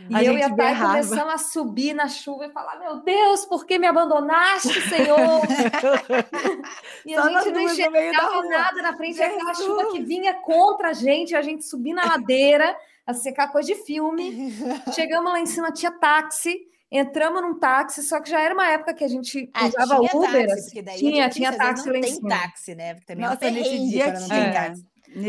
E 0.07 0.15
a 0.15 0.23
eu 0.23 0.33
e 0.37 0.43
a 0.43 0.55
Thay 0.55 0.75
começamos 0.75 1.33
a 1.33 1.37
subir 1.39 1.95
na 1.95 2.07
chuva 2.07 2.45
e 2.45 2.51
falar: 2.51 2.77
Meu 2.77 2.97
Deus, 2.97 3.43
por 3.45 3.65
que 3.65 3.79
me 3.79 3.87
abandonaste, 3.87 4.79
Senhor? 4.81 5.17
e 7.05 7.15
a 7.15 7.21
gente 7.27 7.51
não 7.51 7.61
enxergava 7.61 8.43
nada 8.43 8.81
na 8.83 8.95
frente 8.95 9.17
daquela 9.17 9.53
chuva 9.55 9.91
que 9.91 10.03
vinha 10.03 10.35
contra 10.35 10.89
a 10.89 10.93
gente, 10.93 11.35
a 11.35 11.41
gente 11.41 11.65
subir 11.65 11.93
na 11.93 12.05
ladeira, 12.05 12.77
a 13.05 13.13
secar 13.15 13.51
coisa 13.51 13.73
de 13.73 13.75
filme. 13.83 14.53
Chegamos 14.93 15.31
lá 15.31 15.39
em 15.39 15.47
cima, 15.47 15.71
tinha 15.71 15.91
táxi. 15.91 16.67
Entramos 16.89 17.41
num 17.41 17.59
táxi, 17.59 18.01
só 18.03 18.21
que 18.21 18.29
já 18.29 18.39
era 18.41 18.53
uma 18.53 18.69
época 18.69 18.93
que 18.93 19.03
a 19.03 19.07
gente 19.07 19.49
ah, 19.53 19.67
usava 19.67 19.99
Uber. 19.99 20.47
Táxi, 20.47 20.79
assim. 20.79 20.97
tinha, 20.97 21.29
tinha 21.29 21.57
táxi 21.57 21.89
lá 21.89 21.97
em 21.97 22.03
cima. 22.03 22.29
tem 22.29 22.39
táxi, 22.39 22.75
né? 22.75 22.93
Porque 22.93 23.07
também 23.07 23.25
Nossa, 23.25 23.51
nesse 23.51 23.89
dia 23.89 24.13
tinha. 24.13 24.73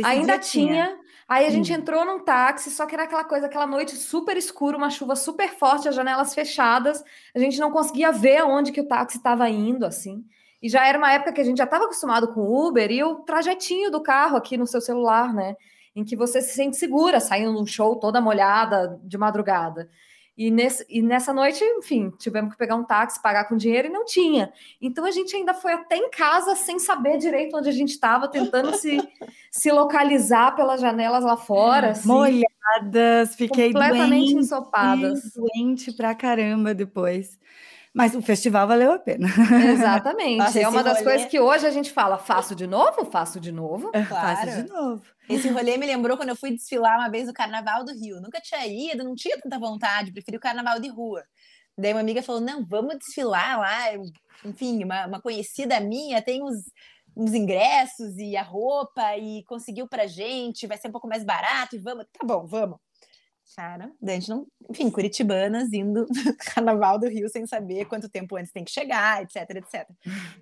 Ainda 0.05 0.39
tinha. 0.39 0.39
tinha. 0.39 0.99
Aí 1.29 1.47
a 1.47 1.51
gente 1.51 1.73
hum. 1.73 1.77
entrou 1.77 2.05
num 2.07 2.21
táxi, 2.21 2.71
só 2.71 2.87
que 2.87 2.95
era 2.95 3.05
aquela 3.05 3.25
coisa, 3.25 3.47
aquela 3.47 3.67
noite 3.67 3.97
super 3.97 4.37
escura, 4.37 4.79
uma 4.79 4.89
chuva 4.89 5.15
super 5.15 5.51
forte, 5.51 5.89
as 5.89 5.95
janelas 5.95 6.35
fechadas. 6.35 7.05
A 7.35 7.39
gente 7.39 7.59
não 7.59 7.71
conseguia 7.71 8.11
ver 8.13 8.39
aonde 8.39 8.73
que 8.73 8.81
o 8.81 8.87
táxi 8.87 9.19
estava 9.19 9.49
indo, 9.51 9.85
assim. 9.85 10.25
E 10.63 10.69
já 10.69 10.87
era 10.87 10.97
uma 10.97 11.13
época 11.13 11.33
que 11.33 11.41
a 11.41 11.45
gente 11.45 11.59
já 11.59 11.65
estava 11.65 11.85
acostumado 11.85 12.33
com 12.33 12.41
o 12.41 12.69
Uber 12.69 12.91
e 12.91 13.03
o 13.05 13.17
trajetinho 13.17 13.91
do 13.91 14.01
carro 14.01 14.37
aqui 14.37 14.57
no 14.57 14.67
seu 14.67 14.81
celular, 14.81 15.35
né? 15.35 15.55
Em 15.95 16.05
que 16.05 16.17
você 16.17 16.41
se 16.41 16.55
sente 16.55 16.77
segura 16.77 17.21
saindo 17.21 17.53
num 17.53 17.67
show 17.67 17.97
toda 17.97 18.21
molhada 18.21 18.99
de 19.05 19.19
madrugada. 19.19 19.91
E, 20.39 20.53
nesse, 20.53 20.87
e 20.89 21.03
nessa 21.03 21.35
noite, 21.35 21.65
enfim, 21.65 22.13
tivemos 22.17 22.53
que 22.53 22.57
pegar 22.57 22.77
um 22.77 22.85
táxi, 22.85 23.21
pagar 23.21 23.49
com 23.49 23.57
dinheiro 23.57 23.89
e 23.89 23.91
não 23.91 24.05
tinha. 24.05 24.53
Então 24.81 25.05
a 25.05 25.11
gente 25.11 25.35
ainda 25.35 25.53
foi 25.53 25.73
até 25.73 25.97
em 25.97 26.09
casa 26.11 26.55
sem 26.55 26.79
saber 26.79 27.19
direito 27.19 27.57
onde 27.57 27.69
a 27.69 27.73
gente 27.73 27.91
estava, 27.91 28.29
tentando 28.29 28.73
se, 28.77 28.99
se 29.51 29.73
localizar 29.73 30.55
pelas 30.55 30.81
janelas 30.81 31.25
lá 31.25 31.37
fora. 31.37 31.91
Assim, 31.91 32.07
Molhadas, 32.07 33.35
fiquei 33.35 33.73
completamente 33.73 34.33
doente, 34.33 34.45
ensopadas. 34.45 35.33
Doente 35.35 35.93
pra 35.93 36.15
caramba 36.15 36.73
depois. 36.73 37.37
Mas 37.93 38.15
o 38.15 38.23
festival 38.23 38.69
valeu 38.69 38.93
a 38.93 38.99
pena. 39.01 39.27
Exatamente. 39.73 40.39
Nossa, 40.39 40.61
é 40.61 40.69
uma 40.69 40.85
das 40.85 40.99
rolê... 40.99 41.11
coisas 41.11 41.27
que 41.29 41.41
hoje 41.41 41.67
a 41.67 41.71
gente 41.71 41.91
fala: 41.91 42.17
faço 42.17 42.55
de 42.55 42.65
novo? 42.65 43.05
Faço 43.07 43.41
de 43.41 43.51
novo? 43.51 43.91
Claro. 43.91 44.37
Faço 44.37 44.63
de 44.63 44.69
novo. 44.69 45.03
Esse 45.29 45.49
rolê 45.49 45.77
me 45.77 45.87
lembrou 45.87 46.17
quando 46.17 46.31
eu 46.31 46.37
fui 46.37 46.51
desfilar 46.51 46.99
uma 46.99 47.11
vez 47.11 47.27
no 47.27 47.35
Carnaval 47.35 47.85
do 47.85 47.93
Rio. 47.93 48.21
Nunca 48.21 48.41
tinha 48.41 48.67
ido, 48.67 49.05
não 49.05 49.15
tinha 49.15 49.39
tanta 49.39 49.59
vontade, 49.59 50.13
preferi 50.13 50.37
o 50.37 50.41
Carnaval 50.41 50.81
de 50.81 50.89
rua. 50.89 51.23
Daí 51.77 51.93
uma 51.93 52.01
amiga 52.01 52.23
falou: 52.23 52.41
não, 52.41 52.65
vamos 52.67 52.99
desfilar 52.99 53.59
lá. 53.59 53.95
Enfim, 54.45 54.83
uma, 54.85 55.07
uma 55.07 55.21
conhecida 55.21 55.79
minha 55.81 56.23
tem 56.23 56.43
uns, 56.43 56.57
uns 57.17 57.35
ingressos 57.35 58.17
e 58.17 58.37
a 58.37 58.43
roupa 58.43 59.17
e 59.17 59.45
conseguiu 59.45 59.87
pra 59.87 60.07
gente, 60.07 60.67
vai 60.67 60.79
ser 60.79 60.89
um 60.89 60.93
pouco 60.93 61.09
mais 61.09 61.25
barato 61.25 61.77
e 61.77 61.79
vamos. 61.79 62.07
Tá 62.13 62.27
bom, 62.27 62.47
vamos. 62.47 62.79
Cara, 63.57 63.91
a 64.03 64.11
gente 64.11 64.29
não. 64.29 64.47
Enfim, 64.71 64.91
curitibanas 64.91 65.73
indo 65.73 66.07
Carnaval 66.55 66.99
do 66.99 67.09
Rio 67.09 67.29
sem 67.29 67.47
saber 67.47 67.87
quanto 67.87 68.09
tempo 68.09 68.37
antes 68.37 68.53
tem 68.53 68.65
que 68.65 68.71
chegar, 68.71 69.23
etc, 69.23 69.37
etc. 69.57 69.89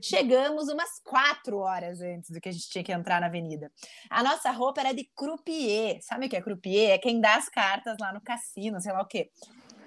Chegamos 0.03 0.69
umas 0.69 1.01
quatro 1.05 1.59
horas 1.59 2.01
antes 2.01 2.31
do 2.31 2.41
que 2.41 2.49
a 2.49 2.53
gente 2.53 2.69
tinha 2.69 2.85
que 2.85 2.93
entrar 2.93 3.21
na 3.21 3.27
avenida. 3.27 3.71
A 4.11 4.23
nossa 4.23 4.51
roupa 4.51 4.81
era 4.81 4.93
de 4.93 5.05
croupier. 5.15 5.99
Sabe 6.03 6.27
o 6.27 6.29
que 6.29 6.37
é 6.37 6.43
croupier? 6.43 6.91
É 6.91 6.99
quem 6.99 7.21
dá 7.21 7.37
as 7.37 7.49
cartas 7.49 7.97
lá 8.01 8.13
no 8.13 8.21
cassino, 8.21 8.81
sei 8.81 8.93
lá 8.93 9.03
o 9.03 9.07
quê. 9.07 9.31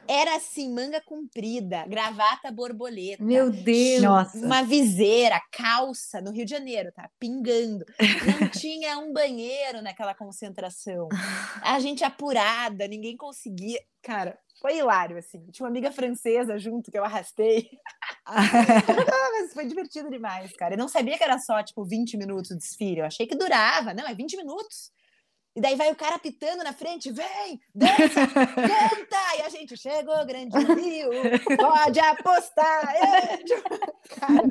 Era 0.10 0.38
assim, 0.38 0.74
manga 0.74 1.00
comprida, 1.00 1.86
gravata 1.88 2.52
borboleta. 2.52 3.24
Meu 3.24 3.52
Deus! 3.52 4.02
Nossa. 4.02 4.40
Uma 4.40 4.64
viseira, 4.64 5.40
calça, 5.52 6.20
no 6.20 6.32
Rio 6.32 6.46
de 6.46 6.50
Janeiro, 6.50 6.92
tá? 6.92 7.08
Pingando. 7.20 7.86
Não 8.42 8.50
tinha 8.50 8.98
um 8.98 9.14
banheiro 9.14 9.84
naquela 9.84 10.16
concentração. 10.16 11.08
A 11.62 11.80
gente 11.80 12.04
apurada, 12.04 12.88
ninguém 12.88 13.16
conseguia. 13.16 13.80
Cara, 14.02 14.36
foi 14.60 14.78
hilário, 14.78 15.16
assim. 15.16 15.46
Tinha 15.52 15.64
uma 15.64 15.70
amiga 15.70 15.92
francesa 15.92 16.58
junto 16.58 16.90
que 16.90 16.98
eu 16.98 17.06
arrastei. 17.06 17.70
ah, 18.26 18.42
mas 19.40 19.54
foi 19.54 19.68
divertido 19.68 20.10
demais, 20.10 20.52
cara. 20.54 20.74
Eu 20.74 20.80
não 20.80 20.88
sabia 20.88 21.20
que 21.20 21.24
era 21.24 21.38
só, 21.38 21.62
tipo, 21.62 21.86
20 21.86 22.18
minutos 22.18 22.50
de 22.50 22.58
desfile. 22.58 23.02
Eu 23.02 23.06
achei 23.06 23.28
que 23.28 23.36
durava. 23.36 23.94
Não, 23.94 24.08
é 24.08 24.16
20 24.16 24.38
minutos. 24.38 24.92
E 25.60 25.62
daí 25.62 25.76
vai 25.76 25.92
o 25.92 25.96
cara 25.96 26.18
pitando 26.18 26.64
na 26.64 26.72
frente, 26.72 27.12
vem, 27.12 27.60
dança, 27.76 28.26
canta! 28.28 29.20
E 29.38 29.42
a 29.42 29.50
gente 29.50 29.76
chegou, 29.76 30.26
grande 30.26 30.58
Rio, 30.58 31.10
pode 31.58 32.00
apostar! 32.00 32.88
Cara, 34.18 34.48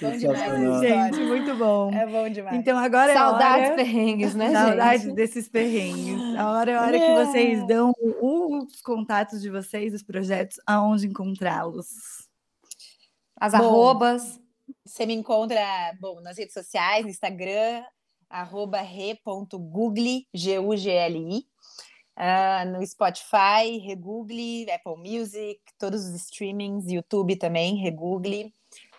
bom 0.00 0.16
demais, 0.16 0.80
gente, 0.80 1.20
muito 1.20 1.54
bom. 1.54 1.92
É 1.92 2.04
bom 2.06 2.28
demais. 2.28 2.56
Então 2.56 2.76
agora 2.76 3.14
Saudades 3.14 3.62
é 3.62 3.66
hora... 3.68 3.76
perrengues, 3.76 4.34
né, 4.34 4.50
Saudades 4.50 5.02
gente? 5.02 5.14
desses 5.14 5.48
perrengues. 5.48 6.36
A 6.36 6.50
hora 6.50 6.72
é 6.72 6.74
a 6.74 6.82
hora 6.82 6.96
é. 6.96 7.06
que 7.06 7.24
vocês 7.24 7.66
dão 7.68 7.92
os 8.20 8.80
contatos 8.82 9.40
de 9.40 9.48
vocês, 9.48 9.94
os 9.94 10.02
projetos, 10.02 10.58
aonde 10.66 11.06
encontrá-los. 11.06 11.86
As 13.36 13.52
bom, 13.52 13.58
arrobas. 13.58 14.40
Você 14.84 15.06
me 15.06 15.14
encontra, 15.14 15.60
bom, 16.00 16.20
nas 16.20 16.36
redes 16.36 16.52
sociais, 16.52 17.04
no 17.04 17.10
Instagram, 17.10 17.84
arroba 18.30 18.80
re.google, 18.80 20.24
G-U-G-L-I, 20.32 21.44
uh, 22.16 22.70
no 22.70 22.86
Spotify, 22.86 23.78
regoogle, 23.84 24.70
Apple 24.70 24.96
Music, 24.96 25.60
todos 25.78 26.04
os 26.04 26.14
streamings, 26.14 26.86
YouTube 26.86 27.36
também, 27.36 27.76
regoogle, 27.76 28.54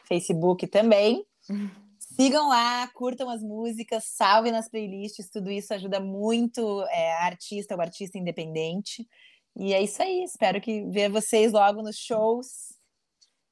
Facebook 0.08 0.68
também. 0.68 1.26
Sigam 1.98 2.50
lá, 2.50 2.88
curtam 2.90 3.30
as 3.30 3.42
músicas, 3.42 4.04
salvem 4.06 4.52
nas 4.52 4.70
playlists, 4.70 5.30
tudo 5.30 5.50
isso 5.50 5.74
ajuda 5.74 6.00
muito 6.02 6.82
é, 6.90 7.14
a 7.14 7.26
artista, 7.26 7.76
o 7.76 7.82
artista 7.82 8.18
independente. 8.18 9.08
E 9.56 9.74
é 9.74 9.82
isso 9.82 10.04
aí, 10.04 10.24
espero 10.24 10.60
que 10.60 10.84
ver 10.88 11.10
vocês 11.10 11.54
logo 11.54 11.82
nos 11.82 11.98
shows 11.98 12.71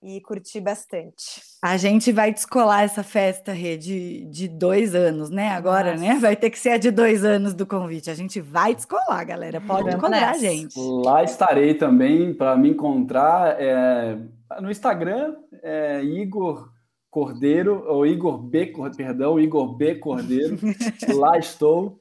e 0.01 0.21
curti 0.21 0.59
bastante. 0.59 1.41
A 1.61 1.75
gente 1.75 2.11
vai 2.11 2.33
descolar 2.33 2.83
essa 2.83 3.03
festa, 3.03 3.51
Rê, 3.51 3.75
de, 3.75 4.25
de 4.25 4.47
dois 4.47 4.95
anos, 4.95 5.29
né? 5.29 5.49
Agora, 5.49 5.95
né? 5.95 6.07
Nossa. 6.07 6.13
né? 6.13 6.19
Vai 6.19 6.35
ter 6.35 6.49
que 6.49 6.57
ser 6.59 6.69
a 6.69 6.77
de 6.77 6.89
dois 6.89 7.25
anos 7.25 7.53
do 7.53 7.65
convite. 7.65 8.09
A 8.09 8.15
gente 8.15 8.39
vai 8.39 8.73
descolar, 8.73 9.25
galera. 9.25 9.59
Pode 9.59 9.89
encontrar 9.89 10.31
a 10.31 10.37
gente. 10.37 10.73
Lá 10.77 11.23
estarei 11.23 11.73
também 11.73 12.33
para 12.33 12.55
me 12.55 12.69
encontrar 12.69 13.59
é, 13.59 14.17
no 14.61 14.71
Instagram, 14.71 15.35
é, 15.61 16.01
Igor 16.03 16.71
Cordeiro, 17.11 17.83
ou 17.87 18.05
Igor 18.05 18.37
B, 18.37 18.73
perdão, 18.95 19.39
Igor 19.39 19.75
B 19.75 19.95
Cordeiro. 19.95 20.57
Lá 21.13 21.37
estou. 21.37 21.99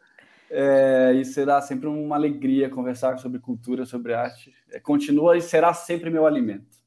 É, 0.51 1.13
e 1.15 1.25
será 1.27 1.61
sempre 1.61 1.89
uma 1.89 2.17
alegria 2.17 2.71
conversar 2.71 3.19
sobre 3.19 3.39
cultura, 3.39 3.85
sobre 3.85 4.15
arte. 4.15 4.53
É, 4.71 4.81
continua 4.81 5.37
e 5.37 5.43
será 5.43 5.75
sempre 5.75 6.11
meu 6.11 6.27
alimento. 6.27 6.78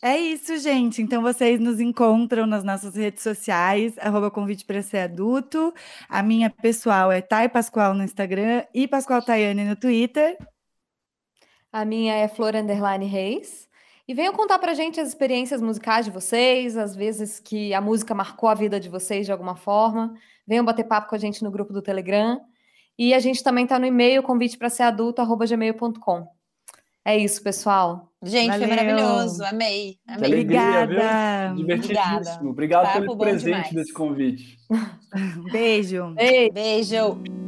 É 0.00 0.16
isso, 0.16 0.56
gente. 0.58 1.02
Então 1.02 1.20
vocês 1.22 1.58
nos 1.58 1.80
encontram 1.80 2.46
nas 2.46 2.62
nossas 2.62 2.94
redes 2.94 3.22
sociais, 3.22 3.98
arroba 3.98 4.30
convite 4.30 4.64
para 4.64 4.80
ser 4.80 4.98
adulto. 4.98 5.74
A 6.08 6.22
minha 6.22 6.48
pessoal 6.48 7.10
é 7.10 7.20
Thay 7.20 7.48
Pascoal 7.48 7.94
no 7.94 8.04
Instagram 8.04 8.64
e 8.72 8.86
Pascoal 8.86 9.20
Tayane 9.20 9.64
no 9.64 9.74
Twitter. 9.74 10.38
A 11.72 11.84
minha 11.84 12.14
é 12.14 12.28
Flor 12.28 12.54
Underline 12.54 13.06
Reis. 13.06 13.68
E 14.06 14.14
venham 14.14 14.32
contar 14.32 14.58
pra 14.58 14.72
gente 14.72 15.00
as 15.00 15.08
experiências 15.08 15.60
musicais 15.60 16.06
de 16.06 16.12
vocês, 16.12 16.76
as 16.76 16.94
vezes 16.94 17.40
que 17.40 17.74
a 17.74 17.80
música 17.80 18.14
marcou 18.14 18.48
a 18.48 18.54
vida 18.54 18.78
de 18.78 18.88
vocês 18.88 19.26
de 19.26 19.32
alguma 19.32 19.56
forma. 19.56 20.14
Venham 20.46 20.64
bater 20.64 20.84
papo 20.84 21.08
com 21.08 21.16
a 21.16 21.18
gente 21.18 21.42
no 21.42 21.50
grupo 21.50 21.72
do 21.72 21.82
Telegram. 21.82 22.40
E 22.96 23.12
a 23.12 23.18
gente 23.18 23.42
também 23.42 23.64
está 23.64 23.78
no 23.78 23.86
e-mail 23.86 24.22
convite 24.22 24.56
para 24.56 24.70
ser 24.70 24.84
adulto, 24.84 25.20
arroba 25.20 25.44
gmail.com. 25.44 26.37
É 27.08 27.16
isso, 27.16 27.42
pessoal. 27.42 28.12
Gente, 28.22 28.50
Valeu. 28.50 28.68
foi 28.68 28.76
maravilhoso. 28.76 29.42
Amei. 29.42 29.96
Amei. 30.06 30.30
Obrigada. 30.30 31.54
Divertidíssimo. 31.56 32.50
Obrigado 32.50 32.84
Papo 32.84 33.00
pelo 33.00 33.16
presente 33.16 33.44
demais. 33.46 33.72
desse 33.72 33.92
convite. 33.94 34.58
Beijo. 35.50 36.12
Beijo. 36.14 36.52
Beijo. 36.52 37.47